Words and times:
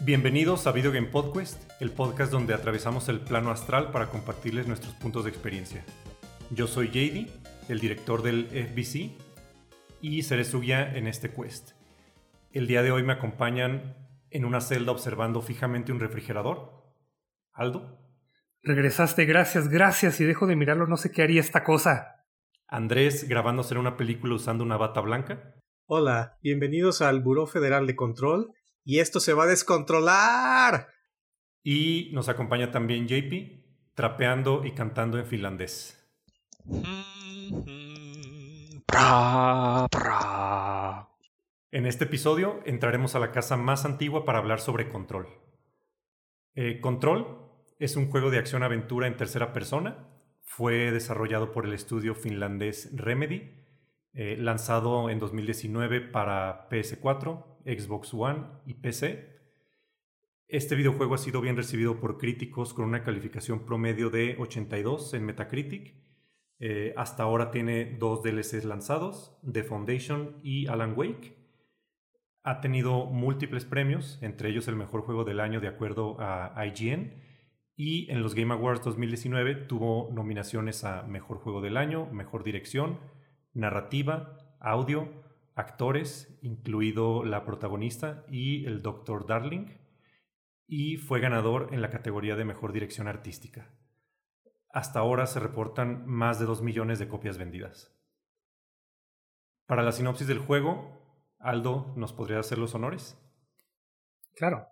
Bienvenidos 0.00 0.68
a 0.68 0.72
Video 0.72 0.92
Game 0.92 1.08
Podcast, 1.08 1.60
el 1.80 1.90
podcast 1.90 2.30
donde 2.30 2.54
atravesamos 2.54 3.08
el 3.08 3.18
plano 3.18 3.50
astral 3.50 3.90
para 3.90 4.06
compartirles 4.06 4.68
nuestros 4.68 4.94
puntos 4.94 5.24
de 5.24 5.30
experiencia. 5.30 5.84
Yo 6.50 6.68
soy 6.68 6.86
JD, 6.86 7.28
el 7.68 7.80
director 7.80 8.22
del 8.22 8.46
FBC, 8.46 9.10
y 10.00 10.22
seré 10.22 10.44
su 10.44 10.60
guía 10.60 10.96
en 10.96 11.08
este 11.08 11.32
quest. 11.32 11.72
El 12.52 12.68
día 12.68 12.84
de 12.84 12.92
hoy 12.92 13.02
me 13.02 13.12
acompañan 13.12 13.96
en 14.30 14.44
una 14.44 14.60
celda 14.60 14.92
observando 14.92 15.42
fijamente 15.42 15.90
un 15.90 15.98
refrigerador. 15.98 16.94
Aldo. 17.52 17.98
Regresaste, 18.62 19.24
gracias, 19.24 19.68
gracias, 19.68 20.20
y 20.20 20.24
dejo 20.24 20.46
de 20.46 20.54
mirarlo, 20.54 20.86
no 20.86 20.96
sé 20.96 21.10
qué 21.10 21.22
haría 21.22 21.40
esta 21.40 21.64
cosa. 21.64 22.24
Andrés 22.68 23.28
grabándose 23.28 23.74
en 23.74 23.80
una 23.80 23.96
película 23.96 24.36
usando 24.36 24.62
una 24.62 24.76
bata 24.76 25.00
blanca. 25.00 25.56
Hola, 25.86 26.38
bienvenidos 26.40 27.02
al 27.02 27.20
Buró 27.20 27.48
Federal 27.48 27.88
de 27.88 27.96
Control, 27.96 28.52
y 28.84 29.00
esto 29.00 29.20
se 29.20 29.34
va 29.34 29.44
a 29.44 29.48
descontrolar. 29.48 30.88
Y 31.62 32.10
nos 32.12 32.28
acompaña 32.28 32.70
también 32.70 33.06
JP, 33.06 33.94
trapeando 33.94 34.64
y 34.64 34.72
cantando 34.72 35.18
en 35.18 35.26
finlandés. 35.26 35.98
En 41.70 41.86
este 41.86 42.04
episodio 42.04 42.60
entraremos 42.64 43.14
a 43.14 43.18
la 43.18 43.30
casa 43.30 43.56
más 43.56 43.84
antigua 43.84 44.24
para 44.24 44.38
hablar 44.38 44.60
sobre 44.60 44.88
Control. 44.88 45.28
Eh, 46.54 46.80
Control 46.80 47.38
es 47.78 47.96
un 47.96 48.10
juego 48.10 48.30
de 48.30 48.38
acción-aventura 48.38 49.06
en 49.06 49.16
tercera 49.16 49.52
persona. 49.52 50.08
Fue 50.42 50.90
desarrollado 50.90 51.52
por 51.52 51.66
el 51.66 51.74
estudio 51.74 52.14
finlandés 52.14 52.90
Remedy, 52.96 53.64
eh, 54.14 54.36
lanzado 54.38 55.10
en 55.10 55.18
2019 55.18 56.00
para 56.00 56.68
PS4, 56.70 57.57
Xbox 57.68 58.14
One 58.14 58.46
y 58.66 58.74
PC. 58.74 59.38
Este 60.48 60.74
videojuego 60.74 61.14
ha 61.14 61.18
sido 61.18 61.40
bien 61.40 61.56
recibido 61.56 62.00
por 62.00 62.18
críticos 62.18 62.72
con 62.72 62.86
una 62.86 63.02
calificación 63.02 63.66
promedio 63.66 64.10
de 64.10 64.36
82 64.38 65.14
en 65.14 65.26
Metacritic. 65.26 65.94
Eh, 66.58 66.94
hasta 66.96 67.22
ahora 67.22 67.50
tiene 67.50 67.96
dos 67.98 68.22
DLCs 68.22 68.64
lanzados, 68.64 69.38
The 69.50 69.62
Foundation 69.62 70.40
y 70.42 70.66
Alan 70.66 70.94
Wake. 70.96 71.36
Ha 72.42 72.60
tenido 72.60 73.06
múltiples 73.06 73.64
premios, 73.64 74.18
entre 74.22 74.48
ellos 74.48 74.66
el 74.68 74.76
mejor 74.76 75.02
juego 75.02 75.24
del 75.24 75.40
año 75.40 75.60
de 75.60 75.68
acuerdo 75.68 76.16
a 76.18 76.64
IGN 76.66 77.28
y 77.80 78.10
en 78.10 78.22
los 78.22 78.34
Game 78.34 78.52
Awards 78.52 78.82
2019 78.82 79.54
tuvo 79.54 80.10
nominaciones 80.12 80.82
a 80.82 81.04
Mejor 81.04 81.38
Juego 81.38 81.60
del 81.60 81.76
Año, 81.76 82.06
Mejor 82.06 82.42
Dirección, 82.42 82.98
Narrativa, 83.54 84.36
Audio, 84.58 85.08
Actores, 85.58 86.38
incluido 86.40 87.24
la 87.24 87.44
protagonista 87.44 88.24
y 88.30 88.64
el 88.66 88.80
Dr. 88.80 89.26
Darling, 89.26 89.66
y 90.68 90.98
fue 90.98 91.18
ganador 91.18 91.70
en 91.72 91.82
la 91.82 91.90
categoría 91.90 92.36
de 92.36 92.44
Mejor 92.44 92.72
Dirección 92.72 93.08
Artística. 93.08 93.74
Hasta 94.72 95.00
ahora 95.00 95.26
se 95.26 95.40
reportan 95.40 96.06
más 96.06 96.38
de 96.38 96.46
2 96.46 96.62
millones 96.62 97.00
de 97.00 97.08
copias 97.08 97.38
vendidas. 97.38 97.92
Para 99.66 99.82
la 99.82 99.90
sinopsis 99.90 100.28
del 100.28 100.38
juego, 100.38 101.26
Aldo, 101.40 101.92
¿nos 101.96 102.12
podría 102.12 102.38
hacer 102.38 102.58
los 102.58 102.76
honores? 102.76 103.18
Claro. 104.36 104.64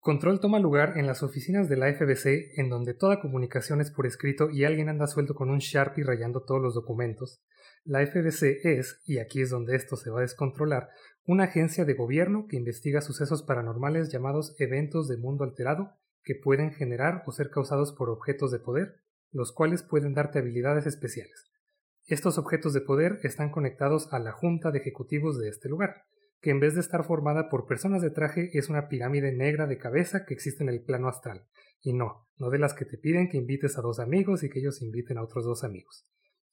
Control 0.00 0.40
toma 0.40 0.58
lugar 0.58 0.98
en 0.98 1.06
las 1.06 1.22
oficinas 1.22 1.68
de 1.68 1.76
la 1.76 1.86
FBC, 1.86 2.58
en 2.58 2.68
donde 2.68 2.94
toda 2.94 3.20
comunicación 3.20 3.80
es 3.80 3.92
por 3.92 4.06
escrito 4.06 4.50
y 4.50 4.64
alguien 4.64 4.88
anda 4.88 5.06
suelto 5.06 5.34
con 5.34 5.50
un 5.50 5.58
Sharpie 5.58 6.02
rayando 6.02 6.42
todos 6.42 6.60
los 6.60 6.74
documentos. 6.74 7.44
La 7.84 8.06
FBC 8.06 8.60
es, 8.64 9.00
y 9.06 9.18
aquí 9.18 9.40
es 9.40 9.50
donde 9.50 9.74
esto 9.74 9.96
se 9.96 10.10
va 10.10 10.18
a 10.18 10.22
descontrolar, 10.22 10.90
una 11.24 11.44
agencia 11.44 11.84
de 11.84 11.94
gobierno 11.94 12.46
que 12.46 12.56
investiga 12.56 13.00
sucesos 13.00 13.42
paranormales 13.42 14.10
llamados 14.12 14.54
eventos 14.58 15.08
de 15.08 15.16
mundo 15.16 15.44
alterado 15.44 15.92
que 16.22 16.34
pueden 16.34 16.72
generar 16.72 17.22
o 17.26 17.32
ser 17.32 17.50
causados 17.50 17.92
por 17.92 18.10
objetos 18.10 18.50
de 18.50 18.58
poder, 18.58 18.96
los 19.32 19.52
cuales 19.52 19.82
pueden 19.82 20.12
darte 20.12 20.38
habilidades 20.38 20.86
especiales. 20.86 21.50
Estos 22.06 22.38
objetos 22.38 22.72
de 22.72 22.80
poder 22.80 23.20
están 23.22 23.50
conectados 23.50 24.12
a 24.12 24.18
la 24.18 24.32
junta 24.32 24.70
de 24.70 24.80
ejecutivos 24.80 25.38
de 25.38 25.48
este 25.48 25.68
lugar, 25.68 26.04
que 26.40 26.50
en 26.50 26.60
vez 26.60 26.74
de 26.74 26.80
estar 26.80 27.04
formada 27.04 27.48
por 27.48 27.66
personas 27.66 28.02
de 28.02 28.10
traje 28.10 28.50
es 28.52 28.68
una 28.68 28.88
pirámide 28.88 29.32
negra 29.32 29.66
de 29.66 29.78
cabeza 29.78 30.24
que 30.24 30.34
existe 30.34 30.62
en 30.62 30.70
el 30.70 30.82
plano 30.82 31.08
astral. 31.08 31.46
Y 31.82 31.92
no, 31.92 32.28
no 32.36 32.50
de 32.50 32.58
las 32.58 32.74
que 32.74 32.84
te 32.84 32.98
piden 32.98 33.28
que 33.28 33.36
invites 33.36 33.78
a 33.78 33.82
dos 33.82 34.00
amigos 34.00 34.42
y 34.42 34.50
que 34.50 34.58
ellos 34.58 34.82
inviten 34.82 35.18
a 35.18 35.22
otros 35.22 35.44
dos 35.44 35.64
amigos. 35.64 36.06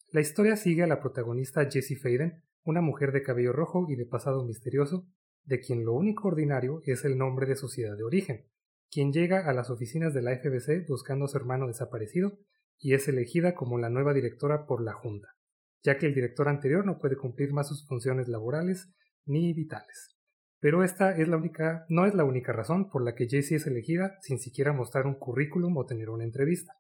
La 0.10 0.22
historia 0.22 0.56
sigue 0.56 0.84
a 0.84 0.88
la 0.88 1.02
protagonista 1.02 1.70
Jessie 1.70 1.98
Faden, 1.98 2.42
una 2.64 2.80
mujer 2.80 3.12
de 3.12 3.24
cabello 3.24 3.52
rojo 3.52 3.88
y 3.90 3.98
de 3.98 4.06
pasado 4.06 4.46
misterioso, 4.46 5.06
de 5.44 5.60
quien 5.60 5.84
lo 5.84 5.94
único 5.94 6.30
ordinario 6.30 6.82
es 6.86 7.04
el 7.04 7.18
nombre 7.18 7.46
de 7.46 7.58
su 7.58 7.68
ciudad 7.68 7.98
de 7.98 8.04
origen, 8.04 8.46
quien 8.90 9.12
llega 9.12 9.50
a 9.50 9.54
las 9.54 9.70
oficinas 9.70 10.14
de 10.14 10.22
la 10.22 10.32
FBC 10.38 10.88
buscando 10.88 11.26
a 11.26 11.28
su 11.28 11.36
hermano 11.36 11.68
desaparecido 11.68 12.40
y 12.80 12.94
es 12.94 13.10
elegida 13.10 13.54
como 13.54 13.78
la 13.80 13.90
nueva 13.90 14.14
directora 14.14 14.66
por 14.66 14.82
la 14.82 14.94
Junta, 14.94 15.36
ya 15.84 15.98
que 15.98 16.06
el 16.06 16.16
director 16.16 16.48
anterior 16.48 16.86
no 16.86 17.00
puede 17.00 17.18
cumplir 17.18 17.52
más 17.52 17.68
sus 17.68 17.86
funciones 17.86 18.30
laborales 18.30 18.90
ni 19.26 19.54
vitales. 19.54 20.16
Pero 20.60 20.86
esta 20.86 21.18
es 21.18 21.28
la 21.28 21.36
única, 21.36 21.86
no 21.90 22.06
es 22.06 22.14
la 22.14 22.24
única 22.24 22.54
razón 22.54 22.90
por 22.90 23.04
la 23.04 23.14
que 23.14 23.28
Jessie 23.28 23.58
es 23.58 23.68
elegida 23.68 24.18
sin 24.22 24.40
siquiera 24.40 24.72
mostrar 24.72 25.06
un 25.06 25.16
currículum 25.16 25.76
o 25.76 25.86
tener 25.86 26.10
una 26.10 26.24
entrevista. 26.24 26.74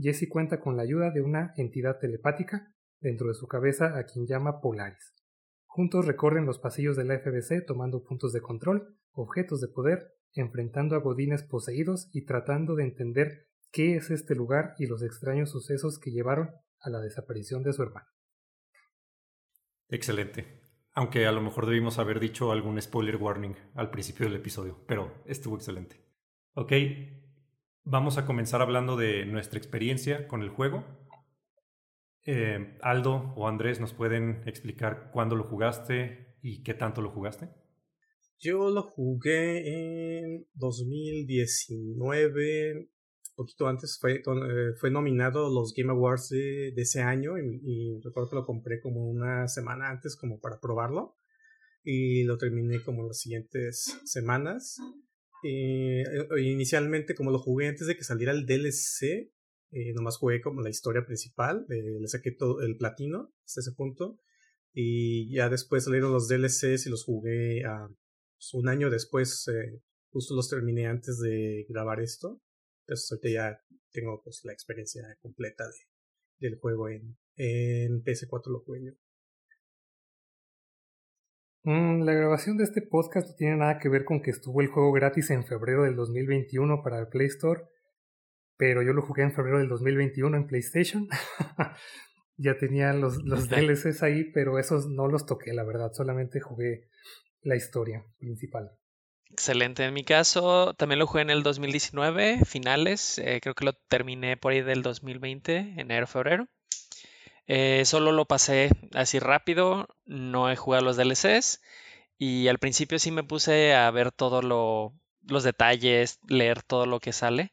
Jessie 0.00 0.28
cuenta 0.28 0.60
con 0.60 0.76
la 0.76 0.82
ayuda 0.82 1.10
de 1.10 1.22
una 1.22 1.52
entidad 1.56 1.98
telepática 1.98 2.74
dentro 3.00 3.28
de 3.28 3.34
su 3.34 3.46
cabeza 3.46 3.98
a 3.98 4.04
quien 4.04 4.26
llama 4.26 4.60
Polaris. 4.60 5.14
Juntos 5.66 6.06
recorren 6.06 6.46
los 6.46 6.58
pasillos 6.58 6.96
de 6.96 7.04
la 7.04 7.18
FBC 7.18 7.64
tomando 7.66 8.02
puntos 8.02 8.32
de 8.32 8.40
control, 8.40 8.96
objetos 9.12 9.60
de 9.60 9.68
poder, 9.68 10.14
enfrentando 10.34 10.96
a 10.96 11.00
godines 11.00 11.42
poseídos 11.42 12.08
y 12.12 12.24
tratando 12.24 12.74
de 12.74 12.84
entender 12.84 13.48
qué 13.70 13.96
es 13.96 14.10
este 14.10 14.34
lugar 14.34 14.74
y 14.78 14.86
los 14.86 15.02
extraños 15.02 15.50
sucesos 15.50 15.98
que 15.98 16.10
llevaron 16.10 16.50
a 16.80 16.90
la 16.90 17.00
desaparición 17.00 17.62
de 17.62 17.72
su 17.72 17.82
hermano. 17.82 18.06
Excelente. 19.88 20.60
Aunque 20.92 21.26
a 21.26 21.32
lo 21.32 21.40
mejor 21.40 21.66
debimos 21.66 21.98
haber 21.98 22.18
dicho 22.18 22.50
algún 22.50 22.80
spoiler 22.80 23.16
warning 23.16 23.54
al 23.74 23.90
principio 23.90 24.26
del 24.26 24.36
episodio, 24.36 24.84
pero 24.86 25.22
estuvo 25.24 25.56
excelente. 25.56 26.04
Ok, 26.54 26.72
vamos 27.84 28.18
a 28.18 28.26
comenzar 28.26 28.60
hablando 28.62 28.96
de 28.96 29.26
nuestra 29.26 29.58
experiencia 29.58 30.28
con 30.28 30.42
el 30.42 30.50
juego. 30.50 30.84
Eh, 32.26 32.78
Aldo 32.82 33.32
o 33.36 33.48
Andrés 33.48 33.80
nos 33.80 33.94
pueden 33.94 34.42
explicar 34.46 35.10
cuándo 35.12 35.36
lo 35.36 35.44
jugaste 35.44 36.36
y 36.42 36.62
qué 36.62 36.74
tanto 36.74 37.00
lo 37.02 37.10
jugaste. 37.10 37.48
Yo 38.38 38.70
lo 38.70 38.82
jugué 38.82 40.20
en 40.20 40.46
2019, 40.54 42.88
poquito 43.40 43.68
antes 43.68 43.98
fue, 44.00 44.16
eh, 44.16 44.74
fue 44.78 44.90
nominado 44.90 45.46
a 45.46 45.50
los 45.50 45.72
Game 45.74 45.90
Awards 45.90 46.28
de, 46.28 46.74
ese 46.76 47.00
año 47.00 47.38
y, 47.38 47.98
recuerdo 48.02 48.30
que 48.30 48.36
lo 48.36 48.44
compré 48.44 48.80
como 48.80 49.08
una 49.08 49.48
semana 49.48 49.88
antes 49.88 50.16
como 50.16 50.40
para 50.40 50.60
probarlo 50.60 51.16
y 51.82 52.24
lo 52.24 52.36
terminé 52.36 52.82
como 52.82 53.06
las 53.06 53.20
siguientes 53.20 53.98
semanas. 54.04 54.78
Eh, 55.42 56.02
inicialmente 56.42 57.14
como 57.14 57.30
lo 57.30 57.38
jugué 57.38 57.68
antes 57.68 57.86
de 57.86 57.96
que 57.96 58.04
saliera 58.04 58.32
el 58.32 58.46
DLC, 58.46 59.32
eh, 59.72 59.92
nomás 59.94 60.16
jugué 60.16 60.40
como 60.40 60.60
la 60.60 60.70
historia 60.70 61.04
principal, 61.06 61.66
le 61.68 62.06
saqué 62.08 62.32
todo 62.32 62.60
el 62.60 62.76
platino 62.76 63.32
hasta 63.44 63.60
ese 63.60 63.72
punto 63.72 64.18
y 64.72 65.34
ya 65.34 65.48
después 65.48 65.84
salieron 65.84 66.12
los 66.12 66.28
DLCs 66.28 66.86
y 66.86 66.90
los 66.90 67.04
jugué 67.04 67.64
a, 67.64 67.88
pues, 67.88 68.54
un 68.54 68.68
año 68.68 68.90
después, 68.90 69.46
justo 70.10 70.34
los 70.34 70.48
terminé 70.48 70.86
antes 70.86 71.18
de 71.20 71.66
grabar 71.68 72.00
esto 72.00 72.42
entonces 72.90 73.32
ya 73.32 73.60
tengo 73.92 74.20
pues 74.22 74.40
la 74.44 74.52
experiencia 74.52 75.02
completa 75.20 75.64
de, 75.64 76.48
del 76.48 76.58
juego 76.58 76.88
en, 76.88 77.16
en 77.36 78.02
PS4 78.02 78.50
lo 78.50 78.60
jugué 78.60 78.86
yo. 78.86 78.92
Mm, 81.62 82.02
la 82.04 82.12
grabación 82.14 82.56
de 82.56 82.64
este 82.64 82.80
podcast 82.80 83.28
no 83.28 83.34
tiene 83.34 83.56
nada 83.56 83.78
que 83.78 83.88
ver 83.88 84.04
con 84.04 84.22
que 84.22 84.30
estuvo 84.30 84.62
el 84.62 84.68
juego 84.68 84.92
gratis 84.92 85.30
en 85.30 85.44
febrero 85.44 85.84
del 85.84 85.94
2021 85.94 86.82
para 86.82 86.98
el 86.98 87.08
Play 87.08 87.26
Store, 87.26 87.62
pero 88.56 88.82
yo 88.82 88.92
lo 88.92 89.02
jugué 89.02 89.24
en 89.24 89.32
febrero 89.32 89.58
del 89.58 89.68
2021 89.68 90.36
en 90.36 90.46
PlayStation. 90.46 91.08
ya 92.36 92.56
tenía 92.56 92.92
los, 92.94 93.22
los 93.24 93.48
DLCs 93.50 94.02
ahí, 94.02 94.24
pero 94.32 94.58
esos 94.58 94.88
no 94.88 95.06
los 95.06 95.26
toqué, 95.26 95.52
la 95.52 95.64
verdad, 95.64 95.92
solamente 95.92 96.40
jugué 96.40 96.88
la 97.42 97.56
historia 97.56 98.04
principal. 98.18 98.70
Excelente. 99.30 99.84
En 99.84 99.94
mi 99.94 100.04
caso, 100.04 100.74
también 100.74 100.98
lo 100.98 101.06
jugué 101.06 101.22
en 101.22 101.30
el 101.30 101.42
2019, 101.42 102.44
finales. 102.44 103.18
Eh, 103.18 103.38
creo 103.40 103.54
que 103.54 103.64
lo 103.64 103.72
terminé 103.72 104.36
por 104.36 104.52
ahí 104.52 104.62
del 104.62 104.82
2020, 104.82 105.74
enero, 105.76 106.06
febrero. 106.06 106.48
Eh, 107.52 107.84
solo 107.84 108.12
lo 108.12 108.26
pasé 108.26 108.70
así 108.94 109.18
rápido, 109.18 109.88
no 110.04 110.50
he 110.50 110.56
jugado 110.56 110.84
los 110.84 110.96
DLCs. 110.96 111.60
Y 112.16 112.48
al 112.48 112.58
principio 112.58 112.98
sí 112.98 113.10
me 113.10 113.24
puse 113.24 113.74
a 113.74 113.90
ver 113.90 114.12
todos 114.12 114.44
los 114.44 115.42
detalles, 115.42 116.20
leer 116.28 116.62
todo 116.62 116.86
lo 116.86 117.00
que 117.00 117.12
sale, 117.12 117.52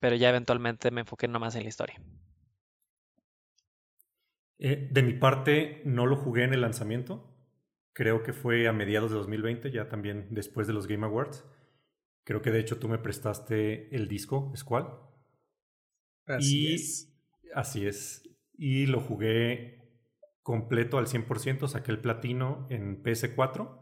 pero 0.00 0.16
ya 0.16 0.30
eventualmente 0.30 0.90
me 0.90 1.02
enfoqué 1.02 1.28
nomás 1.28 1.54
en 1.54 1.62
la 1.64 1.68
historia. 1.68 2.00
Eh, 4.58 4.88
de 4.90 5.02
mi 5.02 5.12
parte, 5.12 5.82
no 5.84 6.06
lo 6.06 6.16
jugué 6.16 6.44
en 6.44 6.54
el 6.54 6.62
lanzamiento 6.62 7.36
creo 7.96 8.22
que 8.22 8.34
fue 8.34 8.68
a 8.68 8.74
mediados 8.74 9.10
de 9.10 9.16
2020, 9.16 9.70
ya 9.70 9.88
también 9.88 10.26
después 10.30 10.66
de 10.66 10.74
los 10.74 10.86
Game 10.86 11.06
Awards. 11.06 11.42
Creo 12.24 12.42
que 12.42 12.50
de 12.50 12.60
hecho 12.60 12.78
tú 12.78 12.88
me 12.90 12.98
prestaste 12.98 13.94
el 13.96 14.06
disco 14.06 14.52
Squall. 14.54 14.86
Así 16.26 16.74
es. 16.74 17.18
Así 17.54 17.86
es. 17.86 18.22
Y 18.58 18.86
lo 18.86 19.00
jugué 19.00 19.76
completo 20.42 20.98
al 20.98 21.06
100%, 21.06 21.66
saqué 21.66 21.90
el 21.90 22.00
platino 22.00 22.66
en 22.70 23.02
PS4, 23.02 23.80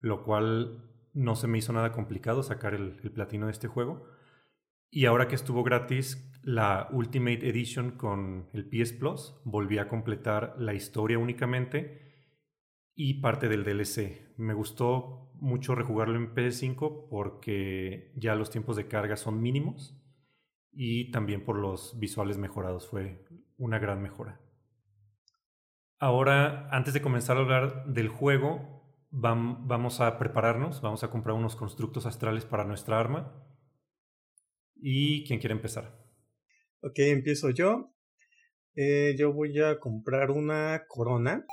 lo 0.00 0.24
cual 0.24 0.88
no 1.12 1.36
se 1.36 1.46
me 1.46 1.58
hizo 1.58 1.72
nada 1.72 1.92
complicado 1.92 2.42
sacar 2.42 2.74
el, 2.74 2.94
platino 3.12 3.46
de 3.46 3.52
este 3.52 3.68
juego. 3.68 4.06
Y 4.90 5.06
ahora 5.06 5.28
que 5.28 5.34
estuvo 5.34 5.62
gratis 5.62 6.30
la 6.42 6.88
Ultimate 6.92 7.48
Edition 7.48 7.92
con 7.92 8.48
el 8.52 8.68
PS 8.68 8.92
Plus, 8.94 9.40
volví 9.44 9.78
a 9.78 9.88
completar 9.88 10.54
la 10.58 10.74
historia 10.74 11.18
únicamente 11.18 12.00
y 12.94 13.20
parte 13.20 13.48
del 13.48 13.64
DLC. 13.64 14.34
Me 14.36 14.54
gustó 14.54 15.32
mucho 15.34 15.74
rejugarlo 15.74 16.16
en 16.16 16.34
PS5 16.34 17.08
porque 17.08 18.12
ya 18.16 18.34
los 18.34 18.50
tiempos 18.50 18.76
de 18.76 18.88
carga 18.88 19.16
son 19.16 19.40
mínimos 19.40 19.98
y 20.72 21.10
también 21.10 21.44
por 21.44 21.56
los 21.58 21.98
visuales 21.98 22.38
mejorados. 22.38 22.88
Fue 22.88 23.24
una 23.62 23.78
gran 23.78 24.02
mejora. 24.02 24.40
Ahora, 26.00 26.68
antes 26.72 26.94
de 26.94 27.00
comenzar 27.00 27.36
a 27.36 27.40
hablar 27.40 27.86
del 27.86 28.08
juego, 28.08 28.82
vamos 29.10 30.00
a 30.00 30.18
prepararnos, 30.18 30.80
vamos 30.80 31.04
a 31.04 31.10
comprar 31.10 31.36
unos 31.36 31.54
constructos 31.54 32.04
astrales 32.04 32.44
para 32.44 32.64
nuestra 32.64 32.98
arma. 32.98 33.32
¿Y 34.74 35.24
quién 35.26 35.38
quiere 35.38 35.54
empezar? 35.54 35.96
Ok, 36.80 36.98
empiezo 36.98 37.50
yo. 37.50 37.94
Eh, 38.74 39.14
yo 39.16 39.32
voy 39.32 39.60
a 39.60 39.78
comprar 39.78 40.32
una 40.32 40.86
corona. 40.88 41.46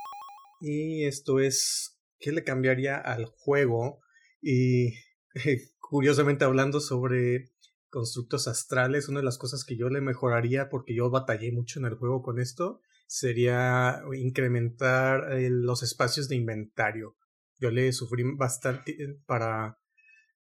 Y 0.62 1.06
esto 1.06 1.40
es, 1.40 2.02
¿qué 2.20 2.32
le 2.32 2.44
cambiaría 2.44 2.98
al 2.98 3.26
juego? 3.26 4.00
Y 4.42 4.94
curiosamente 5.80 6.44
hablando 6.44 6.80
sobre 6.80 7.52
constructos 7.90 8.48
astrales, 8.48 9.10
una 9.10 9.20
de 9.20 9.26
las 9.26 9.38
cosas 9.38 9.66
que 9.66 9.76
yo 9.76 9.90
le 9.90 10.02
mejoraría, 10.02 10.70
porque 10.70 10.96
yo 10.96 11.10
batallé 11.10 11.52
mucho 11.52 11.80
en 11.80 11.86
el 11.86 11.96
juego 11.96 12.22
con 12.22 12.40
esto, 12.40 12.82
sería 13.08 14.04
incrementar 14.14 15.34
eh, 15.34 15.50
los 15.50 15.84
espacios 15.84 16.30
de 16.30 16.36
inventario. 16.36 17.16
Yo 17.58 17.72
le 17.72 17.92
sufrí 17.92 18.24
bastante 18.36 18.92
eh, 18.92 19.20
para... 19.26 19.80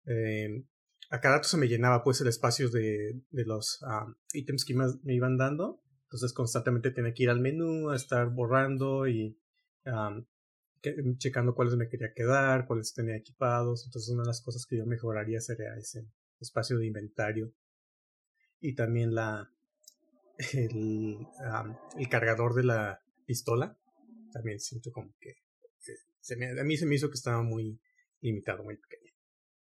Eh, 0.04 0.64
a 1.10 1.20
cada 1.20 1.36
rato 1.36 1.48
se 1.48 1.56
me 1.56 1.68
llenaba 1.68 2.04
pues 2.04 2.20
el 2.20 2.28
espacio 2.28 2.68
de, 2.68 3.22
de 3.30 3.44
los 3.46 3.80
um, 3.82 4.14
ítems 4.34 4.66
que 4.66 4.74
me, 4.74 5.14
iban 5.14 5.38
dando. 5.38 5.82
Entonces 6.04 6.34
constantemente 6.34 6.90
tenía 6.90 7.14
que 7.14 7.22
ir 7.22 7.30
al 7.30 7.40
menú, 7.40 7.88
a 7.88 7.96
estar 7.96 8.28
borrando 8.28 9.08
y 9.08 9.38
checando 11.16 11.54
cuáles 11.54 11.76
me 11.76 11.88
quería 11.88 12.12
quedar, 12.14 12.66
cuáles 12.66 12.92
tenía 12.92 13.16
equipados. 13.16 13.86
Entonces 13.86 14.10
una 14.10 14.22
de 14.22 14.28
las 14.28 14.42
cosas 14.42 14.66
que 14.66 14.76
yo 14.76 14.84
mejoraría 14.84 15.40
sería 15.40 15.74
ese 15.76 16.06
espacio 16.40 16.78
de 16.78 16.86
inventario. 16.86 17.52
Y 18.60 18.74
también 18.74 19.14
la 19.14 19.50
el, 20.52 21.18
el 21.96 22.08
cargador 22.08 22.54
de 22.54 22.64
la 22.64 23.02
pistola. 23.26 23.76
También 24.32 24.60
siento 24.60 24.92
como 24.92 25.14
que 25.20 25.36
se 26.20 26.36
me, 26.36 26.60
a 26.60 26.64
mí 26.64 26.76
se 26.76 26.86
me 26.86 26.94
hizo 26.94 27.08
que 27.08 27.14
estaba 27.14 27.42
muy 27.42 27.80
limitado, 28.20 28.62
muy 28.62 28.76
pequeño. 28.76 29.12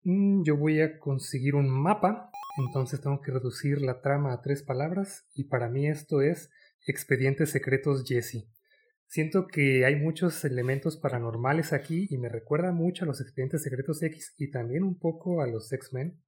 Mm, 0.05 0.44
yo 0.44 0.56
voy 0.56 0.81
a 0.81 0.99
conseguir 0.99 1.55
un 1.55 1.69
mapa, 1.69 2.31
entonces 2.67 3.00
tengo 3.00 3.21
que 3.21 3.32
reducir 3.32 3.82
la 3.82 4.00
trama 4.00 4.32
a 4.32 4.41
tres 4.41 4.62
palabras 4.62 5.26
y 5.35 5.44
para 5.44 5.69
mí 5.69 5.88
esto 5.88 6.23
es 6.23 6.50
Expedientes 6.87 7.50
Secretos 7.50 8.05
Jesse. 8.06 8.49
Siento 9.06 9.47
que 9.47 9.85
hay 9.85 9.97
muchos 9.97 10.44
elementos 10.44 10.97
paranormales 10.97 11.73
aquí 11.73 12.06
y 12.11 12.17
me 12.17 12.29
recuerda 12.29 12.73
mucho 12.73 13.05
a 13.05 13.09
los 13.09 13.21
Expedientes 13.21 13.62
Secretos 13.62 14.03
X 14.03 14.35
y 14.38 14.50
también 14.50 14.82
un 14.82 14.99
poco 14.99 15.43
a 15.43 15.47
los 15.47 15.71
X-Men. 15.71 16.19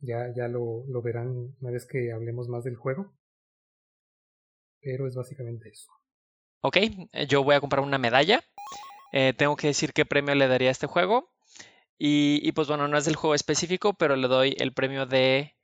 Ya, 0.00 0.32
ya 0.34 0.48
lo, 0.48 0.84
lo 0.88 1.02
verán 1.02 1.54
una 1.60 1.70
vez 1.70 1.86
que 1.86 2.12
hablemos 2.12 2.48
más 2.48 2.64
del 2.64 2.76
juego. 2.76 3.12
Pero 4.80 5.06
es 5.06 5.14
básicamente 5.14 5.68
eso. 5.68 5.90
Ok, 6.62 6.76
eh, 6.76 7.26
yo 7.26 7.44
voy 7.44 7.54
a 7.54 7.60
comprar 7.60 7.82
una 7.82 7.98
medalla. 7.98 8.42
Eh, 9.12 9.34
tengo 9.36 9.56
que 9.56 9.68
decir 9.68 9.92
qué 9.92 10.04
premio 10.04 10.34
le 10.34 10.48
daría 10.48 10.68
a 10.68 10.72
este 10.72 10.86
juego. 10.86 11.30
Y, 11.98 12.40
y, 12.42 12.52
pues 12.52 12.68
bueno, 12.68 12.88
no 12.88 12.96
es 12.96 13.04
del 13.04 13.16
juego 13.16 13.34
específico, 13.34 13.92
pero 13.92 14.16
le 14.16 14.26
doy 14.28 14.56
el 14.58 14.72
premio 14.72 15.04
de 15.04 15.54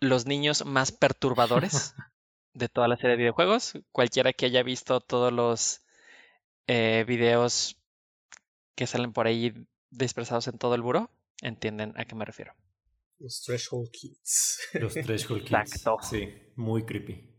los 0.00 0.26
niños 0.26 0.66
más 0.66 0.92
perturbadores 0.92 1.94
de 2.52 2.68
toda 2.68 2.88
la 2.88 2.96
serie 2.96 3.12
de 3.12 3.22
videojuegos. 3.22 3.78
Cualquiera 3.92 4.32
que 4.32 4.46
haya 4.46 4.62
visto 4.62 5.00
todos 5.00 5.32
los 5.32 5.82
eh, 6.66 7.04
videos 7.06 7.80
que 8.74 8.86
salen 8.86 9.12
por 9.12 9.26
ahí 9.26 9.54
dispersados 9.90 10.48
en 10.48 10.58
todo 10.58 10.74
el 10.74 10.82
buro, 10.82 11.10
entienden 11.40 11.94
a 11.96 12.04
qué 12.04 12.14
me 12.14 12.26
refiero. 12.26 12.52
Los 13.18 13.42
Threshold 13.42 13.90
Kids. 13.90 14.68
Los 14.74 14.94
Threshold 14.94 15.42
Kids. 15.42 15.72
Exacto. 15.72 15.98
Sí, 16.02 16.28
muy 16.56 16.84
creepy. 16.84 17.34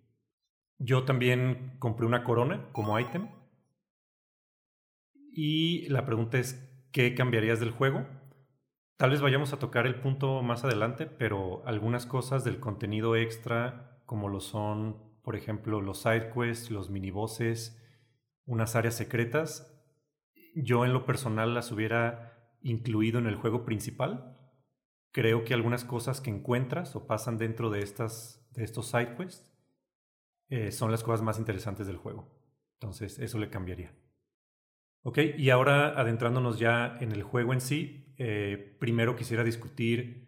Yo 0.80 1.06
también 1.06 1.78
compré 1.80 2.06
una 2.06 2.24
corona 2.24 2.70
como 2.72 3.00
ítem. 3.00 3.30
Y 5.32 5.88
la 5.90 6.06
pregunta 6.06 6.40
es, 6.40 6.54
¿qué 6.92 7.14
cambiarías 7.14 7.60
del 7.60 7.72
juego? 7.72 8.08
Tal 8.98 9.12
vez 9.12 9.22
vayamos 9.22 9.54
a 9.54 9.60
tocar 9.60 9.86
el 9.86 10.00
punto 10.00 10.42
más 10.42 10.64
adelante, 10.64 11.06
pero 11.06 11.66
algunas 11.68 12.08
cosas 12.08 12.44
del 12.44 12.60
contenido 12.60 13.16
extra, 13.16 14.02
como 14.06 14.30
lo 14.30 14.40
son, 14.40 15.20
por 15.22 15.36
ejemplo, 15.36 15.82
los 15.82 16.02
side 16.02 16.32
quests, 16.34 16.72
los 16.72 16.90
minibosses, 16.90 17.80
unas 18.46 18.76
áreas 18.76 18.96
secretas, 18.96 19.72
yo 20.56 20.86
en 20.86 20.94
lo 20.94 21.06
personal 21.06 21.54
las 21.54 21.72
hubiera 21.72 22.56
incluido 22.62 23.20
en 23.20 23.28
el 23.28 23.36
juego 23.36 23.64
principal. 23.64 24.37
Creo 25.12 25.44
que 25.44 25.54
algunas 25.54 25.84
cosas 25.84 26.22
que 26.22 26.30
encuentras 26.30 26.96
o 26.96 27.08
pasan 27.08 27.38
dentro 27.38 27.70
de, 27.70 27.80
estas, 27.80 28.48
de 28.52 28.64
estos 28.64 28.88
side 28.88 29.16
quests 29.16 29.52
eh, 30.50 30.72
son 30.72 30.92
las 30.92 31.04
cosas 31.04 31.22
más 31.22 31.40
interesantes 31.40 31.88
del 31.88 31.98
juego. 31.98 32.30
Entonces, 32.74 33.20
eso 33.20 33.40
le 33.40 33.50
cambiaría. 33.50 33.94
Ok, 35.02 35.20
y 35.38 35.50
ahora 35.50 36.00
adentrándonos 36.00 36.60
ya 36.60 36.98
en 37.00 37.12
el 37.12 37.24
juego 37.24 37.54
en 37.54 37.62
sí, 37.62 38.14
eh, 38.18 38.76
primero 38.80 39.16
quisiera 39.16 39.44
discutir 39.44 40.28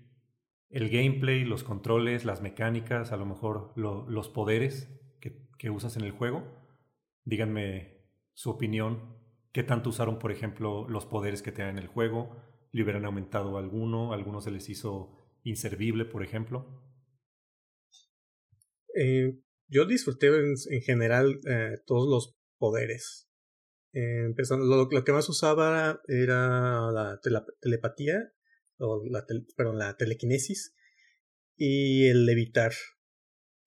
el 0.69 0.89
gameplay, 0.89 1.43
los 1.43 1.63
controles, 1.63 2.25
las 2.25 2.41
mecánicas, 2.41 3.11
a 3.11 3.17
lo 3.17 3.25
mejor 3.25 3.73
los 3.75 4.29
poderes 4.29 4.87
que, 5.19 5.47
que 5.57 5.69
usas 5.69 5.97
en 5.97 6.03
el 6.03 6.11
juego. 6.11 6.43
Díganme 7.25 8.05
su 8.33 8.51
opinión. 8.51 9.17
¿Qué 9.51 9.63
tanto 9.63 9.89
usaron, 9.89 10.19
por 10.19 10.31
ejemplo, 10.31 10.87
los 10.87 11.05
poderes 11.05 11.41
que 11.41 11.51
te 11.51 11.63
dan 11.63 11.71
en 11.71 11.79
el 11.79 11.87
juego? 11.87 12.35
¿Le 12.71 12.83
hubieran 12.83 13.05
aumentado 13.05 13.57
alguno? 13.57 14.13
¿Alguno 14.13 14.41
se 14.41 14.51
les 14.51 14.69
hizo 14.69 15.11
inservible, 15.43 16.05
por 16.05 16.23
ejemplo? 16.23 16.67
Eh, 18.95 19.39
yo 19.67 19.85
disfruté 19.85 20.27
en, 20.27 20.81
general 20.81 21.39
eh, 21.47 21.77
todos 21.85 22.07
los 22.07 22.35
poderes. 22.57 23.29
Eh, 23.93 24.25
empezando, 24.25 24.65
lo, 24.65 25.03
que 25.03 25.11
más 25.11 25.29
usaba 25.29 26.01
era 26.07 26.91
la, 26.91 27.19
telepatía, 27.61 28.31
o 28.77 29.03
la, 29.09 29.25
perdón, 29.55 29.79
la 29.79 29.97
telequinesis 29.97 30.75
y 31.55 32.07
el 32.07 32.25
levitar 32.25 32.71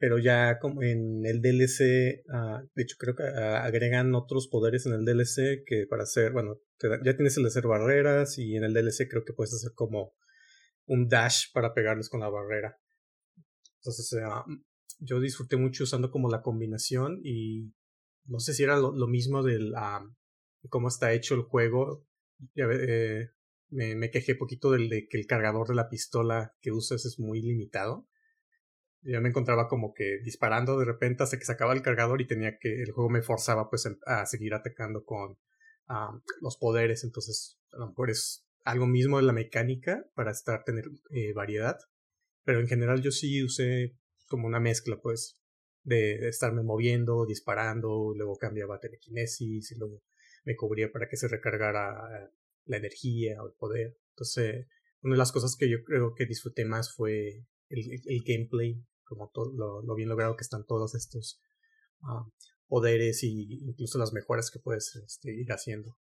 pero 0.02 0.18
ya 0.18 0.58
como 0.58 0.82
en 0.82 1.24
el 1.24 1.40
DLC, 1.40 2.24
ah, 2.28 2.60
de 2.74 2.82
hecho 2.82 2.96
creo 2.98 3.14
que 3.14 3.22
ah, 3.22 3.62
agregan 3.62 4.16
otros 4.16 4.48
poderes 4.48 4.84
en 4.84 4.94
el 4.94 5.04
DLC 5.04 5.62
que 5.64 5.86
para 5.88 6.02
hacer, 6.02 6.32
bueno, 6.32 6.58
ya 7.04 7.14
tienes 7.14 7.36
el 7.36 7.44
de 7.44 7.50
hacer 7.50 7.68
barreras 7.68 8.36
y 8.36 8.56
en 8.56 8.64
el 8.64 8.74
DLC 8.74 9.08
creo 9.08 9.24
que 9.24 9.32
puedes 9.32 9.54
hacer 9.54 9.70
como 9.76 10.12
un 10.86 11.06
dash 11.06 11.52
para 11.54 11.72
pegarles 11.72 12.08
con 12.08 12.18
la 12.18 12.28
barrera. 12.28 12.80
Entonces 13.76 14.18
ah, 14.24 14.44
yo 14.98 15.20
disfruté 15.20 15.56
mucho 15.56 15.84
usando 15.84 16.10
como 16.10 16.28
la 16.28 16.42
combinación 16.42 17.20
y 17.22 17.72
no 18.24 18.40
sé 18.40 18.54
si 18.54 18.64
era 18.64 18.78
lo, 18.78 19.06
mismo 19.06 19.44
del 19.44 19.72
cómo 20.68 20.88
está 20.88 21.12
hecho 21.12 21.36
el 21.36 21.42
juego. 21.42 22.04
Eh, 22.56 23.28
me, 23.68 23.94
me 23.94 24.10
quejé 24.10 24.34
poquito 24.34 24.72
del 24.72 24.88
de 24.88 25.06
que 25.06 25.16
el 25.16 25.28
cargador 25.28 25.68
de 25.68 25.76
la 25.76 25.88
pistola 25.88 26.56
que 26.60 26.72
usas 26.72 27.04
es 27.04 27.20
muy 27.20 27.40
limitado 27.40 28.08
yo 29.02 29.20
me 29.20 29.28
encontraba 29.28 29.68
como 29.68 29.92
que 29.92 30.18
disparando 30.22 30.78
de 30.78 30.84
repente 30.84 31.22
hasta 31.22 31.38
que 31.38 31.44
sacaba 31.44 31.72
el 31.72 31.82
cargador 31.82 32.20
y 32.20 32.26
tenía 32.26 32.58
que, 32.58 32.82
el 32.82 32.92
juego 32.92 33.10
me 33.10 33.22
forzaba 33.22 33.68
pues 33.68 33.88
a 34.06 34.26
seguir 34.26 34.54
atacando 34.54 35.04
con 35.04 35.36
los 36.40 36.56
poderes, 36.56 37.04
entonces 37.04 37.58
a 37.72 37.78
lo 37.78 37.88
mejor 37.88 38.10
es 38.10 38.46
algo 38.64 38.86
mismo 38.86 39.18
de 39.18 39.24
la 39.24 39.32
mecánica 39.32 40.06
para 40.14 40.30
estar 40.30 40.64
tener 40.64 40.84
eh, 41.10 41.32
variedad, 41.34 41.76
pero 42.44 42.60
en 42.60 42.68
general 42.68 43.02
yo 43.02 43.10
sí 43.10 43.42
usé 43.42 43.94
como 44.26 44.46
una 44.46 44.60
mezcla 44.60 44.98
pues 45.02 45.38
de, 45.82 46.28
estarme 46.28 46.62
moviendo, 46.62 47.26
disparando, 47.26 48.14
luego 48.16 48.36
cambiaba 48.36 48.78
telequinesis 48.78 49.72
y 49.72 49.78
luego 49.78 50.02
me 50.44 50.56
cubría 50.56 50.90
para 50.90 51.08
que 51.08 51.16
se 51.16 51.28
recargara 51.28 52.30
la 52.64 52.76
energía 52.76 53.42
o 53.42 53.48
el 53.48 53.54
poder. 53.54 53.98
Entonces, 54.10 54.66
una 55.02 55.14
de 55.14 55.18
las 55.18 55.32
cosas 55.32 55.56
que 55.56 55.68
yo 55.68 55.82
creo 55.84 56.14
que 56.14 56.26
disfruté 56.26 56.64
más 56.64 56.94
fue 56.94 57.44
el, 57.68 58.00
el 58.06 58.22
gameplay 58.24 58.82
como 59.12 59.30
todo, 59.32 59.52
lo, 59.82 59.94
bien 59.94 60.08
logrado 60.08 60.36
que 60.36 60.42
están 60.42 60.64
todos 60.64 60.94
estos 60.94 61.40
ah, 62.02 62.24
poderes 62.66 63.22
y 63.22 63.60
incluso 63.66 63.98
las 63.98 64.14
mejoras 64.14 64.50
que 64.50 64.58
puedes 64.58 64.96
este, 64.96 65.34
ir 65.34 65.52
haciendo. 65.52 65.98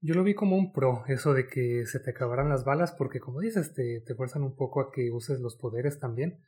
Yo 0.00 0.14
lo 0.14 0.24
vi 0.24 0.34
como 0.34 0.56
un 0.56 0.72
pro, 0.72 1.04
eso 1.06 1.32
de 1.32 1.46
que 1.46 1.86
se 1.86 2.00
te 2.00 2.10
acabaran 2.10 2.48
las 2.48 2.64
balas, 2.64 2.92
porque 2.92 3.20
como 3.20 3.40
dices, 3.40 3.72
te, 3.72 4.02
fuerzan 4.16 4.42
un 4.42 4.54
poco 4.54 4.80
a 4.80 4.90
que 4.92 5.10
uses 5.10 5.40
los 5.40 5.56
poderes 5.56 5.98
también. 5.98 6.40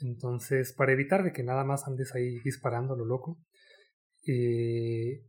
Entonces, 0.00 0.72
para 0.72 0.92
evitar 0.92 1.22
de 1.22 1.32
que 1.32 1.42
nada 1.42 1.64
más 1.64 1.86
andes 1.86 2.14
ahí 2.14 2.40
disparando 2.40 2.96
lo 2.96 3.04
loco, 3.04 3.38
eh, 4.26 5.24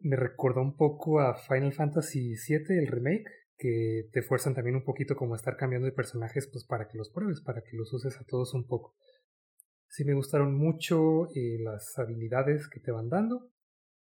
me 0.00 0.16
recordó 0.16 0.60
un 0.60 0.76
poco 0.76 1.20
a 1.20 1.36
Final 1.36 1.72
Fantasy 1.72 2.34
VII, 2.34 2.78
el 2.78 2.88
remake, 2.88 3.30
que 3.62 4.08
te 4.12 4.22
fuerzan 4.22 4.54
también 4.54 4.74
un 4.74 4.82
poquito 4.82 5.14
como 5.14 5.36
estar 5.36 5.56
cambiando 5.56 5.86
de 5.86 5.92
personajes, 5.92 6.48
pues 6.48 6.64
para 6.64 6.88
que 6.88 6.98
los 6.98 7.10
pruebes, 7.10 7.40
para 7.40 7.62
que 7.62 7.76
los 7.76 7.92
uses 7.92 8.18
a 8.18 8.24
todos 8.24 8.54
un 8.54 8.66
poco. 8.66 8.96
Sí 9.88 10.04
me 10.04 10.14
gustaron 10.14 10.56
mucho 10.56 11.28
eh, 11.36 11.58
las 11.60 11.96
habilidades 11.96 12.66
que 12.66 12.80
te 12.80 12.90
van 12.90 13.08
dando 13.08 13.52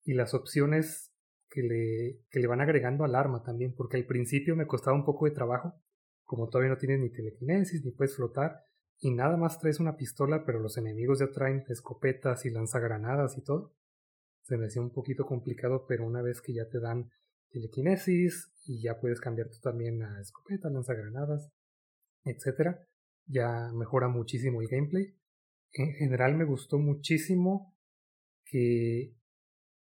y 0.05 0.15
las 0.15 0.33
opciones 0.33 1.13
que 1.51 1.63
le, 1.63 2.21
que 2.31 2.39
le 2.39 2.47
van 2.47 2.61
agregando 2.61 3.03
al 3.03 3.17
arma 3.17 3.43
también, 3.43 3.75
porque 3.75 3.97
al 3.97 4.07
principio 4.07 4.55
me 4.55 4.69
costaba 4.69 4.97
un 4.97 5.05
poco 5.05 5.25
de 5.25 5.33
trabajo, 5.33 5.75
como 6.23 6.49
todavía 6.49 6.71
no 6.71 6.79
tienes 6.79 7.01
ni 7.01 7.11
telequinesis, 7.11 7.85
ni 7.85 7.91
puedes 7.91 8.15
flotar, 8.15 8.63
y 9.01 9.11
nada 9.11 9.37
más 9.37 9.59
traes 9.59 9.81
una 9.81 9.97
pistola, 9.97 10.45
pero 10.47 10.61
los 10.61 10.77
enemigos 10.77 11.19
ya 11.19 11.33
traen 11.33 11.65
escopetas 11.69 12.47
y 12.47 12.51
lanzagranadas 12.51 13.37
y 13.37 13.43
todo. 13.43 13.75
Se 14.43 14.57
me 14.57 14.67
hacía 14.67 14.83
un 14.83 14.93
poquito 14.93 15.27
complicado, 15.27 15.85
pero 15.89 16.07
una 16.07 16.23
vez 16.23 16.41
que 16.41 16.55
ya 16.55 16.69
te 16.69 16.79
dan 16.79 17.11
telequinesis 17.51 18.53
y 18.69 18.83
ya 18.83 19.01
puedes 19.01 19.21
cambiar 19.21 19.49
tú 19.49 19.59
también 19.63 20.03
a 20.03 20.21
escopeta, 20.21 20.69
lanzagranadas, 20.69 21.51
etcétera, 22.23 22.87
ya 23.27 23.73
mejora 23.73 24.09
muchísimo 24.09 24.61
el 24.61 24.69
gameplay. 24.69 25.17
En 25.73 25.95
general 25.95 26.37
me 26.37 26.45
gustó 26.45 26.79
muchísimo 26.79 27.75
que 28.45 29.15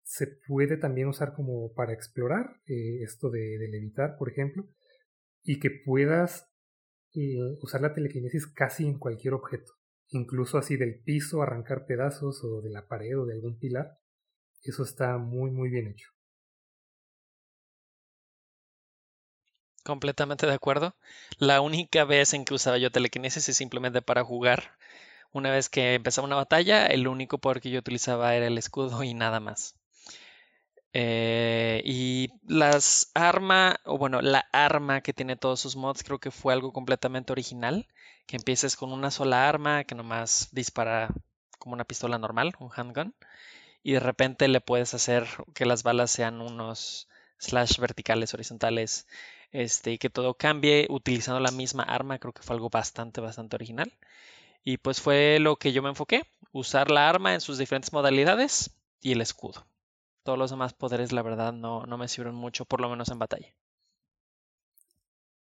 se 0.03 0.27
puede 0.47 0.77
también 0.77 1.09
usar 1.09 1.33
como 1.33 1.73
para 1.73 1.93
explorar 1.93 2.61
eh, 2.67 3.03
esto 3.03 3.29
de, 3.29 3.57
levitar, 3.69 4.17
por 4.17 4.29
ejemplo, 4.29 4.65
y 5.43 5.59
que 5.59 5.71
puedas 5.85 6.49
eh, 7.13 7.37
usar 7.61 7.81
la 7.81 7.93
telequinesis 7.93 8.47
casi 8.47 8.85
en 8.85 8.97
cualquier 8.97 9.33
objeto, 9.33 9.73
incluso 10.07 10.57
así 10.57 10.77
del 10.77 11.01
piso, 11.03 11.41
arrancar 11.41 11.85
pedazos 11.85 12.43
o 12.45 12.61
de 12.61 12.69
la 12.69 12.87
pared 12.87 13.19
o 13.19 13.25
de 13.25 13.33
algún 13.33 13.59
pilar. 13.59 13.99
Eso 14.63 14.83
está 14.83 15.17
muy 15.17 15.51
muy 15.51 15.69
bien 15.69 15.87
hecho. 15.87 16.18
Completamente 19.83 20.45
de 20.45 20.53
acuerdo. 20.53 20.95
La 21.37 21.61
única 21.61 22.03
vez 22.05 22.33
en 22.33 22.45
que 22.45 22.53
usaba 22.53 22.77
yo 22.77 22.91
telequinesis 22.91 23.49
es 23.49 23.57
simplemente 23.57 24.01
para 24.01 24.23
jugar. 24.23 24.77
Una 25.31 25.51
vez 25.51 25.69
que 25.69 25.95
empezaba 25.95 26.27
una 26.27 26.35
batalla, 26.35 26.87
el 26.87 27.07
único 27.07 27.37
poder 27.39 27.61
que 27.61 27.69
yo 27.69 27.79
utilizaba 27.79 28.35
era 28.35 28.47
el 28.47 28.57
escudo 28.57 29.03
y 29.03 29.13
nada 29.13 29.39
más. 29.39 29.75
Eh, 30.93 31.81
y 31.85 32.29
las 32.47 33.11
armas, 33.13 33.75
o 33.85 33.97
bueno, 33.97 34.21
la 34.21 34.47
arma 34.51 35.01
que 35.01 35.13
tiene 35.13 35.35
todos 35.35 35.59
sus 35.59 35.75
mods 35.75 36.03
creo 36.03 36.19
que 36.19 36.31
fue 36.31 36.53
algo 36.53 36.73
completamente 36.73 37.31
original. 37.31 37.87
Que 38.25 38.37
empieces 38.37 38.75
con 38.75 38.91
una 38.91 39.11
sola 39.11 39.47
arma 39.49 39.83
que 39.83 39.95
nomás 39.95 40.49
dispara 40.51 41.09
como 41.59 41.73
una 41.73 41.85
pistola 41.85 42.17
normal, 42.17 42.55
un 42.59 42.69
handgun. 42.75 43.15
Y 43.83 43.93
de 43.93 43.99
repente 43.99 44.47
le 44.47 44.61
puedes 44.61 44.93
hacer 44.93 45.27
que 45.53 45.65
las 45.65 45.83
balas 45.83 46.11
sean 46.11 46.41
unos 46.41 47.07
slash 47.37 47.79
verticales, 47.79 48.33
horizontales, 48.33 49.07
este, 49.51 49.93
y 49.93 49.97
que 49.97 50.09
todo 50.09 50.33
cambie 50.35 50.87
utilizando 50.89 51.39
la 51.39 51.51
misma 51.51 51.83
arma. 51.83 52.19
Creo 52.19 52.33
que 52.33 52.43
fue 52.43 52.55
algo 52.55 52.69
bastante, 52.69 53.21
bastante 53.21 53.55
original. 53.55 53.91
Y 54.63 54.77
pues 54.77 55.01
fue 55.01 55.39
lo 55.39 55.55
que 55.55 55.71
yo 55.71 55.81
me 55.81 55.89
enfoqué, 55.89 56.23
usar 56.51 56.91
la 56.91 57.09
arma 57.09 57.33
en 57.33 57.41
sus 57.41 57.57
diferentes 57.57 57.93
modalidades 57.93 58.75
y 59.01 59.13
el 59.13 59.21
escudo. 59.21 59.65
Todos 60.23 60.37
los 60.37 60.51
demás 60.51 60.73
poderes, 60.73 61.11
la 61.11 61.21
verdad, 61.21 61.53
no, 61.53 61.85
no 61.85 61.97
me 61.97 62.07
sirven 62.07 62.35
mucho, 62.35 62.65
por 62.65 62.81
lo 62.81 62.89
menos 62.89 63.09
en 63.09 63.19
batalla. 63.19 63.53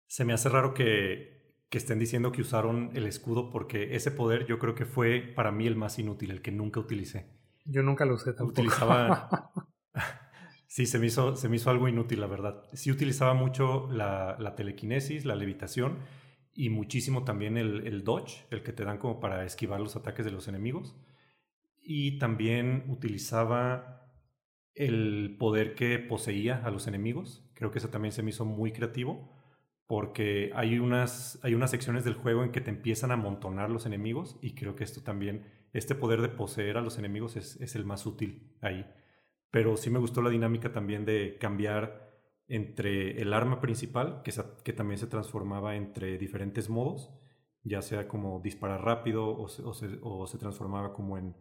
Se 0.05 0.23
me 0.23 0.33
hace 0.33 0.49
raro 0.49 0.73
que, 0.73 1.55
que 1.69 1.77
estén 1.77 1.99
diciendo 1.99 2.31
que 2.31 2.41
usaron 2.41 2.91
el 2.93 3.07
escudo 3.07 3.49
porque 3.49 3.95
ese 3.95 4.11
poder 4.11 4.45
yo 4.45 4.59
creo 4.59 4.75
que 4.75 4.85
fue 4.85 5.19
para 5.35 5.51
mí 5.51 5.67
el 5.67 5.75
más 5.75 5.99
inútil, 5.99 6.31
el 6.31 6.41
que 6.41 6.51
nunca 6.51 6.79
utilicé. 6.79 7.27
Yo 7.65 7.83
nunca 7.83 8.05
lo 8.05 8.15
usé 8.15 8.33
tampoco. 8.33 8.51
Utilizaba... 8.51 9.51
sí, 10.77 10.85
se 10.85 10.99
me, 10.99 11.07
hizo, 11.07 11.35
se 11.35 11.49
me 11.49 11.55
hizo 11.55 11.71
algo 11.71 11.87
inútil, 11.87 12.19
la 12.21 12.27
verdad. 12.27 12.61
Sí 12.73 12.91
utilizaba 12.91 13.33
mucho 13.33 13.89
la, 13.91 14.37
la 14.39 14.53
telequinesis, 14.55 15.25
la 15.25 15.35
levitación 15.35 15.97
y 16.53 16.69
muchísimo 16.69 17.23
también 17.23 17.57
el, 17.57 18.03
dodge, 18.03 18.45
el 18.51 18.61
que 18.61 18.73
te 18.73 18.85
dan 18.85 18.99
como 18.99 19.19
para 19.19 19.43
esquivar 19.43 19.79
los 19.79 19.95
ataques 19.95 20.23
de 20.23 20.31
los 20.31 20.47
enemigos. 20.47 20.95
Y 21.81 22.19
también 22.19 22.83
utilizaba 22.89 24.07
el 24.75 25.35
poder 25.39 25.73
que 25.73 25.97
poseía 25.97 26.61
a 26.63 26.69
los 26.69 26.85
enemigos. 26.85 27.49
Creo 27.55 27.71
que 27.71 27.79
eso 27.79 27.89
también 27.89 28.11
se 28.11 28.21
me 28.21 28.29
hizo 28.29 28.45
muy 28.45 28.71
creativo 28.71 29.35
porque 29.87 30.51
hay 30.53 30.77
unas, 30.77 31.39
hay 31.41 31.55
unas 31.55 31.71
secciones 31.71 32.03
del 32.03 32.13
juego 32.13 32.43
en 32.43 32.51
que 32.51 32.61
te 32.61 32.69
empiezan 32.69 33.09
a 33.09 33.15
amontonar 33.15 33.71
los 33.71 33.87
enemigos 33.87 34.37
y 34.43 34.53
creo 34.53 34.75
que 34.75 34.83
esto 34.83 35.01
también, 35.01 35.47
este 35.73 35.95
poder 35.95 36.21
de 36.21 36.29
poseer 36.29 36.77
a 36.77 36.81
los 36.81 36.99
enemigos 36.99 37.35
es, 37.35 37.59
es 37.61 37.75
el 37.75 37.83
más 37.83 38.05
útil 38.05 38.53
ahí. 38.61 38.85
Pero 39.51 39.77
sí 39.77 39.89
me 39.89 39.99
gustó 39.99 40.21
la 40.21 40.29
dinámica 40.29 40.71
también 40.71 41.05
de 41.05 41.37
cambiar 41.39 42.07
entre 42.47 43.21
el 43.21 43.33
arma 43.33 43.59
principal, 43.59 44.21
que, 44.23 44.73
también 44.73 44.97
se 44.97 45.07
transformaba 45.07 45.75
entre 45.75 46.17
diferentes 46.17 46.69
modos, 46.69 47.13
ya 47.63 47.81
sea 47.81 48.07
como 48.07 48.39
disparar 48.39 48.83
rápido 48.83 49.37
o 49.37 49.47
se, 49.47 50.37
transformaba 50.37 50.93
como 50.93 51.17
en, 51.17 51.35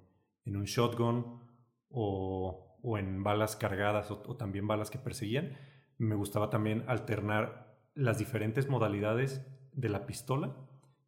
en 0.44 0.56
un 0.56 0.64
shotgun 0.64 1.40
o 1.88 2.66
o 2.88 2.98
en 2.98 3.24
balas 3.24 3.56
cargadas 3.56 4.12
o, 4.12 4.36
también 4.36 4.68
balas 4.68 4.90
que 4.90 4.98
perseguían. 4.98 5.56
Me 5.98 6.14
gustaba 6.14 6.50
también 6.50 6.84
alternar 6.86 7.76
las 7.94 8.16
diferentes 8.18 8.68
modalidades 8.68 9.44
de 9.72 9.88
la 9.88 10.06
pistola 10.06 10.54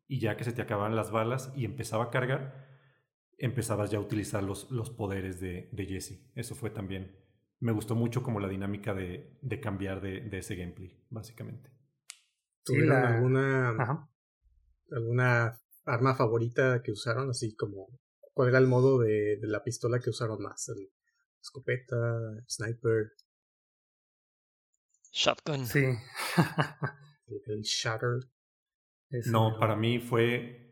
y 0.09 0.19
ya 0.19 0.37
que 0.37 0.43
se 0.43 0.53
te 0.53 0.61
acababan 0.61 0.97
las 0.97 1.13
balas 1.13 1.53
y 1.55 1.65
empezaba 1.65 2.05
a 2.05 2.11
cargar, 2.11 2.68
empezabas 3.39 3.91
ya 3.91 3.99
a 3.99 4.03
utilizar 4.03 4.43
los, 4.43 4.71
los 4.71 4.91
poderes 4.91 5.41
de, 5.41 5.69
de 5.73 5.87
Jesse. 5.87 6.31
Eso 6.35 6.55
fue 6.55 6.71
también, 6.71 7.17
me 7.61 7.73
gustó 7.73 7.95
mucho 7.95 8.23
como 8.23 8.41
la 8.41 8.49
dinámica 8.49 8.95
de, 8.95 9.39
de 9.41 9.61
cambiar 9.61 10.01
de, 10.01 10.21
de, 10.21 10.39
ese 10.39 10.57
gameplay, 10.57 11.03
básicamente. 11.09 11.71
¿Tuvieron 12.65 13.05
alguna, 13.05 14.09
alguna 14.91 15.61
arma 15.85 16.15
favorita 16.15 16.83
que 16.83 16.93
usaron? 16.93 17.31
Así 17.31 17.55
como, 17.57 17.89
¿cuál 18.35 18.51
era 18.51 18.59
el 18.59 18.67
modo 18.67 18.99
de, 18.99 19.39
de 19.41 19.47
la 19.49 19.63
pistola 19.63 20.01
que 20.01 20.11
usaron 20.11 20.43
más? 20.43 20.69
¿El 20.69 20.91
escopeta, 21.41 21.97
sniper. 22.47 23.13
Shotgun. 25.13 25.67
Sí. 25.67 25.85
el 27.47 27.63
shatter. 27.63 28.21
no, 29.27 29.59
para 29.59 29.77
mí 29.77 29.99
fue. 29.99 30.68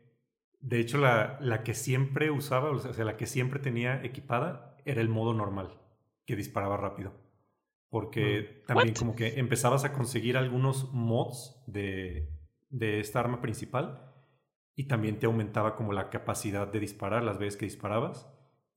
De 0.59 0.79
hecho, 0.79 0.97
la, 0.97 1.37
la 1.41 1.63
que 1.63 1.73
siempre 1.73 2.31
usaba, 2.31 2.71
o 2.71 2.79
sea, 2.79 3.05
la 3.05 3.17
que 3.17 3.25
siempre 3.25 3.59
tenía 3.59 4.03
equipada, 4.03 4.75
era 4.85 5.01
el 5.01 5.09
modo 5.09 5.33
normal, 5.33 5.79
que 6.25 6.35
disparaba 6.35 6.77
rápido. 6.77 7.13
Porque 7.89 8.61
mm. 8.63 8.65
también 8.67 8.95
como 8.95 9.15
que 9.15 9.39
empezabas 9.39 9.85
a 9.85 9.93
conseguir 9.93 10.37
algunos 10.37 10.91
mods 10.93 11.63
de, 11.67 12.29
de 12.69 12.99
esta 12.99 13.19
arma 13.19 13.41
principal 13.41 14.13
y 14.75 14.87
también 14.87 15.19
te 15.19 15.25
aumentaba 15.25 15.75
como 15.75 15.93
la 15.93 16.09
capacidad 16.09 16.67
de 16.67 16.79
disparar 16.79 17.23
las 17.23 17.37
veces 17.37 17.57
que 17.57 17.65
disparabas 17.65 18.27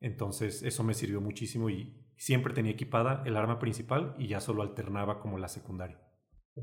entonces 0.00 0.62
eso 0.62 0.82
me 0.82 0.94
sirvió 0.94 1.20
muchísimo 1.20 1.68
y 1.70 1.94
siempre 2.16 2.54
tenía 2.54 2.72
equipada 2.72 3.22
el 3.26 3.36
arma 3.36 3.58
principal 3.58 4.14
y 4.18 4.28
ya 4.28 4.40
solo 4.40 4.62
alternaba 4.62 5.20
como 5.20 5.38
la 5.38 5.48
secundaria. 5.48 6.00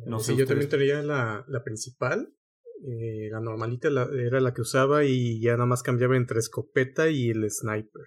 No 0.05 0.19
sé, 0.19 0.35
yo 0.35 0.45
también 0.45 0.69
tenía 0.69 1.01
la, 1.01 1.45
la 1.47 1.63
principal, 1.63 2.35
eh, 2.83 3.29
la 3.31 3.39
normalita 3.39 3.87
era 3.87 4.39
la 4.39 4.53
que 4.53 4.61
usaba 4.61 5.03
y 5.03 5.41
ya 5.41 5.53
nada 5.53 5.65
más 5.65 5.83
cambiaba 5.83 6.15
entre 6.15 6.39
escopeta 6.39 7.09
y 7.09 7.29
el 7.29 7.49
sniper. 7.49 8.03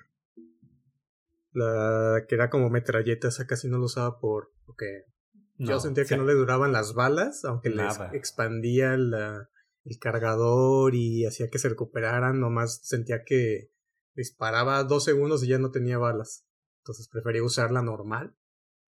La 1.52 2.24
que 2.28 2.34
era 2.36 2.50
como 2.50 2.70
metralleta, 2.70 3.28
esa 3.28 3.46
casi 3.46 3.68
no 3.68 3.78
lo 3.78 3.86
usaba 3.86 4.20
por 4.20 4.52
porque 4.64 5.04
yo 5.58 5.80
sentía 5.80 6.04
que 6.04 6.16
no 6.16 6.24
le 6.24 6.34
duraban 6.34 6.72
las 6.72 6.94
balas, 6.94 7.44
aunque 7.44 7.70
les 7.70 7.98
expandía 8.12 8.96
la, 8.96 9.50
el 9.84 9.98
cargador 9.98 10.94
y 10.94 11.26
hacía 11.26 11.48
que 11.50 11.58
se 11.58 11.68
recuperaran, 11.68 12.40
nomás 12.40 12.80
sentía 12.82 13.24
que 13.24 13.72
disparaba 14.14 14.82
dos 14.84 15.04
segundos 15.04 15.42
y 15.42 15.48
ya 15.48 15.58
no 15.58 15.70
tenía 15.70 15.98
balas. 15.98 16.46
Entonces 16.82 17.08
prefería 17.08 17.42
usar 17.42 17.72
la 17.72 17.82
normal 17.82 18.36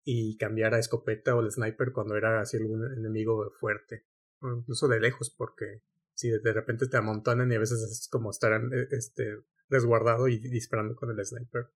y 0.04 0.38
cambiar 0.38 0.74
a 0.74 0.80
escopeta 0.80 1.36
o 1.36 1.42
el 1.42 1.52
sniper 1.52 1.92
cuando 1.92 2.16
era 2.16 2.40
así 2.40 2.58
algún 2.58 2.86
enemigo 2.98 3.52
fuerte. 3.60 4.06
O 4.42 4.52
incluso 4.54 4.88
de 4.88 5.00
lejos, 5.00 5.30
porque 5.30 5.82
si 6.14 6.30
de 6.30 6.54
repente 6.54 6.88
te 6.88 6.98
amontonan 6.98 7.52
y 7.52 7.56
a 7.56 7.60
veces 7.60 7.82
es 7.82 8.08
como 8.12 8.32
estar 8.32 8.54
e, 8.54 8.88
este, 8.92 9.38
resguardado 9.70 10.28
y 10.28 10.38
disparando 10.38 10.96
con 10.96 11.10
el 11.10 11.26
sniper. 11.26 11.70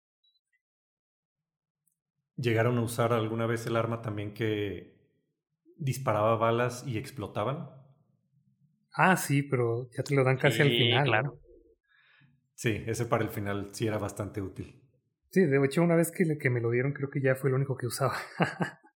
¿Llegaron 2.36 2.78
a 2.78 2.82
usar 2.82 3.12
alguna 3.12 3.46
vez 3.46 3.66
el 3.66 3.76
arma 3.76 4.02
también 4.02 4.32
que 4.32 4.96
disparaba 5.76 6.36
balas 6.36 6.84
y 6.86 6.98
explotaban? 6.98 7.70
Ah, 8.94 9.16
sí, 9.16 9.42
pero 9.42 9.90
ya 9.96 10.02
te 10.02 10.14
lo 10.14 10.24
dan 10.24 10.38
casi 10.38 10.62
al 10.62 10.70
final. 10.70 11.04
Claro. 11.04 11.40
Sí, 12.54 12.82
ese 12.86 13.06
para 13.06 13.24
el 13.24 13.30
final 13.30 13.70
sí 13.72 13.86
era 13.86 13.98
bastante 13.98 14.40
útil. 14.40 14.82
Sí, 15.30 15.40
de 15.46 15.64
hecho 15.64 15.82
una 15.82 15.96
vez 15.96 16.12
que, 16.12 16.36
que 16.38 16.50
me 16.50 16.60
lo 16.60 16.70
dieron 16.70 16.92
creo 16.92 17.10
que 17.10 17.22
ya 17.22 17.34
fue 17.34 17.50
lo 17.50 17.56
único 17.56 17.76
que 17.76 17.86
usaba. 17.86 18.14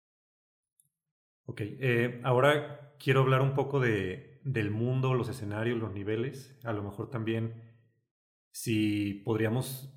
Ok, 1.47 1.61
eh, 1.63 2.21
ahora 2.25 2.95
quiero 2.99 3.21
hablar 3.21 3.43
un 3.43 3.55
poco 3.55 3.81
de, 3.81 4.41
del 4.45 4.71
mundo, 4.71 5.15
los 5.15 5.29
escenarios, 5.29 5.79
los 5.79 5.93
niveles. 5.93 6.59
A 6.65 6.73
lo 6.73 6.83
mejor 6.83 7.11
también 7.11 7.63
si 8.51 9.15
podríamos 9.25 9.93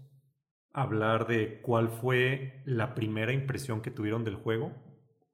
hablar 0.73 1.27
de 1.27 1.61
cuál 1.61 1.89
fue 1.89 2.61
la 2.65 2.95
primera 2.95 3.33
impresión 3.33 3.81
que 3.81 3.91
tuvieron 3.91 4.23
del 4.23 4.35
juego. 4.35 4.73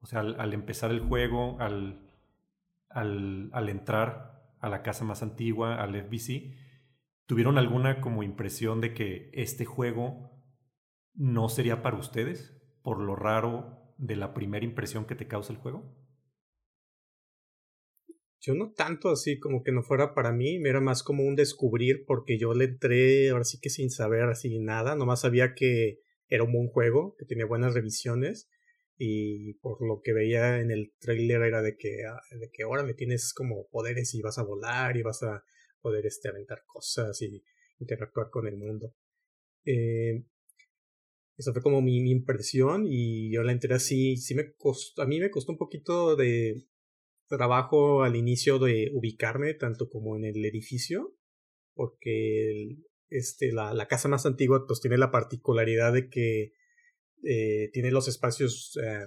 O 0.00 0.06
sea, 0.06 0.20
al, 0.20 0.52
empezar 0.52 0.90
el 0.90 1.00
juego, 1.00 1.56
al, 1.60 2.10
al, 2.90 3.50
al, 3.52 3.68
entrar 3.68 4.54
a 4.60 4.68
la 4.68 4.82
casa 4.82 5.04
más 5.04 5.22
antigua, 5.22 5.82
al 5.82 5.96
FBC, 5.96 6.54
¿tuvieron 7.26 7.58
alguna 7.58 8.00
como 8.00 8.22
impresión 8.22 8.80
de 8.80 8.94
que 8.94 9.30
este 9.32 9.64
juego 9.64 10.30
no 11.14 11.48
sería 11.48 11.82
para 11.82 11.96
ustedes 11.96 12.60
por 12.82 13.00
lo 13.00 13.16
raro 13.16 13.94
de 13.96 14.16
la 14.16 14.34
primera 14.34 14.64
impresión 14.64 15.06
que 15.06 15.14
te 15.14 15.26
causa 15.26 15.52
el 15.52 15.58
juego? 15.58 16.03
Yo 18.44 18.54
no 18.54 18.72
tanto 18.72 19.08
así 19.08 19.38
como 19.38 19.62
que 19.62 19.72
no 19.72 19.82
fuera 19.82 20.12
para 20.12 20.30
mí, 20.30 20.56
era 20.66 20.78
más 20.78 21.02
como 21.02 21.24
un 21.24 21.34
descubrir 21.34 22.04
porque 22.06 22.38
yo 22.38 22.52
le 22.52 22.66
entré 22.66 23.30
ahora 23.30 23.44
sí 23.44 23.58
que 23.58 23.70
sin 23.70 23.88
saber 23.88 24.24
así 24.24 24.58
nada, 24.58 24.96
nomás 24.96 25.22
sabía 25.22 25.54
que 25.54 26.00
era 26.28 26.44
un 26.44 26.52
buen 26.52 26.68
juego, 26.68 27.16
que 27.18 27.24
tenía 27.24 27.46
buenas 27.46 27.72
revisiones 27.72 28.50
y 28.98 29.54
por 29.54 29.80
lo 29.80 30.02
que 30.02 30.12
veía 30.12 30.60
en 30.60 30.70
el 30.70 30.92
trailer 30.98 31.40
era 31.40 31.62
de 31.62 31.78
que, 31.78 32.04
ah, 32.04 32.20
de 32.38 32.50
que 32.52 32.64
ahora 32.64 32.82
me 32.82 32.92
tienes 32.92 33.32
como 33.32 33.66
poderes 33.68 34.14
y 34.14 34.20
vas 34.20 34.36
a 34.36 34.44
volar 34.44 34.94
y 34.98 35.02
vas 35.02 35.22
a 35.22 35.42
poder 35.80 36.04
este, 36.04 36.28
aventar 36.28 36.64
cosas 36.66 37.22
y 37.22 37.42
interactuar 37.78 38.28
con 38.28 38.46
el 38.46 38.58
mundo. 38.58 38.94
Eh, 39.64 40.22
eso 41.38 41.54
fue 41.54 41.62
como 41.62 41.80
mi, 41.80 42.02
mi, 42.02 42.10
impresión 42.10 42.84
y 42.86 43.32
yo 43.32 43.42
la 43.42 43.52
entré 43.52 43.74
así, 43.74 44.18
sí 44.18 44.34
me 44.34 44.52
costó, 44.52 45.00
a 45.00 45.06
mí 45.06 45.18
me 45.18 45.30
costó 45.30 45.52
un 45.52 45.58
poquito 45.58 46.14
de 46.14 46.66
trabajo 47.36 48.02
al 48.02 48.16
inicio 48.16 48.58
de 48.58 48.90
ubicarme 48.92 49.54
tanto 49.54 49.88
como 49.88 50.16
en 50.16 50.24
el 50.24 50.44
edificio, 50.44 51.16
porque 51.74 52.76
este, 53.10 53.52
la, 53.52 53.74
la, 53.74 53.86
casa 53.86 54.08
más 54.08 54.26
antigua 54.26 54.64
pues 54.66 54.80
tiene 54.80 54.98
la 54.98 55.10
particularidad 55.10 55.92
de 55.92 56.08
que 56.08 56.52
eh, 57.22 57.70
tiene 57.72 57.90
los 57.90 58.08
espacios 58.08 58.78
eh, 58.82 59.06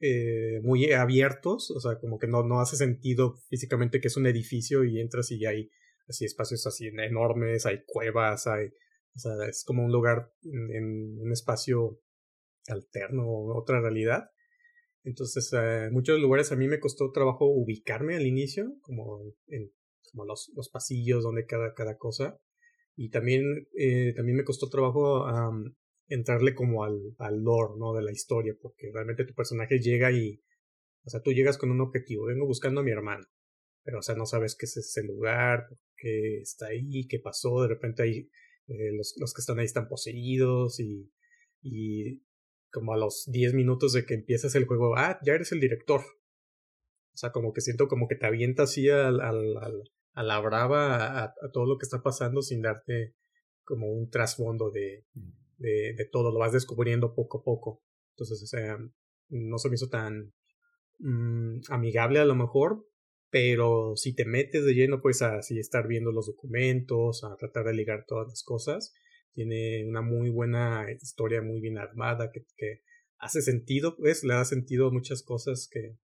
eh, 0.00 0.60
muy 0.62 0.92
abiertos, 0.92 1.70
o 1.70 1.80
sea, 1.80 1.98
como 1.98 2.18
que 2.18 2.26
no, 2.26 2.42
no 2.42 2.60
hace 2.60 2.76
sentido 2.76 3.36
físicamente 3.48 4.00
que 4.00 4.08
es 4.08 4.16
un 4.16 4.26
edificio 4.26 4.84
y 4.84 5.00
entras 5.00 5.30
y 5.30 5.44
hay 5.44 5.70
así 6.08 6.24
espacios 6.24 6.66
así 6.66 6.86
enormes, 6.86 7.66
hay 7.66 7.84
cuevas, 7.86 8.46
hay, 8.46 8.68
o 9.14 9.18
sea, 9.18 9.32
es 9.48 9.64
como 9.64 9.84
un 9.84 9.92
lugar 9.92 10.32
en 10.42 11.18
un 11.20 11.32
espacio 11.32 12.00
alterno, 12.68 13.26
otra 13.54 13.80
realidad. 13.80 14.30
Entonces, 15.04 15.52
en 15.52 15.92
muchos 15.92 16.18
lugares 16.18 16.50
a 16.50 16.56
mí 16.56 16.66
me 16.66 16.80
costó 16.80 17.12
trabajo 17.12 17.46
ubicarme 17.46 18.16
al 18.16 18.26
inicio, 18.26 18.74
como 18.80 19.20
en 19.48 19.70
como 20.14 20.24
los, 20.24 20.52
los 20.54 20.70
pasillos 20.70 21.24
donde 21.24 21.44
cada, 21.44 21.74
cada 21.74 21.98
cosa. 21.98 22.38
Y 22.96 23.10
también, 23.10 23.42
eh, 23.76 24.14
también 24.14 24.36
me 24.36 24.44
costó 24.44 24.68
trabajo 24.68 25.26
entrarle 26.06 26.54
como 26.54 26.84
al, 26.84 27.00
al 27.18 27.42
lore, 27.42 27.74
¿no? 27.76 27.92
De 27.92 28.02
la 28.02 28.12
historia, 28.12 28.54
porque 28.60 28.90
realmente 28.92 29.24
tu 29.24 29.34
personaje 29.34 29.80
llega 29.80 30.12
y, 30.12 30.40
o 31.04 31.10
sea, 31.10 31.20
tú 31.20 31.32
llegas 31.32 31.58
con 31.58 31.72
un 31.72 31.80
objetivo, 31.80 32.26
vengo 32.26 32.46
buscando 32.46 32.80
a 32.80 32.84
mi 32.84 32.92
hermano, 32.92 33.24
pero, 33.82 33.98
o 33.98 34.02
sea, 34.02 34.14
no 34.14 34.26
sabes 34.26 34.54
qué 34.56 34.66
es 34.66 34.76
ese 34.76 35.02
lugar, 35.02 35.66
qué 35.96 36.38
está 36.38 36.66
ahí, 36.66 37.06
qué 37.08 37.18
pasó, 37.18 37.62
de 37.62 37.68
repente 37.68 38.04
ahí, 38.04 38.30
eh, 38.68 38.92
los, 38.92 39.16
los 39.18 39.34
que 39.34 39.40
están 39.40 39.58
ahí 39.58 39.64
están 39.64 39.88
poseídos 39.88 40.78
y 40.78 41.10
como 42.74 42.92
a 42.92 42.96
los 42.96 43.24
10 43.30 43.54
minutos 43.54 43.92
de 43.92 44.04
que 44.04 44.14
empiezas 44.14 44.56
el 44.56 44.66
juego, 44.66 44.96
ah, 44.96 45.20
ya 45.24 45.34
eres 45.34 45.52
el 45.52 45.60
director. 45.60 46.00
O 46.00 47.16
sea, 47.16 47.30
como 47.30 47.52
que 47.52 47.60
siento 47.60 47.86
como 47.86 48.08
que 48.08 48.16
te 48.16 48.26
avienta 48.26 48.64
así 48.64 48.90
al, 48.90 49.20
al, 49.20 49.56
a 50.12 50.22
la 50.24 50.40
brava 50.40 51.22
a, 51.22 51.34
todo 51.52 51.66
lo 51.66 51.78
que 51.78 51.84
está 51.84 52.02
pasando 52.02 52.42
sin 52.42 52.62
darte 52.62 53.14
como 53.62 53.92
un 53.92 54.10
trasfondo 54.10 54.72
de, 54.72 55.06
de, 55.58 56.08
todo, 56.10 56.32
lo 56.32 56.40
vas 56.40 56.52
descubriendo 56.52 57.14
poco 57.14 57.38
a 57.38 57.42
poco. 57.44 57.84
Entonces, 58.16 58.42
o 58.42 58.46
sea, 58.46 58.76
no 59.28 59.58
se 59.58 59.68
me 59.68 59.76
hizo 59.76 59.88
tan 59.88 60.34
mm, 60.98 61.60
amigable 61.70 62.18
a 62.18 62.24
lo 62.24 62.34
mejor, 62.34 62.84
pero 63.30 63.94
si 63.94 64.16
te 64.16 64.24
metes 64.24 64.64
de 64.64 64.74
lleno, 64.74 65.00
pues 65.00 65.22
así 65.22 65.60
estar 65.60 65.86
viendo 65.86 66.10
los 66.10 66.26
documentos, 66.26 67.22
a 67.22 67.36
tratar 67.36 67.66
de 67.66 67.74
ligar 67.74 68.04
todas 68.04 68.26
las 68.26 68.42
cosas, 68.42 68.92
tiene 69.34 69.84
una 69.86 70.00
muy 70.00 70.30
buena 70.30 70.86
historia, 70.90 71.42
muy 71.42 71.60
bien 71.60 71.78
armada, 71.78 72.30
que, 72.32 72.82
hace 73.18 73.42
sentido, 73.42 73.96
pues, 73.96 74.24
le 74.24 74.34
da 74.34 74.44
sentido 74.44 74.88
a 74.88 74.92
muchas 74.92 75.22
cosas 75.22 75.68
que 75.70 75.98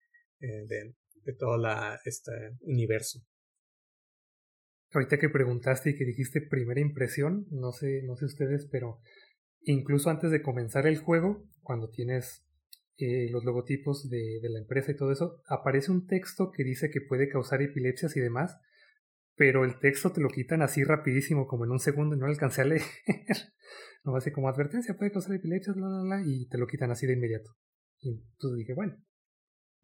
eh, 0.40 0.66
de, 0.66 0.94
de 1.24 1.32
todo 1.34 1.58
la, 1.58 1.98
este 2.04 2.32
universo. 2.60 3.20
Ahorita 4.92 5.18
que 5.18 5.28
preguntaste 5.28 5.90
y 5.90 5.96
que 5.96 6.04
dijiste 6.04 6.40
primera 6.40 6.80
impresión, 6.80 7.46
no 7.50 7.72
sé, 7.72 8.02
no 8.04 8.16
sé 8.16 8.26
ustedes, 8.26 8.66
pero 8.70 9.00
incluso 9.62 10.10
antes 10.10 10.30
de 10.30 10.42
comenzar 10.42 10.86
el 10.86 10.98
juego, 10.98 11.44
cuando 11.62 11.90
tienes 11.90 12.46
eh, 12.98 13.28
los 13.30 13.44
logotipos 13.44 14.08
de, 14.08 14.38
de, 14.40 14.48
la 14.48 14.60
empresa 14.60 14.92
y 14.92 14.96
todo 14.96 15.12
eso, 15.12 15.42
aparece 15.48 15.90
un 15.90 16.06
texto 16.06 16.52
que 16.52 16.64
dice 16.64 16.90
que 16.90 17.00
puede 17.00 17.28
causar 17.28 17.60
epilepsias 17.60 18.16
y 18.16 18.20
demás, 18.20 18.58
pero 19.36 19.64
el 19.64 19.78
texto 19.78 20.10
te 20.10 20.20
lo 20.20 20.28
quitan 20.28 20.62
así 20.62 20.82
rapidísimo, 20.82 21.46
como 21.46 21.64
en 21.64 21.70
un 21.70 21.78
segundo, 21.78 22.16
y 22.16 22.18
no 22.18 22.26
alcancé 22.26 22.62
a 22.62 22.64
leer. 22.64 22.82
no 24.04 24.16
así 24.16 24.32
como 24.32 24.48
advertencia, 24.48 24.96
puede 24.96 25.12
causar 25.12 25.34
epilepsia, 25.34 25.74
bla, 25.74 25.86
bla, 25.86 26.02
bla, 26.02 26.22
y 26.24 26.48
te 26.48 26.58
lo 26.58 26.66
quitan 26.66 26.90
así 26.90 27.06
de 27.06 27.12
inmediato. 27.12 27.50
Y 28.00 28.10
entonces 28.10 28.58
dije, 28.58 28.74
bueno, 28.74 28.96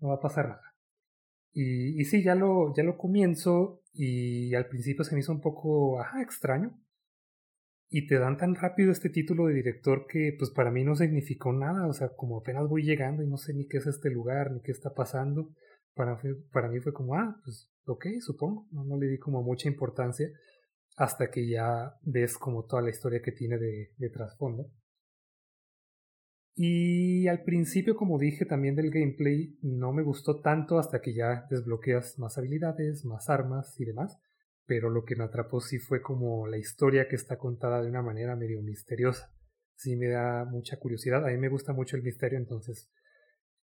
no 0.01 0.09
va 0.09 0.15
a 0.15 0.21
pasar 0.21 0.49
nada. 0.49 0.75
Y, 1.53 2.01
y 2.01 2.05
sí, 2.07 2.23
ya 2.25 2.35
lo, 2.35 2.75
ya 2.75 2.83
lo 2.83 2.97
comienzo, 2.97 3.83
y 3.93 4.55
al 4.55 4.69
principio 4.69 5.05
se 5.05 5.15
me 5.15 5.21
hizo 5.21 5.33
un 5.33 5.43
poco, 5.43 6.01
ajá, 6.01 6.23
extraño. 6.23 6.81
Y 7.91 8.07
te 8.07 8.19
dan 8.19 8.39
tan 8.39 8.55
rápido 8.55 8.91
este 8.91 9.11
título 9.11 9.49
de 9.49 9.55
director 9.55 10.07
que, 10.09 10.35
pues 10.39 10.51
para 10.51 10.71
mí 10.71 10.83
no 10.83 10.95
significó 10.95 11.53
nada, 11.53 11.87
o 11.87 11.93
sea, 11.93 12.09
como 12.17 12.39
apenas 12.39 12.67
voy 12.67 12.85
llegando 12.85 13.23
y 13.23 13.29
no 13.29 13.37
sé 13.37 13.53
ni 13.53 13.67
qué 13.69 13.77
es 13.77 13.87
este 13.87 14.09
lugar, 14.09 14.51
ni 14.51 14.63
qué 14.63 14.73
está 14.73 14.95
pasando. 14.95 15.55
Para, 15.95 16.19
para 16.53 16.71
mí 16.71 16.81
fue 16.81 16.95
como, 16.95 17.17
ah, 17.17 17.39
pues 17.45 17.71
ok, 17.87 18.07
supongo, 18.21 18.67
no, 18.73 18.99
le 18.99 19.07
di 19.07 19.19
como 19.19 19.43
mucha 19.43 19.69
importancia 19.69 20.29
hasta 20.97 21.31
que 21.31 21.49
ya 21.49 21.95
ves 22.03 22.37
como 22.37 22.65
toda 22.65 22.83
la 22.83 22.91
historia 22.91 23.23
que 23.23 23.33
tiene 23.33 23.59
de, 23.59 23.93
de 23.97 24.11
trasfondo. 24.11 24.71
Y 26.55 27.29
al 27.29 27.43
principio, 27.45 27.97
como 27.97 28.19
dije 28.19 28.45
también 28.45 28.75
del 28.75 28.91
gameplay, 28.91 29.57
no 29.63 29.93
me 29.93 30.03
gustó 30.03 30.41
tanto 30.41 30.79
hasta 30.79 31.01
que 31.01 31.15
ya 31.15 31.47
desbloqueas 31.51 32.19
más 32.19 32.37
habilidades, 32.37 33.05
más 33.07 33.31
armas 33.31 33.75
y 33.81 33.87
demás. 33.87 34.19
Pero 34.67 34.91
lo 34.91 35.05
que 35.05 35.17
me 35.17 35.25
atrapó 35.25 35.61
sí 35.61 35.79
fue 35.79 36.03
como 36.03 36.47
la 36.47 36.59
historia 36.59 37.09
que 37.09 37.17
está 37.17 37.39
contada 37.39 37.83
de 37.83 37.89
una 37.89 38.03
manera 38.03 38.37
medio 38.37 38.63
misteriosa. 38.63 39.33
Sí 39.77 39.97
me 39.97 40.09
da 40.09 40.45
mucha 40.45 40.79
curiosidad. 40.79 41.27
A 41.27 41.31
mí 41.31 41.39
me 41.39 41.49
gusta 41.49 41.73
mucho 41.73 41.97
el 41.97 42.03
misterio, 42.03 42.39
entonces 42.39 42.91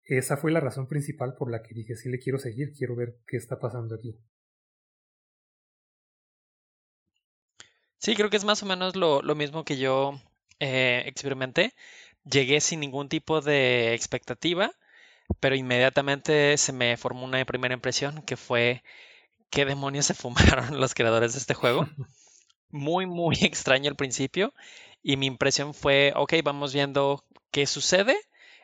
esa 0.06 0.36
fue 0.36 0.52
la 0.52 0.60
razón 0.60 0.88
principal 0.88 1.34
por 1.34 1.50
la 1.50 1.62
que 1.62 1.74
dije, 1.74 1.96
sí 1.96 2.08
le 2.08 2.18
quiero 2.18 2.38
seguir, 2.38 2.72
quiero 2.72 2.94
ver 2.94 3.16
qué 3.26 3.36
está 3.36 3.58
pasando 3.58 3.96
aquí. 3.96 4.16
Sí, 7.98 8.14
creo 8.14 8.30
que 8.30 8.36
es 8.36 8.44
más 8.44 8.62
o 8.62 8.66
menos 8.66 8.94
lo, 8.94 9.22
mismo 9.34 9.64
que 9.64 9.78
yo 9.78 10.20
eh, 10.60 11.02
experimenté. 11.06 11.74
Llegué 12.24 12.60
sin 12.60 12.80
ningún 12.80 13.08
tipo 13.08 13.40
de 13.40 13.94
expectativa, 13.94 14.70
pero 15.40 15.56
inmediatamente 15.56 16.56
se 16.58 16.72
me 16.72 16.96
formó 16.96 17.24
una 17.24 17.44
primera 17.44 17.74
impresión 17.74 18.22
que 18.22 18.36
fue 18.36 18.84
qué 19.50 19.64
demonios 19.64 20.06
se 20.06 20.14
fumaron 20.14 20.80
los 20.80 20.94
creadores 20.94 21.32
de 21.32 21.40
este 21.40 21.54
juego. 21.54 21.88
Muy, 22.70 23.06
muy 23.06 23.36
extraño 23.42 23.90
al 23.90 23.96
principio. 23.96 24.54
Y 25.02 25.16
mi 25.16 25.26
impresión 25.26 25.74
fue, 25.74 26.12
ok, 26.14 26.34
vamos 26.44 26.74
viendo 26.74 27.24
qué 27.50 27.66
sucede 27.66 28.16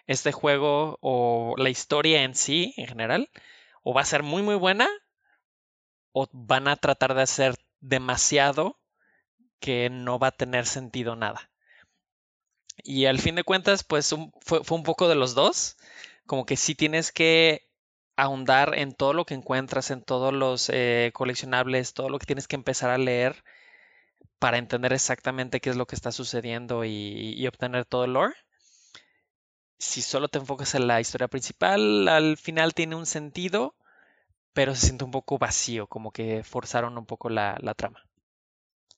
este 0.07 0.33
juego 0.33 0.99
o 1.01 1.55
la 1.59 1.71
historia 1.71 2.23
en 2.23 2.35
sí, 2.35 2.75
en 2.77 2.87
general, 2.87 3.31
o 3.83 3.95
va 3.95 4.03
a 4.03 4.07
ser 4.07 4.23
muy, 4.23 4.43
muy 4.43 4.57
buena, 4.57 4.89
o 6.13 6.29
van 6.33 6.69
a 6.69 6.77
tratar 6.77 7.15
de 7.15 7.23
hacer 7.23 7.55
demasiado 7.81 8.79
que 9.61 9.91
no 9.91 10.19
va 10.19 10.29
a 10.29 10.37
tener 10.37 10.67
sentido 10.67 11.17
nada. 11.17 11.51
Y 12.85 13.07
al 13.07 13.19
fin 13.21 13.35
de 13.35 13.45
cuentas, 13.45 13.85
pues 13.85 14.15
fue, 14.41 14.61
un 14.71 14.83
poco 14.83 15.09
de 15.09 15.15
los 15.15 15.35
dos. 15.35 15.77
Como 16.27 16.47
que 16.47 16.57
sí 16.57 16.75
tienes 16.75 17.13
que 17.13 17.69
ahondar 18.17 18.79
en 18.79 18.95
todo 18.95 19.13
lo 19.13 19.25
que 19.25 19.35
encuentras, 19.35 19.91
en 19.91 20.03
todos 20.03 20.33
los 20.33 20.69
eh, 20.73 21.11
coleccionables, 21.15 21.95
todo 21.95 22.09
lo 22.09 22.19
que 22.19 22.27
tienes 22.27 22.49
que 22.49 22.57
empezar 22.57 22.91
a 22.91 22.99
leer 22.99 23.45
para 24.39 24.59
entender 24.59 24.93
exactamente 24.93 25.61
qué 25.61 25.71
es 25.71 25.77
lo 25.77 25.87
que 25.87 25.95
está 25.95 26.13
sucediendo 26.13 26.85
y, 26.85 27.35
y 27.37 27.47
obtener 27.47 27.85
todo 27.85 28.05
el 28.05 28.15
lore 28.15 28.35
si 29.83 30.01
solo 30.01 30.29
te 30.29 30.39
enfocas 30.39 30.77
en 30.77 30.87
la 30.87 31.01
historia 31.01 31.27
principal, 31.27 32.07
al 32.07 32.37
final 32.37 32.73
tiene 32.73 32.95
un 32.95 33.05
sentido, 33.05 33.75
pero 34.53 34.77
se 34.77 34.87
siente 34.87 35.03
un 35.03 35.11
poco 35.11 35.39
vacío, 35.39 35.89
como 35.89 36.13
que 36.13 36.45
forzaron 36.45 36.97
un 36.97 37.05
poco 37.05 37.29
la, 37.29 37.59
trama. 37.77 38.01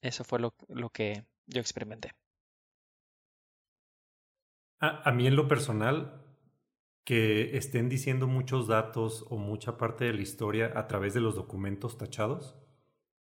Eso 0.02 0.24
fue 0.24 0.40
lo, 0.40 0.52
que 0.90 1.24
yo 1.46 1.60
experimenté. 1.62 2.12
A, 4.78 5.10
mí 5.12 5.26
en 5.26 5.36
lo 5.36 5.48
personal, 5.48 6.22
que 7.02 7.56
estén 7.56 7.88
diciendo 7.88 8.26
muchos 8.26 8.68
datos 8.68 9.24
o 9.30 9.38
mucha 9.38 9.78
parte 9.78 10.04
de 10.04 10.12
la 10.12 10.20
historia 10.20 10.70
a 10.76 10.86
través 10.86 11.14
de 11.14 11.20
los 11.20 11.34
documentos 11.34 11.96
tachados, 11.96 12.58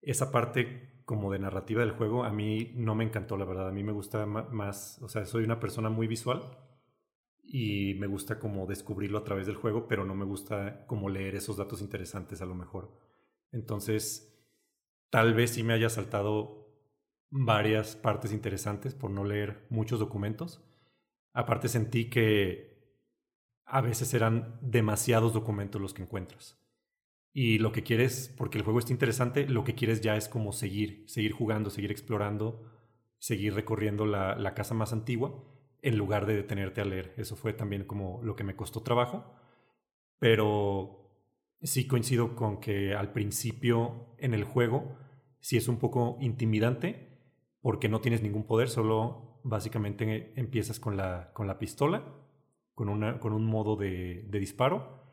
esa 0.02 0.30
parte 0.30 1.04
como 1.06 1.32
de 1.32 1.40
narrativa 1.40 1.80
del 1.80 1.92
juego 1.92 2.26
a 2.26 2.32
mí 2.32 2.74
no 2.76 2.96
me 2.96 3.06
encantó, 3.06 3.38
la 3.38 3.46
verdad. 3.46 3.70
A 3.70 3.72
mí 3.72 3.82
me 3.82 3.94
gusta 3.94 4.26
más, 4.26 5.00
o 5.02 5.08
sea, 5.08 5.26
soy 5.26 5.46
una 5.46 5.62
persona 5.62 5.90
muy 5.90 6.08
visual 6.08 6.65
y 7.48 7.94
me 7.96 8.08
gusta 8.08 8.40
como 8.40 8.66
descubrirlo 8.66 9.18
a 9.18 9.24
través 9.24 9.46
del 9.46 9.56
juego, 9.56 9.88
pero 9.88 10.06
no 10.06 10.16
me 10.16 10.26
gusta 10.26 10.86
como 10.88 11.10
leer 11.10 11.36
esos 11.36 11.58
datos 11.58 11.82
interesantes 11.82 12.42
a 12.42 12.46
lo 12.46 12.56
mejor. 12.56 12.98
Entonces, 13.52 14.36
tal 15.10 15.34
vez 15.34 15.52
sí 15.52 15.64
me 15.64 15.74
haya 15.74 15.90
saltado 15.90 16.66
varias 17.30 17.96
partes 17.96 18.32
interesantes 18.32 18.94
por 18.96 19.12
no 19.12 19.24
leer 19.24 19.66
muchos 19.70 20.00
documentos. 20.00 20.64
Aparte 21.34 21.68
sentí 21.68 22.10
que 22.10 22.76
a 23.66 23.82
veces 23.82 24.14
eran 24.14 24.60
demasiados 24.62 25.34
documentos 25.34 25.82
los 25.82 25.94
que 25.94 26.04
encuentras. 26.04 26.62
Y 27.34 27.60
lo 27.60 27.72
que 27.72 27.84
quieres, 27.84 28.34
porque 28.38 28.58
el 28.58 28.64
juego 28.64 28.80
está 28.80 28.94
interesante, 28.94 29.48
lo 29.48 29.64
que 29.64 29.76
quieres 29.76 30.02
ya 30.02 30.16
es 30.16 30.30
como 30.30 30.54
seguir, 30.54 31.04
seguir 31.08 31.34
jugando, 31.34 31.70
seguir 31.70 31.92
explorando, 31.92 32.64
seguir 33.20 33.54
recorriendo 33.54 34.06
la, 34.06 34.36
la 34.36 34.54
casa 34.54 34.74
más 34.74 34.94
antigua, 34.94 35.44
en 35.86 35.98
lugar 35.98 36.26
de 36.26 36.36
detenerte 36.36 36.82
a 36.82 36.86
leer. 36.86 37.14
Eso 37.16 37.36
fue 37.36 37.54
también 37.54 37.86
como 37.86 38.20
lo 38.24 38.36
que 38.36 38.44
me 38.44 38.56
costó 38.56 38.82
trabajo. 38.82 39.24
Pero 40.18 41.12
sí 41.62 41.86
coincido 41.86 42.36
con 42.36 42.60
que 42.60 42.96
al 42.96 43.14
principio 43.14 44.16
en 44.18 44.34
el 44.34 44.44
juego 44.44 44.98
sí 45.40 45.58
es 45.58 45.68
un 45.68 45.78
poco 45.78 46.18
intimidante 46.20 47.20
porque 47.62 47.88
no 47.88 48.02
tienes 48.02 48.24
ningún 48.24 48.48
poder, 48.48 48.70
solo 48.70 49.40
básicamente 49.44 50.34
empiezas 50.36 50.80
con 50.80 50.98
la, 50.98 51.32
con 51.34 51.46
la 51.46 51.60
pistola 51.60 52.04
con, 52.74 52.90
una, 52.90 53.20
con 53.20 53.34
un 53.34 53.46
modo 53.46 53.76
de, 53.76 54.26
de 54.28 54.40
disparo. 54.40 55.04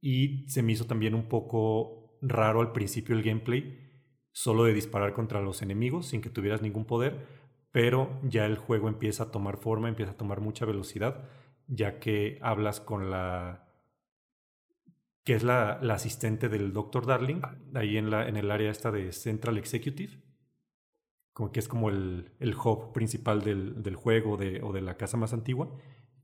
Y 0.00 0.48
se 0.48 0.62
me 0.62 0.72
hizo 0.72 0.86
también 0.86 1.14
un 1.14 1.28
poco 1.28 2.18
raro 2.22 2.60
al 2.60 2.72
principio 2.72 3.16
el 3.16 3.24
gameplay, 3.24 3.84
solo 4.30 4.62
de 4.64 4.74
disparar 4.74 5.12
contra 5.12 5.40
los 5.40 5.60
enemigos 5.60 6.06
sin 6.06 6.20
que 6.20 6.30
tuvieras 6.30 6.62
ningún 6.62 6.84
poder, 6.84 7.26
pero 7.70 8.20
ya 8.22 8.46
el 8.46 8.56
juego 8.56 8.88
empieza 8.88 9.24
a 9.24 9.30
tomar 9.30 9.56
forma, 9.56 9.88
empieza 9.88 10.12
a 10.12 10.16
tomar 10.16 10.40
mucha 10.40 10.64
velocidad, 10.64 11.28
ya 11.66 11.98
que 11.98 12.38
hablas 12.42 12.80
con 12.80 13.10
la 13.10 13.64
que 15.24 15.34
es 15.34 15.42
la, 15.42 15.78
la 15.82 15.94
asistente 15.94 16.48
del 16.48 16.72
Dr. 16.72 17.04
Darling, 17.04 17.42
ahí 17.74 17.98
en, 17.98 18.08
la, 18.08 18.26
en 18.26 18.38
el 18.38 18.50
área 18.50 18.70
esta 18.70 18.90
de 18.90 19.12
Central 19.12 19.58
Executive, 19.58 20.22
como 21.34 21.52
que 21.52 21.60
es 21.60 21.68
como 21.68 21.90
el, 21.90 22.32
el 22.40 22.54
hub 22.54 22.92
principal 22.94 23.42
del, 23.42 23.82
del 23.82 23.94
juego 23.94 24.38
de, 24.38 24.62
o 24.62 24.72
de 24.72 24.80
la 24.80 24.96
casa 24.96 25.18
más 25.18 25.34
antigua, 25.34 25.70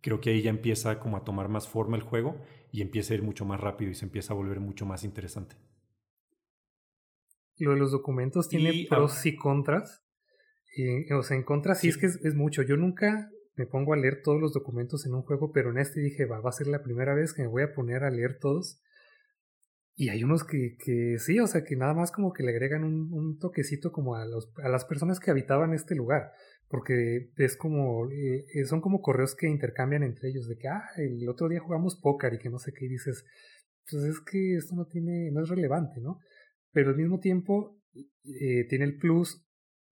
creo 0.01 0.21
que 0.21 0.31
ahí 0.31 0.43
ya 0.43 0.51
empieza 0.51 1.01
como 1.01 1.17
a 1.17 1.25
tomar 1.25 1.49
más 1.49 1.69
forma 1.69 1.97
el 1.97 2.03
juego 2.03 2.37
y 2.73 2.83
empieza 2.83 3.15
a 3.15 3.17
ir 3.17 3.23
mucho 3.23 3.45
más 3.45 3.61
rápido 3.61 3.91
y 3.91 3.95
se 3.95 4.05
empieza 4.05 4.33
a 4.33 4.37
volver 4.37 4.61
mucho 4.61 4.87
más 4.87 5.05
interesante. 5.05 5.57
Lo 7.59 7.73
de 7.73 7.79
los 7.79 7.93
documentos 7.93 8.49
tiene 8.49 8.87
pros 8.89 9.25
y 9.27 9.37
contras. 9.37 10.04
Y, 10.77 11.13
o 11.13 11.23
sea, 11.23 11.37
en 11.37 11.45
contra 11.45 11.75
sí, 11.75 11.89
es 11.89 11.97
que 11.97 12.07
es, 12.07 12.35
mucho. 12.35 12.63
Yo 12.63 12.77
nunca 12.77 13.31
me 13.57 13.67
pongo 13.67 13.93
a 13.93 13.97
leer 13.97 14.23
todos 14.23 14.41
los 14.41 14.53
documentos 14.53 15.07
en 15.07 15.15
un 15.15 15.23
juego, 15.23 15.53
pero 15.53 15.71
en 15.71 15.79
este 15.79 16.01
dije, 16.01 16.27
va, 16.27 16.41
va 16.41 16.51
a 16.51 16.53
ser 16.53 16.67
la 16.67 16.83
primera 16.83 17.15
vez 17.15 17.33
que 17.33 17.43
me 17.43 17.49
voy 17.49 17.63
a 17.63 17.75
poner 17.75 18.03
a 18.05 18.11
leer 18.11 18.39
todos. 18.39 18.81
Y 19.97 20.09
hay 20.09 20.25
unos 20.25 20.43
que, 20.43 20.77
que 20.85 21.19
sí, 21.19 21.39
o 21.39 21.47
sea, 21.47 21.63
que 21.63 21.77
nada 21.77 21.95
más 21.95 22.11
como 22.11 22.33
que 22.33 22.43
le 22.43 22.51
agregan 22.51 22.83
un, 22.83 23.13
un 23.13 23.39
toquecito 23.39 23.93
como 23.93 24.17
a, 24.17 24.27
los, 24.27 24.53
a 24.63 24.69
las 24.69 24.85
personas 24.85 25.21
que 25.21 25.31
habitaban 25.31 25.73
este 25.73 25.95
lugar 25.95 26.33
porque 26.69 27.31
es 27.37 27.57
como, 27.57 28.11
eh, 28.11 28.47
eh, 28.53 28.65
son 28.65 28.81
como 28.81 29.01
correos 29.01 29.35
que 29.35 29.49
intercambian 29.49 30.03
entre 30.03 30.31
ellos, 30.31 30.49
de 30.49 30.57
que, 30.57 30.67
ah, 30.67 30.83
el 30.97 31.29
otro 31.29 31.49
día 31.49 31.61
jugamos 31.61 31.97
póker 32.01 32.35
y 32.35 32.39
que 32.39 32.51
no 32.51 32.59
sé 32.59 32.73
qué, 32.73 32.87
y 32.87 32.89
dices, 32.89 33.25
pues 33.89 34.03
es 34.05 34.21
que 34.21 34.57
esto 34.57 34.75
no 34.75 34.87
tiene, 34.87 35.31
no 35.31 35.43
es 35.43 35.49
relevante, 35.49 36.01
¿no? 36.01 36.19
Pero 36.73 36.91
al 36.91 36.97
mismo 36.97 37.21
tiempo 37.21 37.79
eh, 37.95 38.67
tiene 38.69 38.87
el 38.87 38.99
plus 38.99 39.44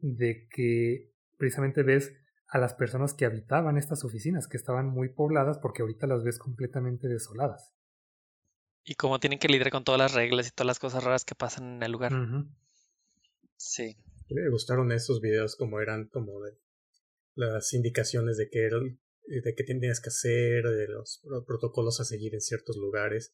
de 0.03 0.47
que 0.51 1.11
precisamente 1.39 1.83
ves 1.83 2.13
a 2.49 2.59
las 2.59 2.75
personas 2.75 3.15
que 3.15 3.25
habitaban 3.25 3.79
estas 3.79 4.05
oficinas, 4.05 4.47
que 4.47 4.59
estaban 4.59 4.89
muy 4.89 5.09
pobladas, 5.09 5.59
porque 5.59 5.81
ahorita 5.81 6.07
las 6.07 6.23
ves 6.23 6.39
completamente 6.39 7.09
desoladas. 7.09 7.73
Y 8.85 8.95
cómo 8.97 9.19
tienen 9.21 9.39
que 9.39 9.49
lidiar 9.49 9.71
con 9.71 9.85
todas 9.85 9.99
las 9.99 10.13
reglas 10.13 10.49
y 10.49 10.51
todas 10.51 10.67
las 10.67 10.79
cosas 10.79 11.03
raras 11.03 11.25
que 11.25 11.35
pasan 11.35 11.77
en 11.77 11.83
el 11.83 11.93
lugar. 11.93 12.13
Sí. 13.57 13.97
Me 14.29 14.51
gustaron 14.51 14.93
esos 14.93 15.21
videos 15.21 15.57
como 15.57 15.81
eran 15.81 16.09
como 16.09 16.43
de 16.43 16.59
las 17.35 17.73
indicaciones 17.73 18.37
de 18.37 18.51
qué, 18.51 18.69
de 18.69 19.55
qué 19.55 19.65
tenías 19.65 20.01
que 20.01 20.09
hacer, 20.09 20.65
de 20.65 20.89
los 20.89 21.23
protocolos 21.47 22.01
a 22.01 22.05
seguir 22.05 22.35
en 22.35 22.41
ciertos 22.41 22.77
lugares. 22.77 23.33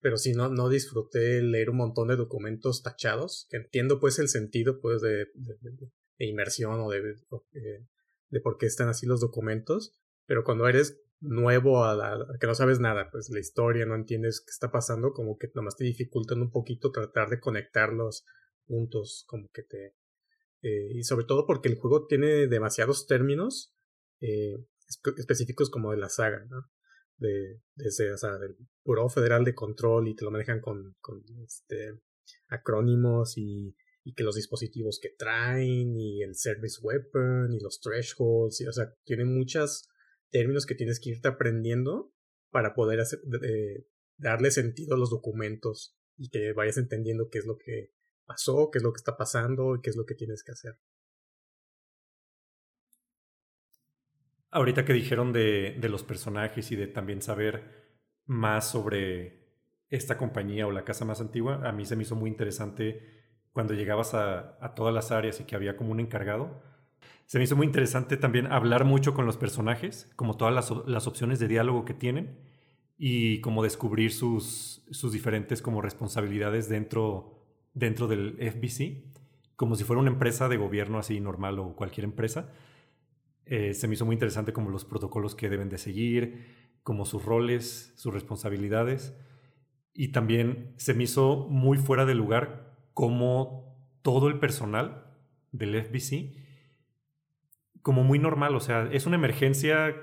Pero 0.00 0.18
sí, 0.18 0.34
no, 0.34 0.50
no 0.50 0.68
disfruté 0.68 1.42
leer 1.42 1.70
un 1.70 1.78
montón 1.78 2.08
de 2.08 2.16
documentos 2.16 2.82
tachados, 2.82 3.46
que 3.50 3.56
entiendo 3.56 3.98
pues 3.98 4.18
el 4.18 4.28
sentido 4.28 4.80
pues 4.80 5.00
de, 5.00 5.26
de, 5.34 5.56
inmersión 6.18 6.80
o 6.80 6.90
de, 6.90 7.16
eh, 7.54 7.86
de, 8.30 8.40
por 8.40 8.58
qué 8.58 8.66
están 8.66 8.88
así 8.88 9.06
los 9.06 9.20
documentos, 9.20 9.94
pero 10.26 10.44
cuando 10.44 10.68
eres 10.68 11.00
nuevo 11.20 11.84
a, 11.84 11.94
la, 11.94 12.26
que 12.40 12.46
no 12.46 12.54
sabes 12.54 12.80
nada, 12.80 13.10
pues 13.10 13.30
la 13.30 13.40
historia, 13.40 13.86
no 13.86 13.94
entiendes 13.94 14.40
qué 14.40 14.50
está 14.50 14.70
pasando, 14.70 15.12
como 15.12 15.38
que 15.38 15.50
nomás 15.54 15.76
te 15.76 15.84
dificultan 15.84 16.40
un 16.40 16.50
poquito 16.50 16.90
tratar 16.90 17.28
de 17.28 17.40
conectar 17.40 17.92
los 17.92 18.24
puntos, 18.66 19.24
como 19.26 19.48
que 19.50 19.62
te, 19.62 19.94
eh, 20.62 20.90
y 20.94 21.02
sobre 21.04 21.26
todo 21.26 21.46
porque 21.46 21.68
el 21.68 21.76
juego 21.76 22.06
tiene 22.06 22.46
demasiados 22.46 23.06
términos 23.06 23.74
eh, 24.20 24.64
específicos 25.16 25.70
como 25.70 25.90
de 25.90 25.96
la 25.96 26.08
saga, 26.08 26.44
¿no? 26.48 26.70
De, 27.16 27.60
desde, 27.74 28.12
o 28.12 28.16
sea, 28.16 28.38
del 28.38 28.56
Buró 28.84 29.08
Federal 29.08 29.44
de 29.44 29.54
Control 29.54 30.08
y 30.08 30.14
te 30.14 30.24
lo 30.24 30.30
manejan 30.30 30.60
con, 30.60 30.96
con 31.00 31.22
este, 31.44 32.00
acrónimos 32.48 33.36
y, 33.36 33.76
y 34.04 34.14
que 34.14 34.24
los 34.24 34.34
dispositivos 34.34 34.98
que 35.00 35.10
traen 35.10 35.96
y 35.96 36.22
el 36.22 36.34
Service 36.34 36.80
Weapon 36.82 37.52
y 37.52 37.60
los 37.60 37.80
Thresholds, 37.80 38.60
y, 38.60 38.66
o 38.66 38.72
sea, 38.72 38.94
tienen 39.04 39.32
muchos 39.32 39.88
términos 40.30 40.66
que 40.66 40.74
tienes 40.74 40.98
que 40.98 41.10
irte 41.10 41.28
aprendiendo 41.28 42.12
para 42.50 42.74
poder 42.74 43.00
hacer, 43.00 43.20
darle 44.16 44.50
sentido 44.50 44.94
a 44.94 44.98
los 44.98 45.10
documentos 45.10 45.96
y 46.16 46.30
que 46.30 46.52
vayas 46.52 46.78
entendiendo 46.78 47.28
qué 47.30 47.38
es 47.38 47.46
lo 47.46 47.58
que 47.58 47.92
pasó, 48.24 48.70
qué 48.70 48.78
es 48.78 48.82
lo 48.82 48.92
que 48.92 48.98
está 48.98 49.16
pasando 49.16 49.76
y 49.76 49.80
qué 49.80 49.90
es 49.90 49.96
lo 49.96 50.04
que 50.04 50.14
tienes 50.14 50.42
que 50.42 50.52
hacer. 50.52 50.78
Ahorita 54.50 54.84
que 54.84 54.92
dijeron 54.92 55.32
de, 55.32 55.78
de 55.80 55.88
los 55.88 56.02
personajes 56.02 56.70
y 56.72 56.76
de 56.76 56.86
también 56.86 57.22
saber 57.22 57.82
más 58.26 58.70
sobre 58.70 59.42
esta 59.88 60.18
compañía 60.18 60.66
o 60.66 60.72
la 60.72 60.84
casa 60.84 61.04
más 61.04 61.20
antigua, 61.20 61.66
a 61.66 61.72
mí 61.72 61.86
se 61.86 61.96
me 61.96 62.02
hizo 62.02 62.16
muy 62.16 62.28
interesante 62.28 63.21
cuando 63.52 63.74
llegabas 63.74 64.14
a, 64.14 64.56
a, 64.60 64.74
todas 64.74 64.94
las 64.94 65.10
áreas 65.10 65.40
y 65.40 65.44
que 65.44 65.56
había 65.56 65.76
como 65.76 65.92
un 65.92 66.00
encargado. 66.00 66.62
Se 67.26 67.38
me 67.38 67.44
hizo 67.44 67.56
muy 67.56 67.66
interesante 67.66 68.16
también 68.16 68.50
hablar 68.50 68.84
mucho 68.84 69.14
con 69.14 69.26
los 69.26 69.36
personajes, 69.36 70.10
como 70.16 70.36
todas 70.36 70.54
las, 70.54 70.72
las 70.86 71.06
opciones 71.06 71.38
de 71.38 71.48
diálogo 71.48 71.84
que 71.84 71.94
tienen 71.94 72.38
y 72.98 73.40
como 73.40 73.62
descubrir 73.62 74.12
sus, 74.12 74.84
sus 74.90 75.12
diferentes 75.12 75.62
como 75.62 75.82
responsabilidades 75.82 76.68
dentro 76.68 77.42
dentro 77.74 78.06
del 78.06 78.36
FBC, 78.38 79.04
como 79.56 79.76
si 79.76 79.84
fuera 79.84 80.00
una 80.00 80.10
empresa 80.10 80.48
de 80.48 80.56
gobierno 80.56 80.98
así 80.98 81.20
normal 81.20 81.58
o 81.58 81.74
cualquier 81.74 82.04
empresa. 82.04 82.52
Eh, 83.44 83.74
se 83.74 83.88
me 83.88 83.94
hizo 83.94 84.06
muy 84.06 84.14
interesante 84.14 84.52
como 84.52 84.70
los 84.70 84.84
protocolos 84.84 85.34
que 85.34 85.48
deben 85.48 85.68
de 85.68 85.78
seguir, 85.78 86.46
como 86.82 87.04
sus 87.04 87.24
roles, 87.24 87.92
sus 87.96 88.12
responsabilidades. 88.12 89.14
Y 89.94 90.08
también 90.08 90.74
se 90.76 90.94
me 90.94 91.04
hizo 91.04 91.46
muy 91.48 91.78
fuera 91.78 92.06
de 92.06 92.14
lugar 92.14 92.71
como 92.94 93.76
todo 94.02 94.28
el 94.28 94.38
personal 94.38 95.06
del 95.52 95.74
FBC, 95.76 96.36
como 97.82 98.04
muy 98.04 98.18
normal, 98.18 98.54
o 98.54 98.60
sea, 98.60 98.88
es 98.92 99.06
una 99.06 99.16
emergencia 99.16 99.94